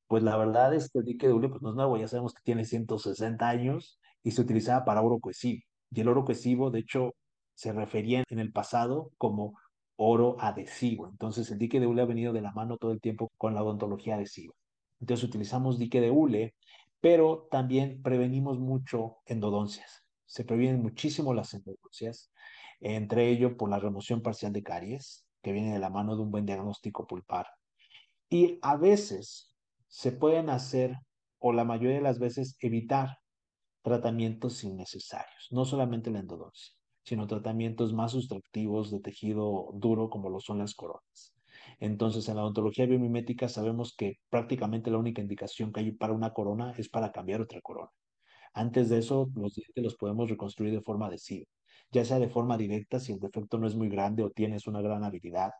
Pues 0.06 0.22
la 0.22 0.36
verdad 0.36 0.72
es 0.72 0.88
que 0.88 1.00
el 1.00 1.04
dique 1.04 1.26
de 1.26 1.32
hule 1.32 1.48
pues 1.48 1.62
no 1.62 1.70
es 1.70 1.74
nuevo, 1.74 1.96
ya 1.96 2.06
sabemos 2.06 2.32
que 2.32 2.42
tiene 2.44 2.64
160 2.64 3.48
años 3.48 3.98
y 4.22 4.30
se 4.30 4.40
utilizaba 4.40 4.84
para 4.84 5.02
oro 5.02 5.18
cohesivo. 5.18 5.62
Y 5.90 6.00
el 6.00 6.08
oro 6.08 6.24
cohesivo, 6.24 6.70
de 6.70 6.78
hecho, 6.78 7.14
se 7.54 7.72
refería 7.72 8.22
en 8.30 8.38
el 8.38 8.52
pasado 8.52 9.10
como 9.18 9.58
oro 9.96 10.36
adhesivo. 10.38 11.08
Entonces 11.08 11.50
el 11.50 11.58
dique 11.58 11.80
de 11.80 11.88
hule 11.88 12.02
ha 12.02 12.06
venido 12.06 12.32
de 12.32 12.40
la 12.40 12.52
mano 12.52 12.76
todo 12.76 12.92
el 12.92 13.00
tiempo 13.00 13.32
con 13.36 13.54
la 13.56 13.64
odontología 13.64 14.14
adhesiva. 14.14 14.54
Entonces 15.00 15.28
utilizamos 15.28 15.76
dique 15.80 16.00
de 16.00 16.12
hule 16.12 16.54
pero 17.02 17.48
también 17.50 18.00
prevenimos 18.00 18.60
mucho 18.60 19.18
endodoncias. 19.26 20.04
Se 20.24 20.44
previenen 20.44 20.80
muchísimo 20.80 21.34
las 21.34 21.52
endodoncias, 21.52 22.32
entre 22.80 23.28
ello 23.28 23.56
por 23.56 23.68
la 23.68 23.80
remoción 23.80 24.22
parcial 24.22 24.52
de 24.52 24.62
caries, 24.62 25.26
que 25.42 25.50
viene 25.52 25.72
de 25.72 25.80
la 25.80 25.90
mano 25.90 26.14
de 26.14 26.22
un 26.22 26.30
buen 26.30 26.46
diagnóstico 26.46 27.08
pulpar. 27.08 27.46
Y 28.30 28.60
a 28.62 28.76
veces 28.76 29.52
se 29.88 30.12
pueden 30.12 30.48
hacer, 30.48 30.94
o 31.40 31.52
la 31.52 31.64
mayoría 31.64 31.96
de 31.96 32.02
las 32.02 32.20
veces, 32.20 32.56
evitar 32.60 33.18
tratamientos 33.82 34.62
innecesarios, 34.62 35.48
no 35.50 35.64
solamente 35.64 36.12
la 36.12 36.20
endodoncia, 36.20 36.72
sino 37.02 37.26
tratamientos 37.26 37.92
más 37.92 38.12
sustractivos 38.12 38.92
de 38.92 39.00
tejido 39.00 39.70
duro 39.74 40.08
como 40.08 40.30
lo 40.30 40.38
son 40.38 40.58
las 40.60 40.74
coronas. 40.74 41.34
Entonces, 41.80 42.28
en 42.28 42.36
la 42.36 42.42
odontología 42.42 42.86
biomimética 42.86 43.48
sabemos 43.48 43.94
que 43.96 44.18
prácticamente 44.30 44.90
la 44.90 44.98
única 44.98 45.20
indicación 45.20 45.72
que 45.72 45.80
hay 45.80 45.92
para 45.92 46.12
una 46.12 46.32
corona 46.32 46.74
es 46.78 46.88
para 46.88 47.12
cambiar 47.12 47.40
otra 47.40 47.60
corona. 47.60 47.90
Antes 48.54 48.88
de 48.88 48.98
eso, 48.98 49.30
los 49.34 49.54
dientes 49.54 49.82
los 49.82 49.96
podemos 49.96 50.28
reconstruir 50.28 50.72
de 50.72 50.82
forma 50.82 51.06
adhesiva, 51.06 51.46
ya 51.90 52.04
sea 52.04 52.18
de 52.18 52.28
forma 52.28 52.56
directa 52.58 53.00
si 53.00 53.12
el 53.12 53.18
defecto 53.18 53.58
no 53.58 53.66
es 53.66 53.74
muy 53.74 53.88
grande 53.88 54.22
o 54.22 54.30
tienes 54.30 54.66
una 54.66 54.82
gran 54.82 55.04
habilidad, 55.04 55.52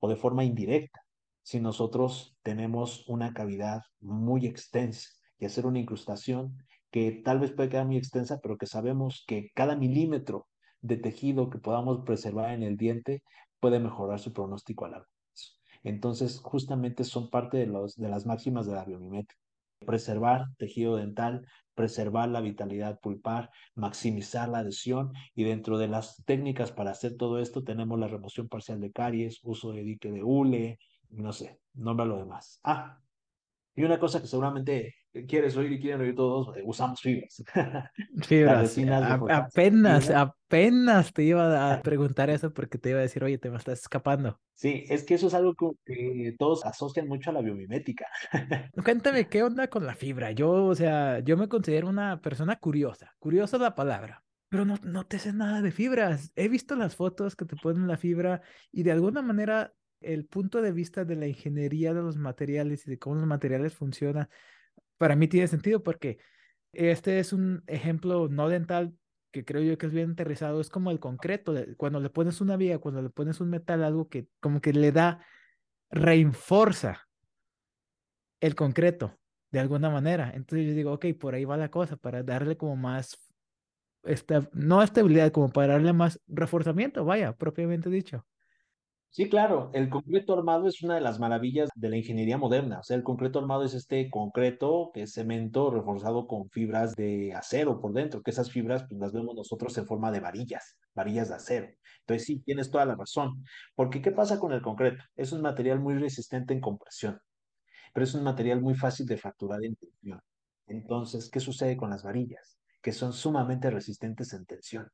o 0.00 0.08
de 0.08 0.16
forma 0.16 0.44
indirecta 0.44 1.00
si 1.42 1.60
nosotros 1.60 2.36
tenemos 2.42 3.08
una 3.08 3.32
cavidad 3.32 3.82
muy 4.00 4.46
extensa 4.46 5.10
y 5.38 5.46
hacer 5.46 5.66
una 5.66 5.78
incrustación 5.78 6.56
que 6.90 7.12
tal 7.24 7.40
vez 7.40 7.52
puede 7.52 7.68
quedar 7.68 7.86
muy 7.86 7.96
extensa, 7.96 8.40
pero 8.42 8.56
que 8.56 8.66
sabemos 8.66 9.24
que 9.26 9.50
cada 9.54 9.76
milímetro 9.76 10.48
de 10.80 10.96
tejido 10.96 11.50
que 11.50 11.58
podamos 11.58 12.04
preservar 12.04 12.52
en 12.52 12.62
el 12.62 12.76
diente 12.76 13.22
puede 13.60 13.80
mejorar 13.80 14.18
su 14.18 14.32
pronóstico 14.32 14.86
a 14.86 14.90
largo 14.90 15.15
entonces, 15.86 16.40
justamente 16.40 17.04
son 17.04 17.30
parte 17.30 17.58
de, 17.58 17.66
los, 17.66 17.94
de 17.94 18.08
las 18.08 18.26
máximas 18.26 18.66
de 18.66 18.74
la 18.74 18.84
biomimética. 18.84 19.40
Preservar 19.86 20.48
tejido 20.58 20.96
dental, 20.96 21.46
preservar 21.76 22.28
la 22.28 22.40
vitalidad 22.40 22.98
pulpar, 22.98 23.50
maximizar 23.76 24.48
la 24.48 24.58
adhesión 24.58 25.12
y 25.36 25.44
dentro 25.44 25.78
de 25.78 25.86
las 25.86 26.24
técnicas 26.24 26.72
para 26.72 26.90
hacer 26.90 27.16
todo 27.16 27.38
esto 27.38 27.62
tenemos 27.62 28.00
la 28.00 28.08
remoción 28.08 28.48
parcial 28.48 28.80
de 28.80 28.90
caries, 28.90 29.38
uso 29.44 29.70
de 29.70 29.84
dique 29.84 30.10
de 30.10 30.24
hule, 30.24 30.80
no 31.10 31.32
sé, 31.32 31.60
nombra 31.74 32.04
lo 32.04 32.16
demás. 32.18 32.58
Ah, 32.64 32.98
y 33.76 33.84
una 33.84 34.00
cosa 34.00 34.20
que 34.20 34.26
seguramente 34.26 34.95
quieres 35.24 35.56
oír 35.56 35.72
y 35.72 35.80
quieren 35.80 36.00
oír 36.00 36.14
todos, 36.14 36.56
eh, 36.56 36.62
usamos 36.64 37.00
fibras. 37.00 37.42
Fibras. 38.26 38.76
apenas, 39.30 40.10
apenas 40.10 41.12
te 41.12 41.22
iba 41.22 41.72
a 41.72 41.82
preguntar 41.82 42.30
eso 42.30 42.52
porque 42.52 42.78
te 42.78 42.90
iba 42.90 42.98
a 42.98 43.02
decir, 43.02 43.22
oye, 43.24 43.38
te 43.38 43.50
me 43.50 43.56
estás 43.56 43.80
escapando. 43.80 44.40
Sí, 44.54 44.84
es 44.88 45.04
que 45.04 45.14
eso 45.14 45.28
es 45.28 45.34
algo 45.34 45.54
que, 45.54 46.34
todos 46.38 46.64
asocian 46.64 47.08
mucho 47.08 47.30
a 47.30 47.32
la 47.32 47.40
biomimética. 47.40 48.06
Cuéntame, 48.84 49.28
¿qué 49.28 49.42
onda 49.42 49.68
con 49.68 49.86
la 49.86 49.94
fibra? 49.94 50.32
Yo, 50.32 50.64
o 50.64 50.74
sea, 50.74 51.20
yo 51.20 51.36
me 51.36 51.48
considero 51.48 51.88
una 51.88 52.20
persona 52.20 52.56
curiosa. 52.56 53.14
Curiosa 53.18 53.56
es 53.56 53.62
la 53.62 53.74
palabra. 53.74 54.22
Pero 54.48 54.64
no, 54.64 54.76
no 54.82 55.04
te 55.04 55.18
sé 55.18 55.32
nada 55.32 55.60
de 55.60 55.72
fibras. 55.72 56.32
He 56.36 56.48
visto 56.48 56.76
las 56.76 56.94
fotos 56.94 57.34
que 57.34 57.44
te 57.44 57.56
ponen 57.56 57.88
la 57.88 57.96
fibra 57.96 58.42
y 58.70 58.82
de 58.82 58.92
alguna 58.92 59.22
manera 59.22 59.72
el 60.00 60.26
punto 60.26 60.62
de 60.62 60.72
vista 60.72 61.04
de 61.04 61.16
la 61.16 61.26
ingeniería 61.26 61.94
de 61.94 62.02
los 62.02 62.16
materiales 62.16 62.86
y 62.86 62.90
de 62.90 62.98
cómo 62.98 63.16
los 63.16 63.26
materiales 63.26 63.74
funcionan 63.74 64.28
para 64.98 65.16
mí 65.16 65.28
tiene 65.28 65.48
sentido 65.48 65.82
porque 65.82 66.18
este 66.72 67.18
es 67.18 67.32
un 67.32 67.62
ejemplo 67.66 68.28
no 68.28 68.48
dental 68.48 68.94
que 69.32 69.44
creo 69.44 69.62
yo 69.62 69.76
que 69.76 69.86
es 69.86 69.92
bien 69.92 70.12
aterrizado, 70.12 70.60
es 70.60 70.70
como 70.70 70.90
el 70.90 70.98
concreto, 70.98 71.54
cuando 71.76 72.00
le 72.00 72.08
pones 72.08 72.40
una 72.40 72.56
viga, 72.56 72.78
cuando 72.78 73.02
le 73.02 73.10
pones 73.10 73.40
un 73.40 73.50
metal, 73.50 73.84
algo 73.84 74.08
que 74.08 74.28
como 74.40 74.60
que 74.60 74.72
le 74.72 74.92
da, 74.92 75.20
reinforza 75.90 77.06
el 78.40 78.54
concreto 78.54 79.18
de 79.50 79.60
alguna 79.60 79.90
manera. 79.90 80.32
Entonces 80.34 80.68
yo 80.68 80.74
digo, 80.74 80.92
ok, 80.92 81.06
por 81.20 81.34
ahí 81.34 81.44
va 81.44 81.56
la 81.56 81.70
cosa, 81.70 81.96
para 81.96 82.22
darle 82.22 82.56
como 82.56 82.76
más, 82.76 83.18
esta, 84.04 84.48
no 84.52 84.82
estabilidad, 84.82 85.32
como 85.32 85.50
para 85.50 85.74
darle 85.74 85.92
más 85.92 86.20
reforzamiento, 86.26 87.04
vaya, 87.04 87.34
propiamente 87.36 87.90
dicho. 87.90 88.24
Sí, 89.16 89.30
claro, 89.30 89.70
el 89.72 89.88
concreto 89.88 90.34
armado 90.34 90.68
es 90.68 90.82
una 90.82 90.96
de 90.96 91.00
las 91.00 91.18
maravillas 91.18 91.70
de 91.74 91.88
la 91.88 91.96
ingeniería 91.96 92.36
moderna. 92.36 92.80
O 92.80 92.82
sea, 92.82 92.98
el 92.98 93.02
concreto 93.02 93.38
armado 93.38 93.64
es 93.64 93.72
este 93.72 94.10
concreto 94.10 94.90
que 94.92 95.04
es 95.04 95.14
cemento 95.14 95.70
reforzado 95.70 96.26
con 96.26 96.50
fibras 96.50 96.94
de 96.96 97.32
acero 97.32 97.80
por 97.80 97.94
dentro, 97.94 98.20
que 98.22 98.30
esas 98.30 98.50
fibras 98.50 98.84
pues, 98.86 99.00
las 99.00 99.14
vemos 99.14 99.34
nosotros 99.34 99.78
en 99.78 99.86
forma 99.86 100.12
de 100.12 100.20
varillas, 100.20 100.76
varillas 100.94 101.30
de 101.30 101.34
acero. 101.36 101.68
Entonces 102.00 102.26
sí, 102.26 102.40
tienes 102.40 102.70
toda 102.70 102.84
la 102.84 102.94
razón. 102.94 103.42
Porque 103.74 104.02
¿qué 104.02 104.10
pasa 104.12 104.38
con 104.38 104.52
el 104.52 104.60
concreto? 104.60 105.02
Es 105.14 105.32
un 105.32 105.40
material 105.40 105.80
muy 105.80 105.94
resistente 105.94 106.52
en 106.52 106.60
compresión, 106.60 107.18
pero 107.94 108.04
es 108.04 108.12
un 108.12 108.22
material 108.22 108.60
muy 108.60 108.74
fácil 108.74 109.06
de 109.06 109.16
fracturar 109.16 109.64
en 109.64 109.76
tensión. 109.76 110.20
Entonces, 110.66 111.30
¿qué 111.30 111.40
sucede 111.40 111.78
con 111.78 111.88
las 111.88 112.02
varillas? 112.02 112.58
Que 112.82 112.92
son 112.92 113.14
sumamente 113.14 113.70
resistentes 113.70 114.34
en 114.34 114.44
tensión. 114.44 114.90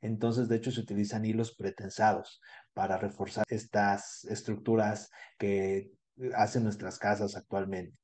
Entonces, 0.00 0.48
de 0.48 0.56
hecho, 0.56 0.72
se 0.72 0.80
utilizan 0.80 1.24
hilos 1.24 1.54
pretensados 1.54 2.40
para 2.74 2.98
reforzar 2.98 3.44
estas 3.48 4.24
estructuras 4.24 5.10
que 5.38 5.90
hacen 6.34 6.64
nuestras 6.64 6.98
casas 6.98 7.36
actualmente. 7.36 7.96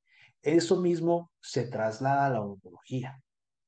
Eso 0.42 0.80
mismo 0.80 1.32
se 1.40 1.66
traslada 1.66 2.26
a 2.26 2.30
la 2.30 2.40
odontología, 2.42 3.20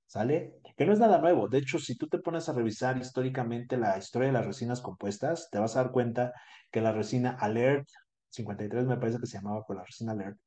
¿sale? 0.06 0.54
Que 0.76 0.86
no 0.86 0.92
es 0.92 0.98
nada 0.98 1.18
nuevo. 1.18 1.48
De 1.48 1.58
hecho, 1.58 1.78
si 1.78 1.96
tú 1.96 2.08
te 2.08 2.18
pones 2.18 2.48
a 2.48 2.52
revisar 2.52 2.96
históricamente 2.98 3.76
la 3.76 3.98
historia 3.98 4.28
de 4.28 4.34
las 4.34 4.46
resinas 4.46 4.80
compuestas, 4.80 5.48
te 5.50 5.58
vas 5.58 5.76
a 5.76 5.82
dar 5.82 5.92
cuenta 5.92 6.32
que 6.70 6.80
la 6.80 6.92
resina 6.92 7.36
Alert 7.40 7.88
53 8.30 8.86
me 8.86 8.96
parece 8.96 9.18
que 9.18 9.26
se 9.26 9.38
llamaba 9.38 9.64
por 9.64 9.76
la 9.76 9.84
resina 9.84 10.12
Alert, 10.12 10.38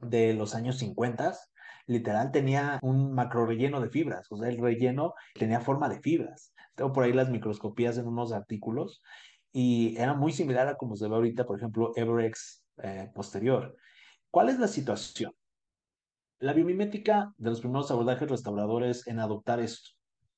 de 0.00 0.34
los 0.34 0.54
años 0.54 0.78
50, 0.78 1.36
literal 1.86 2.30
tenía 2.30 2.78
un 2.82 3.12
macro 3.12 3.46
relleno 3.46 3.80
de 3.80 3.90
fibras, 3.90 4.30
o 4.30 4.36
sea, 4.36 4.48
el 4.48 4.58
relleno 4.58 5.14
tenía 5.34 5.60
forma 5.60 5.88
de 5.88 6.00
fibras. 6.00 6.52
Tengo 6.74 6.92
por 6.92 7.04
ahí 7.04 7.12
las 7.12 7.30
microscopías 7.30 7.98
en 7.98 8.06
unos 8.06 8.32
artículos 8.32 9.02
y 9.52 9.96
era 9.96 10.14
muy 10.14 10.32
similar 10.32 10.68
a 10.68 10.76
como 10.76 10.96
se 10.96 11.08
ve 11.08 11.14
ahorita, 11.14 11.46
por 11.46 11.58
ejemplo, 11.58 11.92
Everex 11.96 12.62
eh, 12.82 13.10
posterior. 13.14 13.76
¿Cuál 14.30 14.50
es 14.50 14.58
la 14.58 14.68
situación? 14.68 15.32
La 16.38 16.52
biomimética 16.52 17.34
de 17.38 17.50
los 17.50 17.60
primeros 17.60 17.90
abordajes 17.90 18.28
restauradores 18.28 19.06
en 19.06 19.18
adoptar 19.18 19.60
esto, 19.60 19.90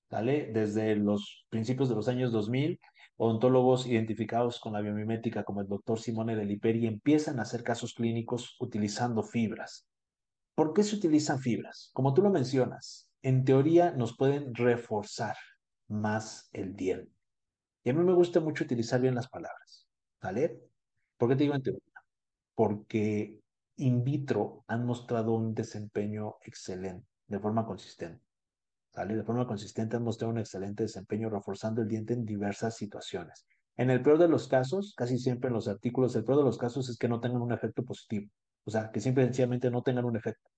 ¿vale? 0.08 0.50
Desde 0.52 0.96
los 0.96 1.44
principios 1.50 1.88
de 1.88 1.94
los 1.94 2.08
años 2.08 2.32
2000, 2.32 2.80
odontólogos 3.16 3.86
identificados 3.86 4.61
con 4.61 4.72
la 4.72 4.80
biomimética 4.80 5.44
como 5.44 5.61
el 5.61 5.68
doctor 5.68 6.00
Simone 6.00 6.36
de 6.36 6.46
Liperi 6.46 6.86
empiezan 6.86 7.38
a 7.38 7.42
hacer 7.42 7.62
casos 7.62 7.92
clínicos 7.92 8.56
utilizando 8.61 9.22
fibras. 9.22 9.86
¿Por 10.54 10.72
qué 10.72 10.82
se 10.82 10.96
utilizan 10.96 11.38
fibras? 11.38 11.90
Como 11.92 12.14
tú 12.14 12.22
lo 12.22 12.30
mencionas, 12.30 13.11
en 13.22 13.44
teoría 13.44 13.90
nos 13.90 14.16
pueden 14.16 14.54
reforzar 14.54 15.36
más 15.88 16.48
el 16.52 16.74
diente. 16.74 17.19
Y 17.82 17.90
a 17.90 17.94
mí 17.94 18.04
me 18.04 18.12
gusta 18.12 18.40
mucho 18.40 18.64
utilizar 18.64 19.00
bien 19.00 19.14
las 19.14 19.28
palabras, 19.28 19.86
¿vale? 20.20 20.60
¿Por 21.16 21.28
qué 21.28 21.36
te 21.36 21.44
digo 21.44 21.54
en 21.54 21.62
teoría? 21.62 21.82
Porque 22.54 23.40
in 23.76 24.04
vitro 24.04 24.64
han 24.66 24.84
mostrado 24.84 25.32
un 25.32 25.54
desempeño 25.54 26.36
excelente, 26.42 27.06
de 27.26 27.38
forma 27.38 27.64
consistente. 27.64 28.22
¿Sale? 28.92 29.16
De 29.16 29.22
forma 29.22 29.46
consistente 29.46 29.96
han 29.96 30.02
mostrado 30.02 30.32
un 30.32 30.38
excelente 30.38 30.82
desempeño 30.82 31.30
reforzando 31.30 31.80
el 31.80 31.88
diente 31.88 32.12
en 32.12 32.26
diversas 32.26 32.76
situaciones. 32.76 33.46
En 33.76 33.88
el 33.88 34.02
peor 34.02 34.18
de 34.18 34.28
los 34.28 34.48
casos, 34.48 34.94
casi 34.96 35.16
siempre 35.16 35.48
en 35.48 35.54
los 35.54 35.68
artículos, 35.68 36.14
el 36.16 36.24
peor 36.24 36.38
de 36.38 36.44
los 36.44 36.58
casos 36.58 36.88
es 36.88 36.98
que 36.98 37.08
no 37.08 37.20
tengan 37.20 37.40
un 37.40 37.52
efecto 37.52 37.84
positivo. 37.84 38.30
O 38.64 38.70
sea, 38.70 38.90
que 38.90 39.00
simplemente 39.00 39.70
no 39.70 39.82
tengan 39.82 40.04
un 40.04 40.16
efecto. 40.16 40.50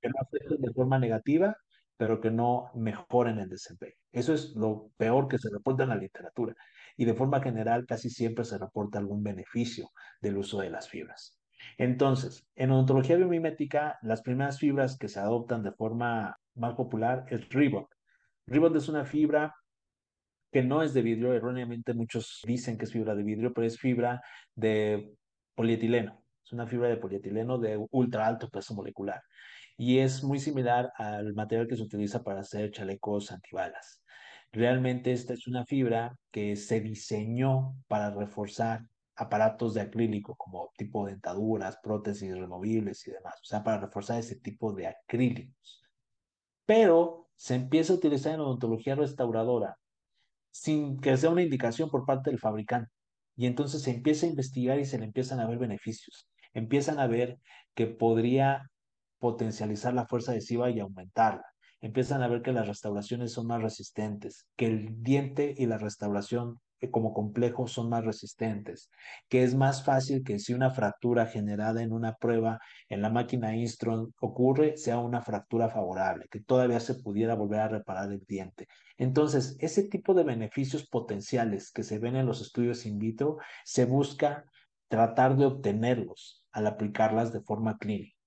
Que 0.00 0.08
no 0.10 0.14
afecten 0.20 0.60
de 0.60 0.72
forma 0.72 0.98
negativa, 0.98 1.56
pero 1.98 2.20
que 2.20 2.30
no 2.30 2.70
mejoren 2.74 3.40
el 3.40 3.48
desempeño. 3.48 3.92
Eso 4.12 4.32
es 4.32 4.54
lo 4.54 4.92
peor 4.96 5.26
que 5.26 5.36
se 5.36 5.50
reporta 5.50 5.82
en 5.82 5.90
la 5.90 5.96
literatura. 5.96 6.54
Y 6.96 7.04
de 7.04 7.14
forma 7.14 7.42
general, 7.42 7.86
casi 7.86 8.08
siempre 8.08 8.44
se 8.44 8.56
reporta 8.56 8.98
algún 8.98 9.22
beneficio 9.22 9.90
del 10.20 10.38
uso 10.38 10.60
de 10.60 10.70
las 10.70 10.88
fibras. 10.88 11.36
Entonces, 11.76 12.46
en 12.54 12.70
odontología 12.70 13.16
biomimética, 13.16 13.98
las 14.02 14.22
primeras 14.22 14.60
fibras 14.60 14.96
que 14.96 15.08
se 15.08 15.18
adoptan 15.18 15.64
de 15.64 15.72
forma 15.72 16.38
más 16.54 16.74
popular 16.74 17.26
es 17.30 17.48
Ribbon. 17.48 17.86
Ribbon 18.46 18.76
es 18.76 18.88
una 18.88 19.04
fibra 19.04 19.54
que 20.52 20.62
no 20.62 20.82
es 20.82 20.94
de 20.94 21.02
vidrio, 21.02 21.34
erróneamente 21.34 21.94
muchos 21.94 22.40
dicen 22.46 22.78
que 22.78 22.84
es 22.84 22.92
fibra 22.92 23.16
de 23.16 23.24
vidrio, 23.24 23.52
pero 23.52 23.66
es 23.66 23.76
fibra 23.76 24.22
de 24.54 25.14
polietileno. 25.56 26.24
Es 26.44 26.52
una 26.52 26.66
fibra 26.66 26.88
de 26.88 26.96
polietileno 26.96 27.58
de 27.58 27.84
ultra 27.90 28.26
alto 28.26 28.48
peso 28.48 28.72
molecular 28.74 29.20
y 29.78 30.00
es 30.00 30.24
muy 30.24 30.40
similar 30.40 30.92
al 30.96 31.32
material 31.34 31.68
que 31.68 31.76
se 31.76 31.84
utiliza 31.84 32.24
para 32.24 32.40
hacer 32.40 32.72
chalecos 32.72 33.30
antibalas. 33.30 34.02
Realmente 34.52 35.12
esta 35.12 35.34
es 35.34 35.46
una 35.46 35.64
fibra 35.64 36.16
que 36.32 36.56
se 36.56 36.80
diseñó 36.80 37.76
para 37.86 38.10
reforzar 38.10 38.82
aparatos 39.14 39.74
de 39.74 39.82
acrílico 39.82 40.34
como 40.36 40.72
tipo 40.76 41.06
dentaduras, 41.06 41.78
prótesis 41.82 42.36
removibles 42.36 43.06
y 43.06 43.12
demás, 43.12 43.34
o 43.40 43.44
sea, 43.44 43.62
para 43.62 43.78
reforzar 43.78 44.18
ese 44.18 44.36
tipo 44.40 44.72
de 44.72 44.88
acrílicos. 44.88 45.82
Pero 46.66 47.28
se 47.36 47.54
empieza 47.54 47.92
a 47.92 47.96
utilizar 47.96 48.34
en 48.34 48.40
odontología 48.40 48.96
restauradora 48.96 49.78
sin 50.50 50.98
que 51.00 51.16
sea 51.16 51.30
una 51.30 51.42
indicación 51.42 51.88
por 51.88 52.04
parte 52.04 52.30
del 52.30 52.40
fabricante. 52.40 52.90
Y 53.36 53.46
entonces 53.46 53.82
se 53.82 53.92
empieza 53.92 54.26
a 54.26 54.30
investigar 54.30 54.80
y 54.80 54.84
se 54.84 54.98
le 54.98 55.04
empiezan 55.04 55.38
a 55.38 55.46
ver 55.46 55.58
beneficios. 55.58 56.28
Empiezan 56.52 56.98
a 56.98 57.06
ver 57.06 57.38
que 57.74 57.86
podría 57.86 58.68
potencializar 59.18 59.94
la 59.94 60.06
fuerza 60.06 60.32
adhesiva 60.32 60.70
y 60.70 60.80
aumentarla. 60.80 61.44
Empiezan 61.80 62.22
a 62.22 62.28
ver 62.28 62.42
que 62.42 62.52
las 62.52 62.66
restauraciones 62.66 63.32
son 63.32 63.46
más 63.46 63.62
resistentes, 63.62 64.46
que 64.56 64.66
el 64.66 65.02
diente 65.02 65.54
y 65.56 65.66
la 65.66 65.78
restauración 65.78 66.58
como 66.90 67.12
complejo 67.12 67.66
son 67.66 67.88
más 67.88 68.04
resistentes, 68.04 68.90
que 69.28 69.42
es 69.42 69.54
más 69.54 69.84
fácil 69.84 70.22
que 70.22 70.38
si 70.38 70.54
una 70.54 70.70
fractura 70.70 71.26
generada 71.26 71.82
en 71.82 71.92
una 71.92 72.14
prueba 72.14 72.60
en 72.88 73.02
la 73.02 73.10
máquina 73.10 73.56
Instron 73.56 74.14
ocurre, 74.20 74.76
sea 74.76 74.98
una 74.98 75.20
fractura 75.20 75.68
favorable, 75.68 76.26
que 76.30 76.40
todavía 76.40 76.78
se 76.78 76.94
pudiera 76.94 77.34
volver 77.34 77.60
a 77.60 77.68
reparar 77.68 78.12
el 78.12 78.24
diente. 78.28 78.68
Entonces, 78.96 79.56
ese 79.58 79.88
tipo 79.88 80.14
de 80.14 80.24
beneficios 80.24 80.86
potenciales 80.86 81.72
que 81.72 81.82
se 81.82 81.98
ven 81.98 82.16
en 82.16 82.26
los 82.26 82.40
estudios 82.40 82.86
in 82.86 82.98
vitro, 82.98 83.38
se 83.64 83.84
busca 83.84 84.44
tratar 84.88 85.36
de 85.36 85.46
obtenerlos 85.46 86.44
al 86.52 86.66
aplicarlas 86.66 87.32
de 87.32 87.40
forma 87.40 87.76
clínica. 87.78 88.17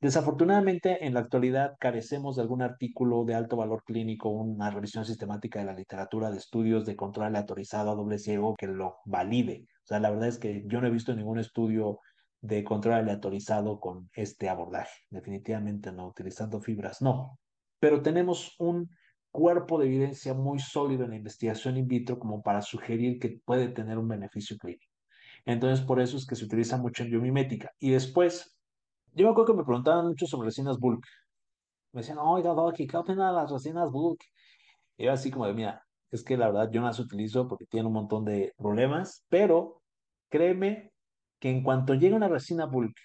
Desafortunadamente, 0.00 1.06
en 1.06 1.14
la 1.14 1.20
actualidad 1.20 1.76
carecemos 1.78 2.36
de 2.36 2.42
algún 2.42 2.62
artículo 2.62 3.24
de 3.24 3.34
alto 3.34 3.56
valor 3.56 3.82
clínico, 3.84 4.28
una 4.28 4.70
revisión 4.70 5.04
sistemática 5.04 5.58
de 5.58 5.66
la 5.66 5.74
literatura 5.74 6.30
de 6.30 6.38
estudios 6.38 6.84
de 6.86 6.96
control 6.96 7.26
aleatorizado 7.26 7.90
a 7.90 7.94
doble 7.94 8.18
ciego 8.18 8.54
que 8.56 8.66
lo 8.66 8.98
valide. 9.04 9.66
O 9.84 9.86
sea, 9.86 10.00
la 10.00 10.10
verdad 10.10 10.28
es 10.28 10.38
que 10.38 10.64
yo 10.66 10.80
no 10.80 10.86
he 10.86 10.90
visto 10.90 11.14
ningún 11.14 11.38
estudio 11.38 12.00
de 12.40 12.62
control 12.62 12.94
aleatorizado 12.94 13.80
con 13.80 14.10
este 14.12 14.48
abordaje. 14.48 15.02
Definitivamente 15.10 15.92
no, 15.92 16.08
utilizando 16.08 16.60
fibras, 16.60 17.00
no. 17.00 17.38
Pero 17.80 18.02
tenemos 18.02 18.54
un 18.58 18.90
cuerpo 19.30 19.78
de 19.78 19.86
evidencia 19.86 20.32
muy 20.32 20.58
sólido 20.58 21.04
en 21.04 21.10
la 21.10 21.16
investigación 21.16 21.76
in 21.76 21.88
vitro 21.88 22.18
como 22.18 22.42
para 22.42 22.62
sugerir 22.62 23.18
que 23.18 23.40
puede 23.44 23.68
tener 23.68 23.98
un 23.98 24.08
beneficio 24.08 24.56
clínico. 24.58 24.92
Entonces, 25.44 25.84
por 25.84 26.00
eso 26.00 26.16
es 26.16 26.26
que 26.26 26.36
se 26.36 26.44
utiliza 26.44 26.76
mucho 26.76 27.02
en 27.02 27.10
biomimética. 27.10 27.72
Y 27.78 27.90
después, 27.90 28.53
yo 29.14 29.26
me 29.26 29.30
acuerdo 29.30 29.52
que 29.52 29.58
me 29.58 29.64
preguntaban 29.64 30.08
mucho 30.08 30.26
sobre 30.26 30.46
resinas 30.46 30.78
bulk. 30.78 31.04
Me 31.92 32.00
decían, 32.00 32.18
oiga, 32.18 32.52
Doki, 32.52 32.86
¿qué 32.86 32.96
opina 32.96 33.28
de 33.28 33.34
las 33.34 33.50
resinas 33.50 33.90
bulk? 33.90 34.20
Y 34.96 35.04
yo 35.04 35.12
así 35.12 35.30
como 35.30 35.46
de, 35.46 35.54
mira, 35.54 35.84
es 36.10 36.24
que 36.24 36.36
la 36.36 36.46
verdad 36.46 36.70
yo 36.72 36.80
no 36.80 36.88
las 36.88 36.98
utilizo 36.98 37.48
porque 37.48 37.66
tienen 37.66 37.86
un 37.86 37.94
montón 37.94 38.24
de 38.24 38.52
problemas, 38.56 39.24
pero 39.28 39.82
créeme 40.28 40.92
que 41.38 41.50
en 41.50 41.62
cuanto 41.62 41.94
llegue 41.94 42.14
una 42.14 42.28
resina 42.28 42.66
bulk 42.66 42.96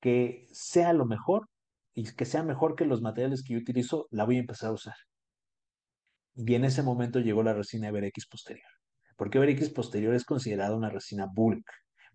que 0.00 0.46
sea 0.52 0.92
lo 0.92 1.06
mejor 1.06 1.48
y 1.94 2.12
que 2.14 2.24
sea 2.24 2.42
mejor 2.42 2.76
que 2.76 2.84
los 2.84 3.00
materiales 3.02 3.42
que 3.42 3.54
yo 3.54 3.60
utilizo, 3.60 4.06
la 4.10 4.24
voy 4.24 4.36
a 4.36 4.40
empezar 4.40 4.70
a 4.70 4.74
usar. 4.74 4.96
Y 6.36 6.54
en 6.54 6.64
ese 6.64 6.82
momento 6.82 7.20
llegó 7.20 7.42
la 7.42 7.54
resina 7.54 7.88
EverX 7.88 8.26
posterior, 8.26 8.68
porque 9.16 9.38
EverX 9.38 9.70
posterior 9.70 10.14
es 10.14 10.24
considerada 10.24 10.76
una 10.76 10.90
resina 10.90 11.26
bulk 11.32 11.64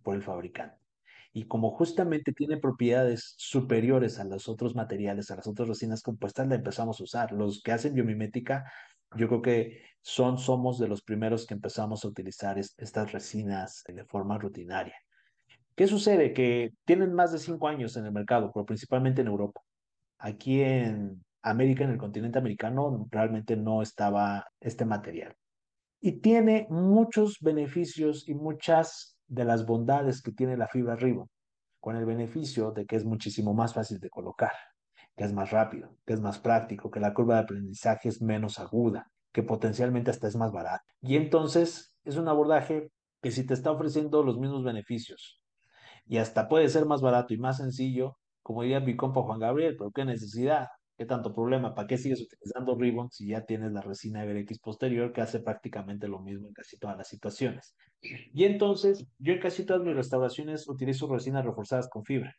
por 0.03 0.15
el 0.15 0.23
fabricante 0.23 0.88
y 1.31 1.45
como 1.45 1.71
justamente 1.71 2.33
tiene 2.33 2.57
propiedades 2.57 3.35
superiores 3.37 4.19
a 4.19 4.23
los 4.23 4.49
otros 4.49 4.75
materiales, 4.75 5.29
a 5.29 5.35
las 5.35 5.47
otras 5.47 5.67
resinas 5.67 6.01
compuestas, 6.01 6.47
la 6.47 6.55
empezamos 6.55 6.99
a 6.99 7.03
usar. 7.03 7.31
Los 7.31 7.61
que 7.61 7.71
hacen 7.71 7.93
biomimética, 7.93 8.71
yo 9.15 9.27
creo 9.27 9.41
que 9.41 9.81
son, 10.01 10.37
somos 10.37 10.79
de 10.79 10.87
los 10.87 11.03
primeros 11.03 11.45
que 11.45 11.53
empezamos 11.53 12.03
a 12.03 12.07
utilizar 12.07 12.57
estas 12.57 13.11
resinas 13.11 13.83
de 13.87 14.05
forma 14.05 14.37
rutinaria. 14.37 14.95
¿Qué 15.75 15.87
sucede? 15.87 16.33
Que 16.33 16.73
tienen 16.83 17.13
más 17.13 17.31
de 17.31 17.39
cinco 17.39 17.67
años 17.67 17.95
en 17.95 18.05
el 18.05 18.11
mercado, 18.11 18.51
pero 18.53 18.65
principalmente 18.65 19.21
en 19.21 19.27
Europa. 19.27 19.61
Aquí 20.17 20.61
en 20.61 21.23
América, 21.41 21.83
en 21.83 21.91
el 21.91 21.97
continente 21.97 22.39
americano, 22.39 23.07
realmente 23.09 23.55
no 23.55 23.81
estaba 23.81 24.45
este 24.59 24.83
material. 24.83 25.35
Y 26.01 26.19
tiene 26.19 26.67
muchos 26.69 27.37
beneficios 27.39 28.27
y 28.27 28.33
muchas 28.33 29.18
de 29.29 29.45
las 29.45 29.65
bondades 29.65 30.21
que 30.21 30.31
tiene 30.31 30.57
la 30.57 30.67
fibra 30.67 30.95
Ribbon, 30.95 31.29
con 31.79 31.95
el 31.95 32.05
beneficio 32.05 32.71
de 32.71 32.85
que 32.85 32.95
es 32.97 33.05
muchísimo 33.05 33.53
más 33.53 33.73
fácil 33.73 33.99
de 33.99 34.09
colocar, 34.09 34.51
que 35.15 35.23
es 35.23 35.33
más 35.33 35.51
rápido, 35.51 35.95
que 36.05 36.13
es 36.13 36.21
más 36.21 36.39
práctico, 36.39 36.91
que 36.91 36.99
la 36.99 37.13
curva 37.13 37.35
de 37.35 37.41
aprendizaje 37.41 38.09
es 38.09 38.21
menos 38.21 38.59
aguda, 38.59 39.11
que 39.31 39.43
potencialmente 39.43 40.11
hasta 40.11 40.27
es 40.27 40.35
más 40.35 40.51
barato. 40.51 40.83
Y 41.01 41.15
entonces 41.15 41.95
es 42.03 42.17
un 42.17 42.27
abordaje 42.27 42.91
que 43.21 43.31
si 43.31 43.45
te 43.45 43.53
está 43.53 43.71
ofreciendo 43.71 44.23
los 44.23 44.37
mismos 44.37 44.63
beneficios 44.63 45.41
y 46.05 46.17
hasta 46.17 46.47
puede 46.49 46.69
ser 46.69 46.85
más 46.85 47.01
barato 47.01 47.33
y 47.33 47.37
más 47.37 47.57
sencillo, 47.57 48.17
como 48.41 48.63
diría 48.63 48.79
mi 48.79 48.95
compa 48.95 49.21
Juan 49.21 49.39
Gabriel, 49.39 49.75
pero 49.77 49.91
qué 49.91 50.05
necesidad. 50.05 50.67
¿Qué 50.99 51.05
tanto 51.05 51.33
problema? 51.33 51.73
¿Para 51.73 51.87
qué 51.87 51.97
sigues 51.97 52.19
utilizando 52.19 52.75
Ribbon 52.75 53.09
si 53.09 53.29
ya 53.29 53.45
tienes 53.45 53.71
la 53.71 53.79
resina 53.79 54.21
EverX 54.21 54.59
posterior 54.59 55.13
que 55.13 55.21
hace 55.21 55.39
prácticamente 55.39 56.09
lo 56.09 56.19
mismo 56.19 56.49
en 56.49 56.53
casi 56.53 56.77
todas 56.77 56.97
las 56.97 57.07
situaciones? 57.07 57.73
Y 58.01 58.43
entonces, 58.43 59.07
yo 59.17 59.31
en 59.31 59.39
casi 59.39 59.65
todas 59.65 59.81
mis 59.81 59.95
restauraciones 59.95 60.67
utilizo 60.67 61.07
resinas 61.07 61.45
reforzadas 61.45 61.87
con 61.87 62.03
fibra, 62.03 62.35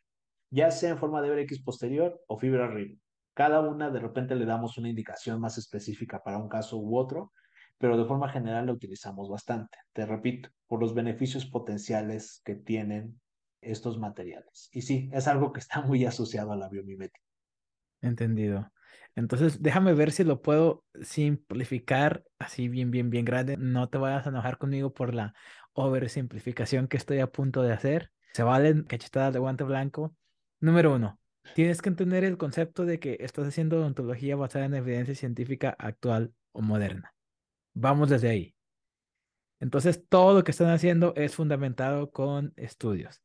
ya 0.51 0.69
sea 0.69 0.91
en 0.91 0.99
forma 0.99 1.23
de 1.23 1.29
EverX 1.29 1.63
posterior 1.63 2.21
o 2.27 2.37
fibra 2.37 2.67
Ribbon. 2.67 3.01
Cada 3.33 3.61
una 3.61 3.89
de 3.89 3.99
repente 3.99 4.35
le 4.35 4.45
damos 4.45 4.77
una 4.77 4.89
indicación 4.89 5.41
más 5.41 5.57
específica 5.57 6.21
para 6.23 6.37
un 6.37 6.47
caso 6.47 6.77
u 6.77 6.99
otro, 6.99 7.31
pero 7.79 7.97
de 7.97 8.05
forma 8.05 8.29
general 8.29 8.67
la 8.67 8.73
utilizamos 8.73 9.27
bastante. 9.27 9.75
Te 9.91 10.05
repito, 10.05 10.49
por 10.67 10.79
los 10.79 10.93
beneficios 10.93 11.47
potenciales 11.47 12.43
que 12.45 12.53
tienen 12.53 13.19
estos 13.59 13.97
materiales. 13.97 14.69
Y 14.71 14.83
sí, 14.83 15.09
es 15.13 15.27
algo 15.27 15.51
que 15.51 15.61
está 15.61 15.81
muy 15.81 16.05
asociado 16.05 16.51
a 16.51 16.57
la 16.57 16.69
biomimética. 16.69 17.30
Entendido. 18.01 18.71
Entonces, 19.15 19.61
déjame 19.61 19.93
ver 19.93 20.11
si 20.11 20.23
lo 20.23 20.41
puedo 20.41 20.85
simplificar 21.01 22.23
así 22.39 22.69
bien, 22.69 22.91
bien, 22.91 23.09
bien 23.09 23.25
grande. 23.25 23.57
No 23.57 23.89
te 23.89 23.97
vayas 23.97 24.25
a 24.25 24.29
enojar 24.29 24.57
conmigo 24.57 24.93
por 24.93 25.13
la 25.13 25.33
oversimplificación 25.73 26.87
que 26.87 26.97
estoy 26.97 27.19
a 27.19 27.27
punto 27.27 27.61
de 27.61 27.73
hacer. 27.73 28.11
Se 28.33 28.43
valen 28.43 28.83
cachetadas 28.83 29.33
de 29.33 29.39
guante 29.39 29.63
blanco. 29.63 30.15
Número 30.59 30.93
uno, 30.93 31.19
tienes 31.55 31.81
que 31.81 31.89
entender 31.89 32.23
el 32.23 32.37
concepto 32.37 32.85
de 32.85 32.99
que 32.99 33.17
estás 33.19 33.47
haciendo 33.47 33.77
odontología 33.77 34.35
basada 34.35 34.65
en 34.65 34.75
evidencia 34.75 35.15
científica 35.15 35.75
actual 35.77 36.33
o 36.53 36.61
moderna. 36.61 37.13
Vamos 37.73 38.09
desde 38.09 38.29
ahí. 38.29 38.55
Entonces, 39.59 40.03
todo 40.07 40.33
lo 40.33 40.43
que 40.43 40.51
están 40.51 40.69
haciendo 40.69 41.13
es 41.15 41.35
fundamentado 41.35 42.11
con 42.11 42.53
estudios. 42.55 43.21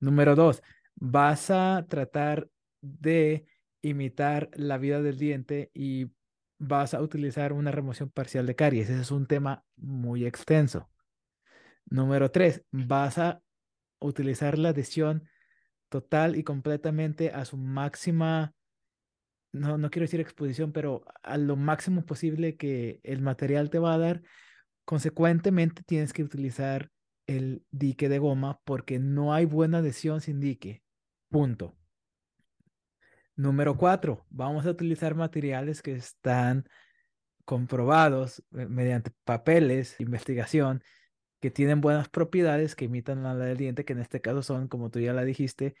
Número 0.00 0.34
dos, 0.34 0.62
vas 0.94 1.50
a 1.50 1.84
tratar 1.88 2.48
de 2.80 3.46
imitar 3.84 4.50
la 4.54 4.78
vida 4.78 5.02
del 5.02 5.18
diente 5.18 5.70
y 5.74 6.10
vas 6.58 6.94
a 6.94 7.02
utilizar 7.02 7.52
una 7.52 7.70
remoción 7.70 8.10
parcial 8.10 8.46
de 8.46 8.56
caries. 8.56 8.88
Ese 8.88 9.02
es 9.02 9.10
un 9.10 9.26
tema 9.26 9.64
muy 9.76 10.24
extenso. 10.24 10.88
Número 11.86 12.30
tres, 12.30 12.64
vas 12.70 13.18
a 13.18 13.42
utilizar 14.00 14.58
la 14.58 14.70
adhesión 14.70 15.28
total 15.90 16.36
y 16.36 16.44
completamente 16.44 17.30
a 17.30 17.44
su 17.44 17.58
máxima, 17.58 18.54
no, 19.52 19.76
no 19.76 19.90
quiero 19.90 20.04
decir 20.04 20.20
exposición, 20.20 20.72
pero 20.72 21.04
a 21.22 21.36
lo 21.36 21.56
máximo 21.56 22.06
posible 22.06 22.56
que 22.56 23.00
el 23.02 23.20
material 23.20 23.68
te 23.70 23.78
va 23.78 23.94
a 23.94 23.98
dar. 23.98 24.22
Consecuentemente, 24.86 25.82
tienes 25.84 26.12
que 26.12 26.24
utilizar 26.24 26.90
el 27.26 27.64
dique 27.70 28.08
de 28.08 28.18
goma 28.18 28.60
porque 28.64 28.98
no 28.98 29.34
hay 29.34 29.44
buena 29.44 29.78
adhesión 29.78 30.20
sin 30.20 30.40
dique. 30.40 30.82
Punto. 31.28 31.76
Número 33.36 33.76
cuatro, 33.76 34.24
vamos 34.30 34.64
a 34.64 34.70
utilizar 34.70 35.16
materiales 35.16 35.82
que 35.82 35.92
están 35.92 36.68
comprobados 37.44 38.40
eh, 38.56 38.66
mediante 38.66 39.10
papeles, 39.24 40.00
investigación, 40.00 40.82
que 41.40 41.50
tienen 41.50 41.80
buenas 41.80 42.08
propiedades 42.08 42.74
que 42.76 42.86
imitan 42.86 43.26
a 43.26 43.34
la 43.34 43.44
del 43.46 43.56
diente, 43.56 43.84
que 43.84 43.92
en 43.92 44.00
este 44.00 44.20
caso 44.20 44.42
son, 44.42 44.68
como 44.68 44.90
tú 44.90 45.00
ya 45.00 45.12
la 45.12 45.24
dijiste, 45.24 45.74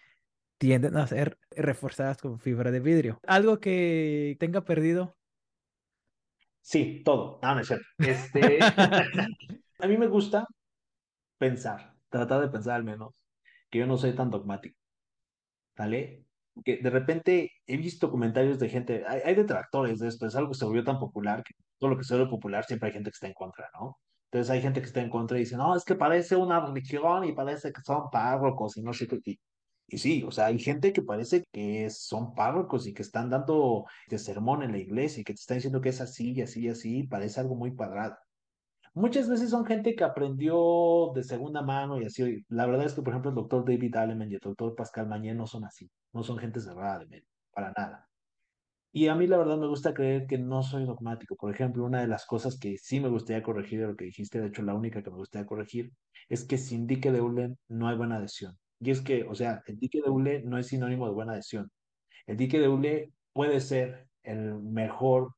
tienden 0.58 0.96
a 0.96 1.06
ser 1.06 1.38
reforzadas 1.50 2.18
con 2.20 2.38
fibra 2.40 2.70
de 2.70 2.80
vidrio. 2.80 3.20
¿Algo 3.26 3.60
que 3.60 4.36
tenga 4.40 4.64
perdido? 4.64 5.16
Sí, 6.60 7.02
todo. 7.04 7.38
No, 7.42 7.54
no 7.54 7.60
es 7.60 7.68
cierto. 7.68 7.86
Este, 7.98 8.58
a 9.78 9.86
mí 9.86 9.96
me 9.96 10.08
gusta 10.08 10.46
pensar, 11.38 11.94
tratar 12.08 12.40
de 12.40 12.48
pensar 12.48 12.74
al 12.74 12.84
menos, 12.84 13.14
que 13.70 13.78
yo 13.78 13.86
no 13.86 13.96
soy 13.96 14.14
tan 14.14 14.30
dogmático. 14.30 14.76
¿Vale? 15.76 16.23
Que 16.64 16.78
de 16.78 16.90
repente 16.90 17.50
he 17.66 17.76
visto 17.76 18.10
comentarios 18.10 18.58
de 18.58 18.68
gente, 18.68 19.04
hay, 19.06 19.20
hay 19.24 19.34
detractores 19.34 19.98
de 19.98 20.08
esto, 20.08 20.26
es 20.26 20.36
algo 20.36 20.50
que 20.50 20.58
se 20.58 20.64
volvió 20.64 20.84
tan 20.84 20.98
popular 20.98 21.42
que 21.42 21.54
todo 21.78 21.90
lo 21.90 21.98
que 21.98 22.04
se 22.04 22.14
vuelve 22.14 22.30
popular 22.30 22.64
siempre 22.64 22.88
hay 22.88 22.92
gente 22.92 23.10
que 23.10 23.14
está 23.14 23.26
en 23.26 23.34
contra, 23.34 23.68
¿no? 23.74 23.98
Entonces 24.30 24.50
hay 24.50 24.62
gente 24.62 24.80
que 24.80 24.86
está 24.86 25.00
en 25.00 25.10
contra 25.10 25.36
y 25.36 25.40
dice, 25.40 25.56
no, 25.56 25.76
es 25.76 25.84
que 25.84 25.94
parece 25.94 26.34
una 26.36 26.58
religión 26.60 27.24
y 27.24 27.32
parece 27.32 27.72
que 27.72 27.80
son 27.82 28.10
párrocos 28.10 28.76
y 28.76 28.82
no 28.82 28.92
sé 28.92 29.06
qué. 29.06 29.38
Y, 29.86 29.98
sí, 29.98 30.24
o 30.24 30.30
sea, 30.32 30.46
hay 30.46 30.58
gente 30.58 30.92
que 30.92 31.02
parece 31.02 31.44
que 31.52 31.88
son 31.90 32.34
párrocos 32.34 32.86
y 32.86 32.94
que 32.94 33.02
están 33.02 33.30
dando 33.30 33.84
de 34.08 34.18
sermón 34.18 34.62
en 34.62 34.72
la 34.72 34.78
iglesia 34.78 35.20
y 35.20 35.24
que 35.24 35.34
te 35.34 35.40
están 35.40 35.58
diciendo 35.58 35.80
que 35.80 35.90
es 35.90 36.00
así 36.00 36.32
y 36.32 36.42
así 36.42 36.62
y 36.62 36.68
así, 36.68 37.04
parece 37.04 37.40
algo 37.40 37.54
muy 37.54 37.74
cuadrado. 37.76 38.16
Muchas 38.94 39.28
veces 39.28 39.50
son 39.50 39.64
gente 39.66 39.94
que 39.94 40.04
aprendió 40.04 41.12
de 41.14 41.22
segunda 41.22 41.62
mano 41.62 42.00
y 42.00 42.04
así. 42.06 42.44
La 42.48 42.66
verdad 42.66 42.86
es 42.86 42.94
que, 42.94 43.02
por 43.02 43.12
ejemplo, 43.12 43.30
el 43.30 43.36
doctor 43.36 43.64
David 43.64 43.96
Aleman 43.96 44.30
y 44.30 44.34
el 44.34 44.40
doctor 44.40 44.74
Pascal 44.74 45.06
Mañé 45.08 45.34
no 45.34 45.46
son 45.46 45.64
así, 45.64 45.88
no 46.14 46.22
son 46.22 46.38
gente 46.38 46.60
cerrada 46.60 47.00
de 47.00 47.06
mente, 47.06 47.28
para 47.52 47.72
nada. 47.76 48.08
Y 48.92 49.08
a 49.08 49.16
mí 49.16 49.26
la 49.26 49.38
verdad 49.38 49.58
me 49.58 49.66
gusta 49.66 49.92
creer 49.92 50.26
que 50.28 50.38
no 50.38 50.62
soy 50.62 50.84
dogmático. 50.84 51.36
Por 51.36 51.52
ejemplo, 51.52 51.84
una 51.84 52.00
de 52.00 52.06
las 52.08 52.26
cosas 52.26 52.58
que 52.58 52.76
sí 52.78 53.00
me 53.00 53.08
gustaría 53.08 53.42
corregir 53.42 53.80
de 53.80 53.88
lo 53.88 53.96
que 53.96 54.04
dijiste, 54.06 54.40
de 54.40 54.48
hecho 54.48 54.62
la 54.62 54.74
única 54.74 55.02
que 55.02 55.10
me 55.10 55.16
gustaría 55.16 55.46
corregir, 55.46 55.92
es 56.28 56.44
que 56.44 56.58
sin 56.58 56.86
dique 56.86 57.10
de 57.12 57.20
hule 57.20 57.56
no 57.68 57.88
hay 57.88 57.96
buena 57.96 58.16
adhesión. 58.18 58.56
Y 58.80 58.90
es 58.92 59.00
que, 59.02 59.24
o 59.24 59.34
sea, 59.34 59.62
el 59.66 59.78
dique 59.78 60.00
de 60.00 60.10
hule 60.10 60.42
no 60.44 60.58
es 60.58 60.68
sinónimo 60.68 61.06
de 61.08 61.12
buena 61.14 61.32
adhesión. 61.32 61.70
El 62.26 62.36
dique 62.36 62.60
de 62.60 62.68
hule 62.68 63.12
puede 63.32 63.60
ser 63.60 64.08
el 64.22 64.54
mejor 64.62 65.34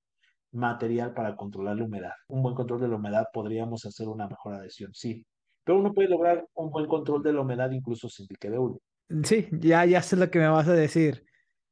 material 0.52 1.14
para 1.14 1.36
controlar 1.36 1.76
la 1.76 1.84
humedad. 1.84 2.12
Un 2.28 2.42
buen 2.42 2.54
control 2.54 2.80
de 2.80 2.88
la 2.88 2.96
humedad 2.96 3.26
podríamos 3.32 3.86
hacer 3.86 4.08
una 4.08 4.28
mejor 4.28 4.54
adhesión, 4.54 4.92
sí. 4.94 5.26
Pero 5.64 5.78
uno 5.78 5.94
puede 5.94 6.08
lograr 6.08 6.46
un 6.54 6.70
buen 6.70 6.86
control 6.86 7.22
de 7.22 7.32
la 7.32 7.40
humedad 7.42 7.70
incluso 7.72 8.08
sin 8.08 8.26
dique 8.26 8.50
de 8.50 8.58
hule. 8.58 8.78
Sí, 9.24 9.48
ya, 9.52 9.84
ya 9.84 10.02
sé 10.02 10.16
lo 10.16 10.30
que 10.30 10.38
me 10.38 10.48
vas 10.48 10.68
a 10.68 10.72
decir. 10.72 11.24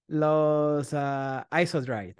Los 0.06 0.92
uh, 0.92 1.42
ISODRIDE. 1.50 2.16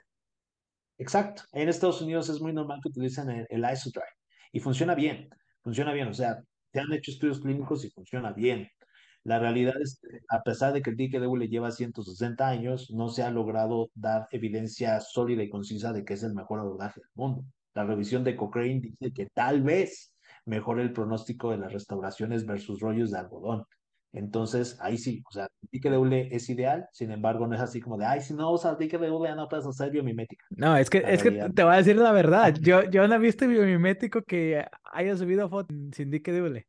Exacto. 0.98 1.42
En 1.52 1.68
Estados 1.68 2.00
Unidos 2.00 2.28
es 2.28 2.40
muy 2.40 2.52
normal 2.52 2.80
que 2.82 2.88
utilicen 2.88 3.30
el, 3.30 3.46
el 3.50 3.60
ISODRIDE 3.60 4.06
y 4.52 4.60
funciona 4.60 4.94
bien, 4.94 5.28
funciona 5.62 5.92
bien. 5.92 6.08
O 6.08 6.14
sea, 6.14 6.42
se 6.72 6.80
han 6.80 6.92
hecho 6.92 7.10
estudios 7.10 7.40
clínicos 7.40 7.84
y 7.84 7.90
funciona 7.90 8.32
bien. 8.32 8.68
La 9.24 9.38
realidad 9.38 9.74
es 9.80 9.98
que, 10.00 10.20
a 10.28 10.42
pesar 10.42 10.72
de 10.74 10.82
que 10.82 10.90
el 10.90 10.96
de 10.96 11.26
hule 11.26 11.48
lleva 11.48 11.70
160 11.70 12.46
años, 12.46 12.90
no 12.90 13.08
se 13.08 13.22
ha 13.22 13.30
logrado 13.30 13.90
dar 13.94 14.28
evidencia 14.32 15.00
sólida 15.00 15.42
y 15.42 15.48
concisa 15.48 15.92
de 15.92 16.04
que 16.04 16.14
es 16.14 16.22
el 16.22 16.34
mejor 16.34 16.60
abordaje 16.60 17.00
del 17.00 17.10
mundo. 17.14 17.44
La 17.74 17.84
revisión 17.84 18.22
de 18.22 18.36
Cochrane 18.36 18.80
dice 18.80 19.12
que 19.14 19.26
tal 19.32 19.62
vez 19.62 20.14
mejore 20.44 20.82
el 20.82 20.92
pronóstico 20.92 21.50
de 21.50 21.58
las 21.58 21.72
restauraciones 21.72 22.44
versus 22.44 22.80
rollos 22.80 23.10
de 23.10 23.18
algodón. 23.18 23.64
Entonces, 24.14 24.78
ahí 24.80 24.96
sí, 24.96 25.24
o 25.28 25.32
sea, 25.32 25.48
hule 25.98 26.28
es 26.30 26.48
ideal, 26.48 26.88
sin 26.92 27.10
embargo, 27.10 27.48
no 27.48 27.56
es 27.56 27.60
así 27.60 27.80
como 27.80 27.98
de, 27.98 28.04
ay, 28.04 28.20
si 28.20 28.32
no 28.32 28.52
usas 28.52 28.78
hule, 28.78 29.28
ya 29.28 29.34
no 29.34 29.48
puedes 29.48 29.66
hacer 29.66 29.90
biomimética. 29.90 30.46
No, 30.50 30.76
es 30.76 30.88
que, 30.88 31.00
La 31.00 31.10
es 31.10 31.22
que 31.22 31.30
te 31.32 31.64
voy 31.64 31.74
a 31.74 31.78
decir 31.78 31.96
la 31.96 32.12
verdad. 32.12 32.54
Yo, 32.60 32.88
yo 32.88 33.08
no 33.08 33.16
he 33.16 33.18
visto 33.18 33.48
biomimético 33.48 34.22
que 34.22 34.64
haya 34.92 35.16
subido 35.16 35.48
foto 35.48 35.74
sin 35.92 36.14
hule. 36.14 36.68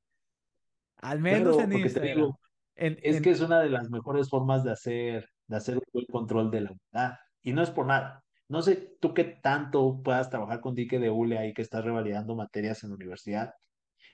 Al 0.97 1.19
menos 1.19 1.59
en 1.59 1.73
Instagram. 1.73 2.15
digo, 2.15 2.39
En, 2.75 2.97
es 3.03 3.21
que 3.21 3.29
es 3.29 3.41
una 3.41 3.59
de 3.59 3.69
las 3.69 3.91
mejores 3.91 4.27
formas 4.27 4.63
de 4.63 4.71
hacer, 4.71 5.29
de 5.45 5.55
hacer 5.55 5.75
un 5.75 5.83
buen 5.93 6.05
control 6.07 6.49
de 6.49 6.61
la 6.61 6.71
humedad. 6.71 7.19
Y 7.43 7.53
no 7.53 7.61
es 7.61 7.69
por 7.69 7.85
nada. 7.85 8.23
No 8.47 8.63
sé 8.63 8.97
tú 8.99 9.13
qué 9.13 9.23
tanto 9.23 10.01
puedas 10.03 10.31
trabajar 10.31 10.61
con 10.61 10.73
dique 10.73 10.97
de 10.97 11.11
hule 11.11 11.37
ahí 11.37 11.53
que 11.53 11.61
estás 11.61 11.85
revalidando 11.85 12.35
materias 12.35 12.83
en 12.83 12.89
la 12.89 12.95
universidad, 12.95 13.53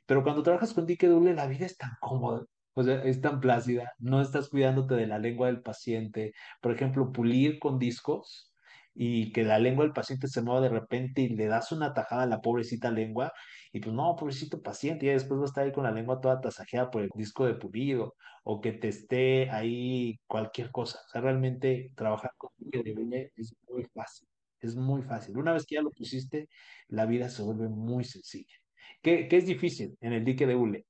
pero 0.05 0.23
cuando 0.23 0.43
trabajas 0.43 0.73
con 0.73 0.85
dique 0.85 1.07
de 1.07 1.13
hule 1.13 1.33
la 1.33 1.47
vida 1.47 1.65
es 1.65 1.77
tan 1.77 1.91
cómoda, 2.01 2.45
o 2.73 2.83
sea, 2.83 3.03
es 3.03 3.21
tan 3.21 3.39
plácida, 3.39 3.91
no 3.99 4.21
estás 4.21 4.49
cuidándote 4.49 4.95
de 4.95 5.07
la 5.07 5.19
lengua 5.19 5.47
del 5.47 5.61
paciente. 5.61 6.33
Por 6.61 6.73
ejemplo, 6.73 7.11
pulir 7.11 7.59
con 7.59 7.79
discos 7.79 8.53
y 8.93 9.31
que 9.31 9.43
la 9.43 9.59
lengua 9.59 9.85
del 9.85 9.93
paciente 9.93 10.27
se 10.27 10.41
mueva 10.41 10.61
de 10.61 10.69
repente 10.69 11.21
y 11.21 11.29
le 11.29 11.45
das 11.47 11.71
una 11.71 11.93
tajada 11.93 12.23
a 12.23 12.25
la 12.27 12.41
pobrecita 12.41 12.91
lengua 12.91 13.31
y 13.71 13.79
pues 13.79 13.93
no, 13.95 14.15
pobrecito 14.15 14.61
paciente, 14.61 15.05
y 15.05 15.09
después 15.09 15.39
va 15.39 15.43
a 15.43 15.47
estar 15.47 15.63
ahí 15.65 15.71
con 15.71 15.83
la 15.85 15.91
lengua 15.91 16.19
toda 16.21 16.41
tasajeada 16.41 16.91
por 16.91 17.01
el 17.03 17.09
disco 17.15 17.45
de 17.45 17.55
pulido 17.55 18.15
o 18.43 18.59
que 18.61 18.73
te 18.73 18.89
esté 18.89 19.49
ahí 19.49 20.19
cualquier 20.27 20.71
cosa. 20.71 20.99
O 21.07 21.09
sea, 21.09 21.21
realmente 21.21 21.91
trabajar 21.95 22.31
con 22.37 22.51
de 22.57 23.31
es 23.35 23.55
muy 23.69 23.85
fácil, 23.93 24.27
es 24.59 24.75
muy 24.75 25.01
fácil. 25.03 25.37
Una 25.37 25.53
vez 25.53 25.65
que 25.65 25.75
ya 25.75 25.81
lo 25.81 25.91
pusiste, 25.91 26.47
la 26.87 27.05
vida 27.05 27.29
se 27.29 27.43
vuelve 27.43 27.69
muy 27.69 28.03
sencilla. 28.03 28.55
¿Qué, 29.01 29.27
qué 29.27 29.37
es 29.37 29.45
difícil 29.45 29.97
en 30.01 30.13
el 30.13 30.25
dique 30.25 30.45
de 30.47 30.55
hule? 30.55 30.85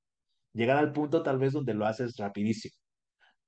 Llegar 0.54 0.76
al 0.76 0.92
punto 0.92 1.22
tal 1.22 1.38
vez 1.38 1.52
donde 1.52 1.74
lo 1.74 1.86
haces 1.86 2.16
rapidísimo, 2.16 2.74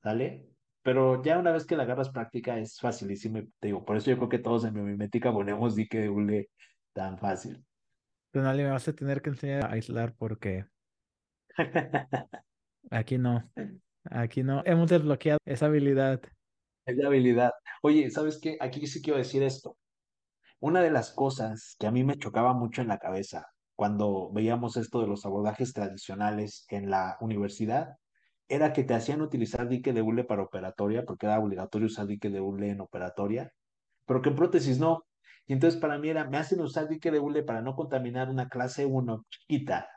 ¿sale? 0.02 0.46
Pero 0.82 1.22
ya 1.22 1.38
una 1.38 1.50
vez 1.50 1.66
que 1.66 1.76
la 1.76 1.84
agarras 1.84 2.10
práctica 2.10 2.58
es 2.58 2.78
facilísimo. 2.78 3.40
Te 3.58 3.68
digo, 3.68 3.84
por 3.84 3.96
eso 3.96 4.10
yo 4.10 4.16
creo 4.16 4.28
que 4.28 4.38
todos 4.38 4.64
en 4.64 4.74
biomimética 4.74 5.32
ponemos 5.32 5.74
dique 5.74 5.98
de 5.98 6.08
hule 6.08 6.50
tan 6.92 7.18
fácil. 7.18 7.64
Tonali, 8.30 8.62
me 8.62 8.70
vas 8.70 8.88
a 8.88 8.92
tener 8.92 9.22
que 9.22 9.30
enseñar 9.30 9.64
a 9.64 9.72
aislar 9.72 10.14
porque 10.14 10.66
aquí 12.90 13.18
no. 13.18 13.50
Aquí 14.04 14.42
no. 14.42 14.62
Hemos 14.66 14.90
desbloqueado 14.90 15.38
esa 15.44 15.66
habilidad. 15.66 16.20
Es 16.84 16.96
de 16.96 17.06
habilidad. 17.06 17.52
Oye, 17.82 18.10
¿sabes 18.10 18.38
qué? 18.40 18.58
Aquí 18.60 18.86
sí 18.86 19.00
quiero 19.00 19.18
decir 19.18 19.42
esto. 19.42 19.78
Una 20.60 20.82
de 20.82 20.90
las 20.90 21.12
cosas 21.12 21.76
que 21.78 21.86
a 21.86 21.90
mí 21.90 22.04
me 22.04 22.18
chocaba 22.18 22.52
mucho 22.52 22.82
en 22.82 22.88
la 22.88 22.98
cabeza 22.98 23.53
cuando 23.76 24.30
veíamos 24.32 24.76
esto 24.76 25.00
de 25.00 25.06
los 25.08 25.26
abordajes 25.26 25.72
tradicionales 25.72 26.66
en 26.70 26.90
la 26.90 27.16
universidad 27.20 27.96
era 28.48 28.72
que 28.72 28.84
te 28.84 28.94
hacían 28.94 29.22
utilizar 29.22 29.68
dique 29.68 29.92
de 29.92 30.02
hule 30.02 30.24
para 30.24 30.42
operatoria, 30.42 31.04
porque 31.04 31.26
era 31.26 31.38
obligatorio 31.38 31.86
usar 31.86 32.06
dique 32.06 32.30
de 32.30 32.40
hule 32.40 32.70
en 32.70 32.80
operatoria, 32.80 33.52
pero 34.06 34.22
que 34.22 34.30
en 34.30 34.36
prótesis 34.36 34.78
no. 34.78 35.04
Y 35.46 35.54
entonces 35.54 35.80
para 35.80 35.98
mí 35.98 36.08
era, 36.08 36.28
me 36.28 36.38
hacen 36.38 36.60
usar 36.60 36.88
dique 36.88 37.10
de 37.10 37.20
hule 37.20 37.42
para 37.42 37.62
no 37.62 37.74
contaminar 37.74 38.30
una 38.30 38.48
clase 38.48 38.86
uno 38.86 39.24
chiquita. 39.30 39.88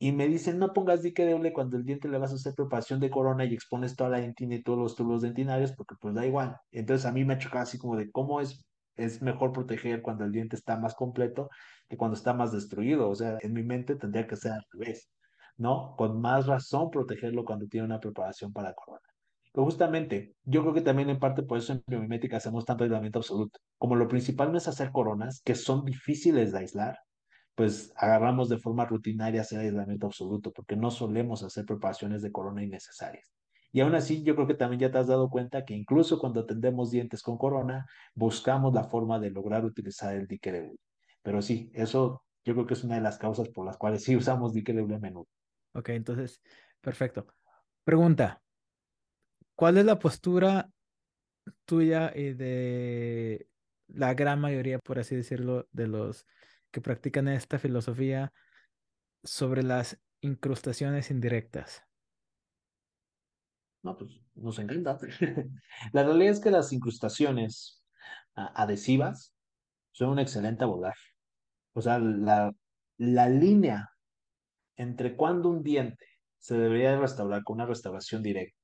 Y 0.00 0.12
me 0.12 0.28
dicen, 0.28 0.58
no 0.58 0.72
pongas 0.72 1.02
dique 1.02 1.24
de 1.24 1.34
hule 1.34 1.52
cuando 1.52 1.76
el 1.76 1.84
diente 1.84 2.08
le 2.08 2.18
vas 2.18 2.30
a 2.32 2.36
hacer 2.36 2.54
preparación 2.54 3.00
de 3.00 3.10
corona 3.10 3.44
y 3.44 3.54
expones 3.54 3.96
toda 3.96 4.10
la 4.10 4.20
dentina 4.20 4.54
y 4.54 4.62
todos 4.62 4.78
los 4.78 4.94
tubos 4.94 5.22
dentinarios, 5.22 5.72
porque 5.72 5.96
pues 6.00 6.14
da 6.14 6.24
igual. 6.24 6.56
Entonces 6.70 7.04
a 7.06 7.12
mí 7.12 7.24
me 7.24 7.34
ha 7.34 7.38
chocado 7.38 7.64
así 7.64 7.78
como 7.78 7.96
de 7.96 8.10
cómo 8.12 8.40
es, 8.40 8.64
es 8.98 9.22
mejor 9.22 9.52
proteger 9.52 10.02
cuando 10.02 10.24
el 10.24 10.32
diente 10.32 10.56
está 10.56 10.76
más 10.78 10.94
completo 10.94 11.48
que 11.88 11.96
cuando 11.96 12.16
está 12.16 12.34
más 12.34 12.52
destruido. 12.52 13.08
O 13.08 13.14
sea, 13.14 13.38
en 13.40 13.52
mi 13.52 13.62
mente 13.62 13.96
tendría 13.96 14.26
que 14.26 14.36
ser 14.36 14.52
al 14.52 14.64
revés, 14.72 15.10
¿no? 15.56 15.94
Con 15.96 16.20
más 16.20 16.46
razón 16.46 16.90
protegerlo 16.90 17.44
cuando 17.44 17.66
tiene 17.66 17.86
una 17.86 18.00
preparación 18.00 18.52
para 18.52 18.74
corona. 18.74 19.08
Pero 19.52 19.64
justamente, 19.64 20.34
yo 20.44 20.62
creo 20.62 20.74
que 20.74 20.82
también 20.82 21.10
en 21.10 21.18
parte 21.18 21.42
por 21.42 21.58
eso 21.58 21.72
en 21.72 21.82
biomimética 21.86 22.36
hacemos 22.36 22.64
tanto 22.64 22.84
aislamiento 22.84 23.20
absoluto. 23.20 23.58
Como 23.78 23.96
lo 23.96 24.08
principal 24.08 24.52
no 24.52 24.58
es 24.58 24.68
hacer 24.68 24.92
coronas, 24.92 25.40
que 25.44 25.54
son 25.54 25.84
difíciles 25.84 26.52
de 26.52 26.58
aislar, 26.58 26.98
pues 27.54 27.92
agarramos 27.96 28.48
de 28.48 28.58
forma 28.58 28.84
rutinaria 28.86 29.40
hacer 29.40 29.60
aislamiento 29.60 30.06
absoluto, 30.06 30.52
porque 30.52 30.76
no 30.76 30.90
solemos 30.90 31.42
hacer 31.42 31.64
preparaciones 31.64 32.22
de 32.22 32.30
corona 32.30 32.62
innecesarias. 32.62 33.37
Y 33.70 33.80
aún 33.80 33.94
así, 33.94 34.22
yo 34.22 34.34
creo 34.34 34.46
que 34.46 34.54
también 34.54 34.80
ya 34.80 34.90
te 34.90 34.98
has 34.98 35.06
dado 35.06 35.28
cuenta 35.28 35.64
que 35.64 35.74
incluso 35.74 36.18
cuando 36.18 36.40
atendemos 36.40 36.90
dientes 36.90 37.22
con 37.22 37.36
corona, 37.36 37.86
buscamos 38.14 38.72
la 38.74 38.84
forma 38.84 39.18
de 39.18 39.30
lograr 39.30 39.64
utilizar 39.64 40.14
el 40.14 40.26
hule. 40.26 40.76
Pero 41.22 41.42
sí, 41.42 41.70
eso 41.74 42.24
yo 42.44 42.54
creo 42.54 42.66
que 42.66 42.74
es 42.74 42.84
una 42.84 42.94
de 42.94 43.02
las 43.02 43.18
causas 43.18 43.48
por 43.50 43.66
las 43.66 43.76
cuales 43.76 44.02
sí 44.04 44.16
usamos 44.16 44.52
hule 44.54 44.94
a 44.94 44.98
menudo. 44.98 45.28
Ok, 45.74 45.90
entonces, 45.90 46.40
perfecto. 46.80 47.26
Pregunta, 47.84 48.42
¿cuál 49.54 49.78
es 49.78 49.84
la 49.84 49.98
postura 49.98 50.70
tuya 51.64 52.12
y 52.14 52.32
de 52.32 53.48
la 53.86 54.14
gran 54.14 54.40
mayoría, 54.40 54.78
por 54.78 54.98
así 54.98 55.16
decirlo, 55.16 55.68
de 55.72 55.88
los 55.88 56.26
que 56.70 56.80
practican 56.80 57.28
esta 57.28 57.58
filosofía 57.58 58.32
sobre 59.22 59.62
las 59.62 60.00
incrustaciones 60.20 61.10
indirectas? 61.10 61.87
No, 63.88 63.96
pues 63.96 64.20
nos 64.34 64.58
encanta. 64.58 64.98
La 65.94 66.04
realidad 66.04 66.32
es 66.32 66.40
que 66.40 66.50
las 66.50 66.74
incrustaciones 66.74 67.82
adhesivas 68.34 69.34
son 69.92 70.10
un 70.10 70.18
excelente 70.18 70.62
abordaje. 70.62 71.00
O 71.72 71.80
sea, 71.80 71.98
la, 71.98 72.52
la 72.98 73.28
línea 73.30 73.88
entre 74.76 75.16
cuando 75.16 75.48
un 75.48 75.62
diente 75.62 76.04
se 76.38 76.58
debería 76.58 76.90
de 76.90 76.98
restaurar 76.98 77.42
con 77.44 77.54
una 77.54 77.66
restauración 77.66 78.22
directa 78.22 78.58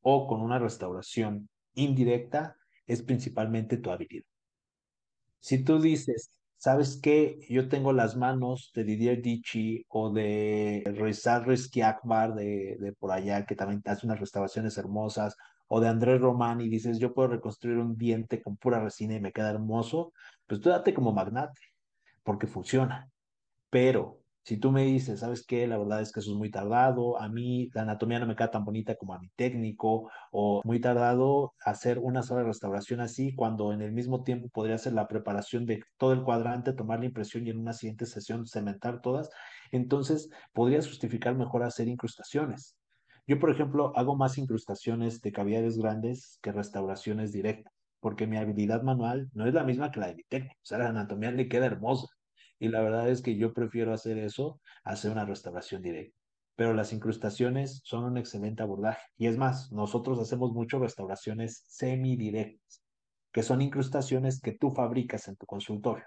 o 0.00 0.26
con 0.26 0.40
una 0.40 0.58
restauración 0.58 1.48
indirecta 1.74 2.56
es 2.86 3.02
principalmente 3.02 3.76
tu 3.76 3.92
habilidad. 3.92 4.26
Si 5.38 5.62
tú 5.62 5.80
dices, 5.80 6.32
¿sabes 6.56 6.98
qué? 7.02 7.38
Yo 7.48 7.68
tengo 7.68 7.92
las 7.92 8.16
manos 8.16 8.70
de 8.74 8.84
Didier 8.84 9.22
Dichi 9.22 9.84
o 9.88 10.10
de 10.10 10.82
Rizal 10.96 11.44
Rizky 11.44 11.82
Akbar 11.82 12.34
de, 12.34 12.76
de 12.80 12.92
por 12.92 13.12
allá, 13.12 13.44
que 13.46 13.56
también 13.56 13.82
hace 13.86 14.06
unas 14.06 14.20
restauraciones 14.20 14.76
hermosas, 14.78 15.36
o 15.68 15.80
de 15.80 15.88
Andrés 15.88 16.20
Román 16.20 16.60
y 16.60 16.68
dices, 16.68 16.98
yo 16.98 17.12
puedo 17.12 17.28
reconstruir 17.28 17.78
un 17.78 17.96
diente 17.96 18.42
con 18.42 18.56
pura 18.56 18.80
resina 18.80 19.14
y 19.14 19.20
me 19.20 19.32
queda 19.32 19.50
hermoso, 19.50 20.12
pues 20.46 20.60
tú 20.60 20.68
date 20.70 20.94
como 20.94 21.12
magnate, 21.12 21.60
porque 22.22 22.46
funciona. 22.46 23.10
Pero 23.70 24.22
si 24.46 24.58
tú 24.58 24.70
me 24.70 24.84
dices, 24.84 25.20
¿sabes 25.20 25.44
qué? 25.44 25.66
La 25.66 25.76
verdad 25.76 26.00
es 26.00 26.12
que 26.12 26.20
eso 26.20 26.30
es 26.30 26.36
muy 26.36 26.52
tardado, 26.52 27.20
a 27.20 27.28
mí 27.28 27.68
la 27.74 27.82
anatomía 27.82 28.20
no 28.20 28.26
me 28.28 28.36
queda 28.36 28.52
tan 28.52 28.64
bonita 28.64 28.94
como 28.94 29.12
a 29.12 29.18
mi 29.18 29.28
técnico, 29.30 30.08
o 30.30 30.62
muy 30.64 30.80
tardado 30.80 31.52
hacer 31.64 31.98
una 31.98 32.22
sola 32.22 32.44
restauración 32.44 33.00
así, 33.00 33.34
cuando 33.34 33.72
en 33.72 33.82
el 33.82 33.90
mismo 33.90 34.22
tiempo 34.22 34.48
podría 34.48 34.76
hacer 34.76 34.92
la 34.92 35.08
preparación 35.08 35.66
de 35.66 35.82
todo 35.98 36.12
el 36.12 36.22
cuadrante, 36.22 36.72
tomar 36.74 37.00
la 37.00 37.06
impresión 37.06 37.44
y 37.44 37.50
en 37.50 37.58
una 37.58 37.72
siguiente 37.72 38.06
sesión 38.06 38.46
cementar 38.46 39.00
todas, 39.00 39.30
entonces 39.72 40.30
podría 40.52 40.78
justificar 40.80 41.34
mejor 41.34 41.64
hacer 41.64 41.88
incrustaciones. 41.88 42.76
Yo, 43.26 43.40
por 43.40 43.50
ejemplo, 43.50 43.92
hago 43.96 44.14
más 44.14 44.38
incrustaciones 44.38 45.20
de 45.22 45.32
cavidades 45.32 45.76
grandes 45.76 46.38
que 46.40 46.52
restauraciones 46.52 47.32
directas, 47.32 47.72
porque 47.98 48.28
mi 48.28 48.36
habilidad 48.36 48.82
manual 48.82 49.28
no 49.32 49.44
es 49.44 49.54
la 49.54 49.64
misma 49.64 49.90
que 49.90 49.98
la 49.98 50.06
de 50.06 50.14
mi 50.14 50.22
técnico, 50.22 50.54
o 50.54 50.66
sea, 50.66 50.78
la 50.78 50.90
anatomía 50.90 51.32
le 51.32 51.48
queda 51.48 51.66
hermosa 51.66 52.06
y 52.58 52.68
la 52.68 52.80
verdad 52.80 53.08
es 53.08 53.22
que 53.22 53.36
yo 53.36 53.52
prefiero 53.52 53.92
hacer 53.92 54.18
eso, 54.18 54.60
hacer 54.84 55.12
una 55.12 55.24
restauración 55.24 55.82
directa. 55.82 56.16
Pero 56.56 56.72
las 56.72 56.92
incrustaciones 56.92 57.82
son 57.84 58.04
un 58.04 58.16
excelente 58.16 58.62
abordaje. 58.62 59.02
Y 59.18 59.26
es 59.26 59.36
más, 59.36 59.70
nosotros 59.72 60.18
hacemos 60.18 60.52
mucho 60.52 60.78
restauraciones 60.78 61.64
semidirectas, 61.68 62.82
que 63.30 63.42
son 63.42 63.60
incrustaciones 63.60 64.40
que 64.40 64.52
tú 64.52 64.70
fabricas 64.70 65.28
en 65.28 65.36
tu 65.36 65.44
consultorio, 65.44 66.04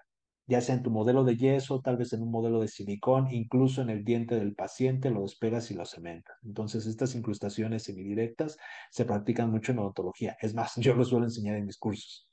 ya 0.48 0.62
sea 0.62 0.74
en 0.74 0.82
tu 0.82 0.90
modelo 0.90 1.24
de 1.24 1.38
yeso, 1.38 1.82
tal 1.82 1.98
vez 1.98 2.14
en 2.14 2.24
un 2.24 2.32
modelo 2.32 2.60
de 2.60 2.68
silicón, 2.68 3.28
incluso 3.30 3.84
en 3.84 3.92
el 3.92 4.04
diente 4.04 4.36
del 4.36 4.56
paciente, 4.56 5.12
lo 5.12 5.22
despegas 5.22 5.70
y 5.70 5.76
lo 5.76 5.86
cementas. 5.86 6.36
Entonces, 6.42 6.88
estas 6.88 7.14
incrustaciones 7.14 7.84
semidirectas 7.84 8.58
se 8.90 9.06
practican 9.06 9.52
mucho 9.52 9.72
en 9.72 9.80
odontología. 9.80 10.36
Es 10.42 10.56
más, 10.56 10.74
yo 10.78 10.96
lo 10.96 11.06
suelo 11.06 11.26
enseñar 11.26 11.58
en 11.58 11.68
mis 11.68 11.78
cursos. 11.78 12.28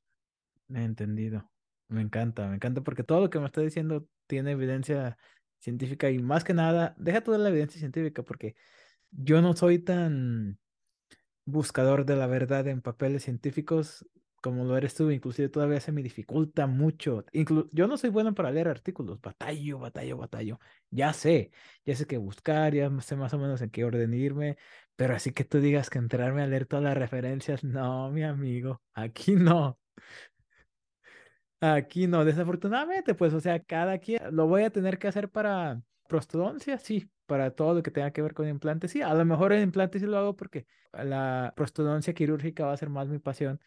Entendido. 0.71 1.51
Me 1.89 2.03
encanta, 2.03 2.49
me 2.49 2.57
encanta 2.57 2.81
porque 2.83 3.05
todo 3.05 3.21
lo 3.21 3.31
que 3.31 3.39
me 3.39 3.47
está 3.47 3.61
diciendo 3.61 4.09
tiene 4.27 4.53
evidencia 4.53 5.17
científica 5.61 6.11
y 6.11 6.19
más 6.19 6.43
que 6.45 6.53
nada, 6.55 6.95
deja 6.99 7.23
toda 7.23 7.39
la 7.39 7.49
evidencia 7.49 7.79
científica 7.79 8.23
porque 8.25 8.57
yo 9.11 9.43
no 9.43 9.57
soy 9.57 9.79
tan 9.81 10.59
buscador 11.45 12.07
de 12.07 12.17
la 12.17 12.27
verdad 12.29 12.67
en 12.69 12.83
papeles 12.83 13.25
científicos 13.25 14.07
como 14.43 14.65
lo 14.65 14.77
eres 14.77 14.95
tú, 14.95 15.11
inclusive 15.11 15.49
todavía 15.51 15.81
se 15.81 15.93
me 15.93 16.03
dificulta 16.03 16.67
mucho. 16.69 17.25
Inclu 17.33 17.69
yo 17.73 17.89
no 17.89 17.97
soy 17.99 18.11
bueno 18.11 18.35
para 18.35 18.51
leer 18.53 18.69
artículos, 18.69 19.21
batallo, 19.21 19.79
batallo, 19.81 20.17
batallo. 20.19 20.61
Ya 20.91 21.13
sé, 21.15 21.51
ya 21.85 21.97
sé 21.97 22.07
qué 22.07 22.19
buscar, 22.19 22.75
ya 22.75 22.91
sé 23.01 23.17
más 23.17 23.35
o 23.35 23.39
menos 23.39 23.63
en 23.63 23.71
qué 23.71 23.85
orden 23.85 24.15
irme, 24.15 24.57
pero 24.97 25.15
así 25.17 25.33
que 25.33 25.45
tú 25.45 25.61
digas 25.61 25.91
que 25.91 25.99
entrarme 25.99 26.43
a 26.43 26.47
leer 26.49 26.67
todas 26.67 26.85
las 26.85 26.97
referencias, 26.99 27.65
no, 27.65 28.11
mi 28.13 28.23
amigo, 28.25 28.83
aquí 28.95 29.35
no. 29.37 29.81
Aquí 31.61 32.07
no, 32.07 32.25
desafortunadamente, 32.25 33.15
pues, 33.15 33.33
o 33.33 33.41
sea, 33.41 33.61
cada 33.65 33.99
quien 33.99 34.21
lo 34.37 34.47
voy 34.47 34.63
a 34.65 34.71
tener 34.71 34.99
que 34.99 35.09
hacer 35.09 35.31
para 35.31 35.83
prostodoncia, 36.07 36.79
sí, 36.79 37.11
para 37.25 37.51
todo 37.51 37.75
lo 37.75 37.83
que 37.83 37.91
tenga 37.91 38.11
que 38.13 38.21
ver 38.23 38.35
con 38.35 38.47
implantes, 38.47 38.91
sí, 38.93 39.01
a 39.01 39.15
lo 39.15 39.25
mejor 39.25 39.53
en 39.55 39.63
implantes 39.63 40.03
sí 40.03 40.07
lo 40.07 40.19
hago 40.19 40.37
porque 40.37 40.67
la 40.93 41.55
prostodoncia 41.57 42.13
quirúrgica 42.13 42.67
va 42.67 42.73
a 42.75 42.77
ser 42.77 42.91
más 42.91 43.09
mi 43.09 43.19
pasión 43.19 43.61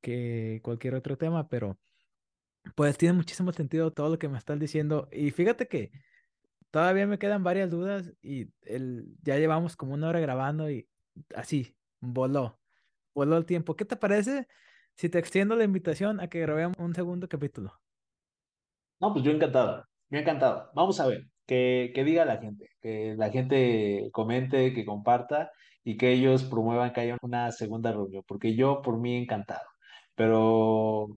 que 0.00 0.60
cualquier 0.62 0.94
otro 0.94 1.18
tema, 1.18 1.48
pero 1.48 1.78
pues 2.74 2.98
tiene 2.98 3.14
muchísimo 3.14 3.52
sentido 3.52 3.92
todo 3.92 4.10
lo 4.10 4.18
que 4.18 4.28
me 4.28 4.38
estás 4.38 4.58
diciendo 4.58 5.08
y 5.12 5.30
fíjate 5.30 5.68
que 5.68 5.92
todavía 6.70 7.06
me 7.06 7.18
quedan 7.18 7.44
varias 7.44 7.70
dudas 7.70 8.12
y 8.22 8.50
el, 8.62 9.16
ya 9.22 9.36
llevamos 9.38 9.76
como 9.76 9.94
una 9.94 10.08
hora 10.08 10.20
grabando 10.20 10.70
y 10.70 10.88
así, 11.34 11.76
voló, 12.00 12.60
voló 13.14 13.36
el 13.38 13.46
tiempo. 13.46 13.76
¿Qué 13.76 13.84
te 13.84 13.96
parece? 13.96 14.48
Si 14.96 15.08
te 15.08 15.18
extiendo 15.18 15.56
la 15.56 15.64
invitación 15.64 16.20
a 16.20 16.28
que 16.28 16.40
grabemos 16.40 16.78
un 16.78 16.94
segundo 16.94 17.28
capítulo. 17.28 17.72
No, 19.00 19.12
pues 19.12 19.24
yo 19.24 19.30
encantado, 19.30 19.84
yo 20.10 20.18
encantado. 20.18 20.70
Vamos 20.74 21.00
a 21.00 21.06
ver, 21.06 21.24
que, 21.46 21.92
que 21.94 22.04
diga 22.04 22.24
la 22.24 22.38
gente, 22.38 22.68
que 22.80 23.14
la 23.16 23.30
gente 23.30 24.08
comente, 24.12 24.72
que 24.72 24.84
comparta 24.86 25.50
y 25.84 25.96
que 25.98 26.12
ellos 26.12 26.44
promuevan 26.44 26.92
que 26.92 27.02
haya 27.02 27.18
una 27.22 27.52
segunda 27.52 27.92
reunión, 27.92 28.22
porque 28.26 28.56
yo 28.56 28.82
por 28.82 28.98
mí 28.98 29.16
encantado. 29.16 29.66
Pero 30.14 31.08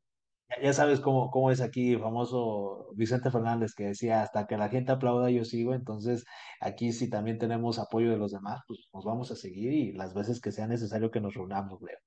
ya, 0.61 0.73
sabes 0.73 0.99
cómo, 0.99 1.31
cómo 1.31 1.51
es 1.51 1.61
aquí 1.61 1.93
el 1.93 2.01
famoso 2.01 2.89
Vicente 2.95 3.31
Fernández 3.31 3.73
que 3.75 3.85
decía, 3.85 4.21
hasta 4.23 4.45
que 4.47 4.57
la 4.57 4.69
gente 4.69 4.91
aplauda 4.91 5.29
yo 5.31 5.45
sigo, 5.45 5.73
entonces 5.73 6.25
aquí 6.59 6.91
si 6.91 7.09
también 7.09 7.37
tenemos 7.39 7.79
apoyo 7.79 8.11
de 8.11 8.17
los 8.17 8.31
demás, 8.31 8.61
pues 8.67 8.87
nos 8.93 9.05
vamos 9.05 9.31
a 9.31 9.35
seguir 9.35 9.71
y 9.73 9.93
las 9.93 10.13
veces 10.13 10.41
que 10.41 10.51
sea 10.51 10.67
necesario 10.67 11.11
que 11.11 11.21
nos 11.21 11.33
reunamos, 11.35 11.81
Leo. 11.81 11.97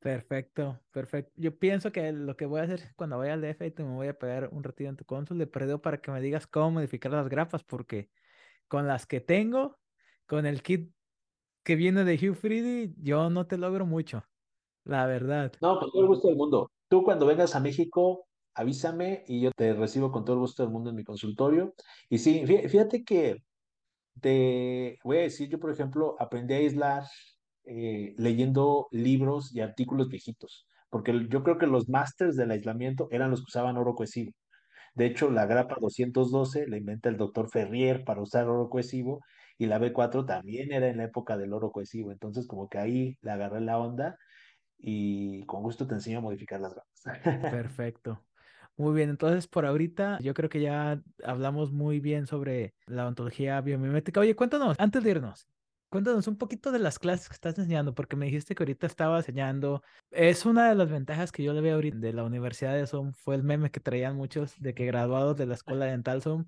Perfecto, 0.00 0.80
perfecto. 0.90 1.30
Yo 1.36 1.58
pienso 1.58 1.92
que 1.92 2.10
lo 2.12 2.34
que 2.34 2.46
voy 2.46 2.60
a 2.60 2.62
hacer 2.64 2.94
cuando 2.96 3.18
vaya 3.18 3.34
al 3.34 3.42
DF 3.42 3.74
me 3.78 3.94
voy 3.94 4.08
a 4.08 4.18
pegar 4.18 4.48
un 4.50 4.64
ratito 4.64 4.88
en 4.88 4.96
tu 4.96 5.04
consul 5.04 5.36
de 5.38 5.46
perdido 5.46 5.82
para 5.82 6.00
que 6.00 6.10
me 6.10 6.22
digas 6.22 6.46
cómo 6.46 6.70
modificar 6.70 7.12
las 7.12 7.28
grapas, 7.28 7.64
porque 7.64 8.10
con 8.68 8.86
las 8.86 9.06
que 9.06 9.20
tengo, 9.20 9.80
con 10.26 10.46
el 10.46 10.62
kit 10.62 10.94
que 11.64 11.76
viene 11.76 12.04
de 12.04 12.14
Hugh 12.16 12.34
Freedy, 12.36 12.94
yo 12.98 13.30
no 13.30 13.46
te 13.46 13.58
logro 13.58 13.86
mucho, 13.86 14.24
la 14.84 15.06
verdad. 15.06 15.52
No, 15.60 15.78
con 15.78 15.90
todo 15.90 16.02
el 16.02 16.08
gusto 16.08 16.28
del 16.28 16.36
mundo. 16.36 16.70
Tú 16.88 17.04
cuando 17.04 17.26
vengas 17.26 17.54
a 17.54 17.60
México, 17.60 18.28
avísame 18.54 19.24
y 19.28 19.42
yo 19.42 19.52
te 19.52 19.74
recibo 19.74 20.12
con 20.12 20.24
todo 20.24 20.34
el 20.36 20.40
gusto 20.40 20.62
del 20.62 20.72
mundo 20.72 20.90
en 20.90 20.96
mi 20.96 21.04
consultorio. 21.04 21.74
Y 22.08 22.18
sí, 22.18 22.44
fí- 22.46 22.68
fíjate 22.68 23.04
que 23.04 23.36
te 24.20 24.98
voy 25.04 25.18
a 25.18 25.22
decir, 25.22 25.48
yo 25.48 25.60
por 25.60 25.70
ejemplo, 25.72 26.16
aprendí 26.18 26.54
a 26.54 26.58
aislar 26.58 27.04
eh, 27.64 28.14
leyendo 28.16 28.88
libros 28.90 29.54
y 29.54 29.60
artículos 29.60 30.08
viejitos, 30.08 30.66
porque 30.90 31.26
yo 31.30 31.42
creo 31.42 31.58
que 31.58 31.66
los 31.66 31.88
másters 31.88 32.36
del 32.36 32.50
aislamiento 32.50 33.08
eran 33.10 33.30
los 33.30 33.40
que 33.40 33.50
usaban 33.50 33.76
oro 33.76 33.94
cohesivo. 33.94 34.32
De 34.94 35.06
hecho, 35.06 35.30
la 35.30 35.46
grapa 35.46 35.76
212 35.80 36.66
la 36.68 36.76
inventa 36.76 37.08
el 37.08 37.16
doctor 37.16 37.48
Ferrier 37.50 38.04
para 38.04 38.22
usar 38.22 38.48
oro 38.48 38.68
cohesivo 38.68 39.20
y 39.58 39.66
la 39.66 39.78
B4 39.78 40.26
también 40.26 40.72
era 40.72 40.88
en 40.88 40.98
la 40.98 41.04
época 41.04 41.36
del 41.36 41.52
oro 41.52 41.70
cohesivo. 41.70 42.12
Entonces, 42.12 42.46
como 42.46 42.68
que 42.68 42.78
ahí 42.78 43.16
le 43.22 43.30
agarré 43.30 43.60
la 43.60 43.78
onda 43.78 44.16
y 44.78 45.44
con 45.46 45.62
gusto 45.62 45.86
te 45.86 45.94
enseño 45.94 46.18
a 46.18 46.22
modificar 46.22 46.60
las 46.60 46.74
grapas. 46.74 47.02
Perfecto. 47.50 48.24
Muy 48.76 48.94
bien, 48.94 49.10
entonces 49.10 49.46
por 49.46 49.66
ahorita 49.66 50.18
yo 50.20 50.32
creo 50.32 50.48
que 50.48 50.60
ya 50.60 51.02
hablamos 51.22 51.70
muy 51.70 52.00
bien 52.00 52.26
sobre 52.26 52.74
la 52.86 53.06
ontología 53.06 53.60
biomimética. 53.60 54.20
Oye, 54.20 54.34
cuéntanos, 54.34 54.76
antes 54.80 55.04
de 55.04 55.10
irnos, 55.10 55.48
cuéntanos 55.90 56.26
un 56.28 56.36
poquito 56.38 56.72
de 56.72 56.78
las 56.78 56.98
clases 56.98 57.28
que 57.28 57.34
estás 57.34 57.58
enseñando, 57.58 57.94
porque 57.94 58.16
me 58.16 58.26
dijiste 58.26 58.54
que 58.54 58.62
ahorita 58.62 58.86
estaba 58.86 59.18
enseñando. 59.18 59.82
Es 60.10 60.46
una 60.46 60.68
de 60.68 60.74
las 60.74 60.90
ventajas 60.90 61.32
que 61.32 61.42
yo 61.42 61.52
le 61.52 61.60
veo 61.60 61.74
ahorita 61.74 61.98
de 61.98 62.12
la 62.12 62.24
Universidad 62.24 62.74
de 62.74 62.86
Zoom, 62.86 63.12
fue 63.12 63.34
el 63.34 63.42
meme 63.42 63.70
que 63.70 63.80
traían 63.80 64.16
muchos 64.16 64.54
de 64.58 64.72
que 64.72 64.86
graduados 64.86 65.36
de 65.36 65.46
la 65.46 65.54
escuela 65.54 65.86
dental 65.86 66.22
Zoom, 66.22 66.46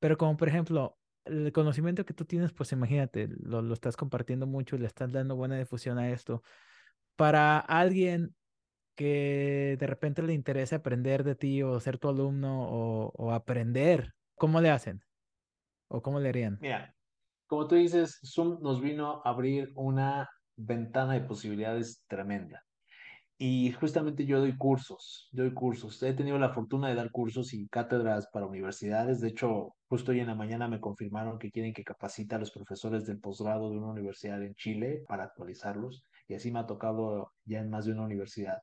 pero 0.00 0.16
como 0.16 0.36
por 0.36 0.48
ejemplo, 0.48 0.98
el 1.24 1.52
conocimiento 1.52 2.04
que 2.04 2.14
tú 2.14 2.24
tienes, 2.24 2.52
pues 2.52 2.72
imagínate, 2.72 3.28
lo, 3.40 3.62
lo 3.62 3.74
estás 3.74 3.96
compartiendo 3.96 4.46
mucho 4.46 4.76
y 4.76 4.78
le 4.80 4.86
estás 4.86 5.12
dando 5.12 5.36
buena 5.36 5.58
difusión 5.58 5.98
a 5.98 6.10
esto. 6.10 6.42
Para 7.16 7.58
alguien 7.58 8.34
que 8.96 9.76
de 9.78 9.86
repente 9.86 10.22
le 10.22 10.32
interese 10.32 10.74
aprender 10.74 11.22
de 11.22 11.34
ti 11.34 11.62
o 11.62 11.78
ser 11.78 11.98
tu 11.98 12.08
alumno 12.08 12.68
o, 12.68 13.12
o 13.14 13.32
aprender, 13.32 14.14
¿cómo 14.34 14.60
le 14.60 14.70
hacen? 14.70 15.02
¿O 15.88 16.02
cómo 16.02 16.18
le 16.20 16.30
harían? 16.30 16.58
Mira, 16.60 16.94
como 17.48 17.66
tú 17.66 17.76
dices, 17.76 18.20
Zoom 18.24 18.60
nos 18.60 18.80
vino 18.80 19.22
a 19.24 19.30
abrir 19.30 19.72
una 19.74 20.28
ventana 20.56 21.14
de 21.14 21.22
posibilidades 21.22 22.04
tremenda. 22.06 22.62
Y 23.38 23.72
justamente 23.72 24.26
yo 24.26 24.40
doy 24.40 24.56
cursos, 24.56 25.28
doy 25.32 25.54
cursos. 25.54 26.02
He 26.02 26.12
tenido 26.12 26.38
la 26.38 26.52
fortuna 26.52 26.88
de 26.88 26.96
dar 26.96 27.10
cursos 27.10 27.54
y 27.54 27.68
cátedras 27.68 28.28
para 28.32 28.46
universidades. 28.46 29.20
De 29.20 29.28
hecho, 29.28 29.76
justo 29.88 30.10
hoy 30.10 30.20
en 30.20 30.26
la 30.26 30.34
mañana 30.34 30.68
me 30.68 30.80
confirmaron 30.80 31.38
que 31.38 31.50
quieren 31.50 31.72
que 31.72 31.84
capacite 31.84 32.34
a 32.34 32.38
los 32.38 32.50
profesores 32.50 33.06
del 33.06 33.20
posgrado 33.20 33.70
de 33.70 33.78
una 33.78 33.92
universidad 33.92 34.42
en 34.42 34.54
Chile 34.54 35.04
para 35.08 35.24
actualizarlos. 35.24 36.02
Y 36.26 36.34
así 36.34 36.50
me 36.50 36.58
ha 36.58 36.66
tocado 36.66 37.32
ya 37.44 37.60
en 37.60 37.70
más 37.70 37.86
de 37.86 37.92
una 37.92 38.02
universidad. 38.02 38.58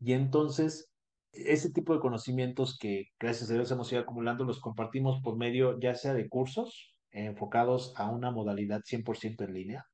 Y 0.00 0.12
entonces, 0.12 0.90
ese 1.32 1.70
tipo 1.72 1.92
de 1.92 2.00
conocimientos 2.00 2.78
que 2.78 3.08
gracias 3.18 3.50
a 3.50 3.54
Dios 3.54 3.70
hemos 3.70 3.92
ido 3.92 4.00
acumulando, 4.00 4.44
los 4.44 4.60
compartimos 4.60 5.20
por 5.22 5.36
medio 5.36 5.78
ya 5.80 5.94
sea 5.94 6.14
de 6.14 6.28
cursos 6.28 6.93
enfocados 7.14 7.94
a 7.96 8.10
una 8.10 8.30
modalidad 8.30 8.82
100% 8.82 9.44
en 9.44 9.54
línea 9.54 9.86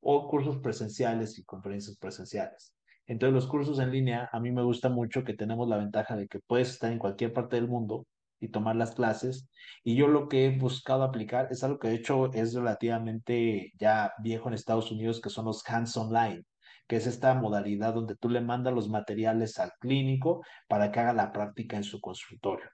o 0.00 0.28
cursos 0.28 0.58
presenciales 0.58 1.38
y 1.38 1.44
conferencias 1.44 1.96
presenciales. 1.98 2.72
Entonces 3.06 3.34
los 3.34 3.46
cursos 3.46 3.78
en 3.78 3.92
línea, 3.92 4.28
a 4.32 4.40
mí 4.40 4.50
me 4.52 4.62
gusta 4.62 4.88
mucho 4.88 5.24
que 5.24 5.34
tenemos 5.34 5.68
la 5.68 5.78
ventaja 5.78 6.16
de 6.16 6.28
que 6.28 6.40
puedes 6.40 6.70
estar 6.70 6.92
en 6.92 6.98
cualquier 6.98 7.32
parte 7.32 7.56
del 7.56 7.68
mundo 7.68 8.06
y 8.40 8.48
tomar 8.48 8.76
las 8.76 8.94
clases. 8.94 9.48
Y 9.84 9.96
yo 9.96 10.08
lo 10.08 10.28
que 10.28 10.46
he 10.46 10.58
buscado 10.58 11.02
aplicar 11.02 11.48
es 11.50 11.62
algo 11.64 11.78
que 11.78 11.88
de 11.88 11.94
hecho 11.94 12.32
es 12.32 12.54
relativamente 12.54 13.72
ya 13.78 14.12
viejo 14.22 14.48
en 14.48 14.54
Estados 14.54 14.90
Unidos, 14.90 15.20
que 15.20 15.30
son 15.30 15.46
los 15.46 15.62
hands 15.68 15.96
online, 15.96 16.42
que 16.86 16.96
es 16.96 17.06
esta 17.06 17.34
modalidad 17.34 17.94
donde 17.94 18.16
tú 18.16 18.28
le 18.28 18.40
mandas 18.40 18.74
los 18.74 18.88
materiales 18.88 19.58
al 19.58 19.72
clínico 19.80 20.42
para 20.68 20.90
que 20.90 21.00
haga 21.00 21.12
la 21.12 21.32
práctica 21.32 21.76
en 21.76 21.84
su 21.84 22.00
consultorio. 22.00 22.68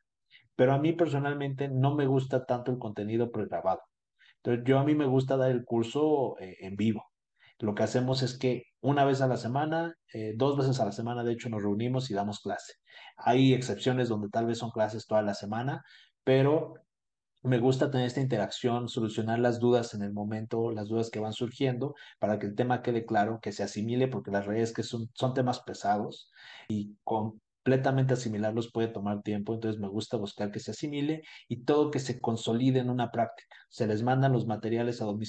Pero 0.56 0.72
a 0.72 0.78
mí 0.78 0.92
personalmente 0.92 1.68
no 1.68 1.94
me 1.94 2.06
gusta 2.06 2.44
tanto 2.44 2.72
el 2.72 2.78
contenido 2.78 3.30
pregrabado. 3.30 3.80
Entonces 4.44 4.64
yo 4.66 4.78
a 4.78 4.84
mí 4.84 4.94
me 4.94 5.06
gusta 5.06 5.36
dar 5.36 5.50
el 5.50 5.64
curso 5.64 6.36
eh, 6.40 6.56
en 6.60 6.76
vivo 6.76 7.04
lo 7.62 7.74
que 7.76 7.84
hacemos 7.84 8.22
es 8.22 8.36
que 8.36 8.64
una 8.80 9.04
vez 9.04 9.20
a 9.20 9.28
la 9.28 9.36
semana, 9.36 9.94
eh, 10.12 10.34
dos 10.36 10.56
veces 10.56 10.80
a 10.80 10.84
la 10.84 10.92
semana, 10.92 11.22
de 11.22 11.32
hecho, 11.32 11.48
nos 11.48 11.62
reunimos 11.62 12.10
y 12.10 12.14
damos 12.14 12.40
clase. 12.40 12.74
Hay 13.16 13.54
excepciones 13.54 14.08
donde 14.08 14.28
tal 14.28 14.46
vez 14.46 14.58
son 14.58 14.70
clases 14.70 15.06
toda 15.06 15.22
la 15.22 15.34
semana, 15.34 15.84
pero 16.24 16.74
me 17.42 17.60
gusta 17.60 17.90
tener 17.90 18.06
esta 18.06 18.20
interacción, 18.20 18.88
solucionar 18.88 19.38
las 19.38 19.60
dudas 19.60 19.94
en 19.94 20.02
el 20.02 20.12
momento, 20.12 20.72
las 20.72 20.88
dudas 20.88 21.10
que 21.10 21.20
van 21.20 21.32
surgiendo, 21.32 21.94
para 22.18 22.40
que 22.40 22.46
el 22.46 22.56
tema 22.56 22.82
quede 22.82 23.06
claro, 23.06 23.38
que 23.40 23.52
se 23.52 23.62
asimile, 23.62 24.08
porque 24.08 24.32
las 24.32 24.46
redes 24.46 24.72
que 24.72 24.82
son, 24.82 25.08
son 25.14 25.32
temas 25.32 25.60
pesados 25.60 26.32
y 26.68 26.96
completamente 27.62 28.14
asimilarlos 28.14 28.72
puede 28.72 28.88
tomar 28.88 29.22
tiempo, 29.22 29.54
entonces 29.54 29.80
me 29.80 29.88
gusta 29.88 30.16
buscar 30.16 30.50
que 30.50 30.58
se 30.58 30.72
asimile 30.72 31.22
y 31.48 31.64
todo 31.64 31.92
que 31.92 32.00
se 32.00 32.20
consolide 32.20 32.80
en 32.80 32.90
una 32.90 33.12
práctica. 33.12 33.54
Se 33.68 33.86
les 33.86 34.02
mandan 34.02 34.32
los 34.32 34.46
materiales 34.46 35.00
a 35.00 35.04
domicilio 35.04 35.22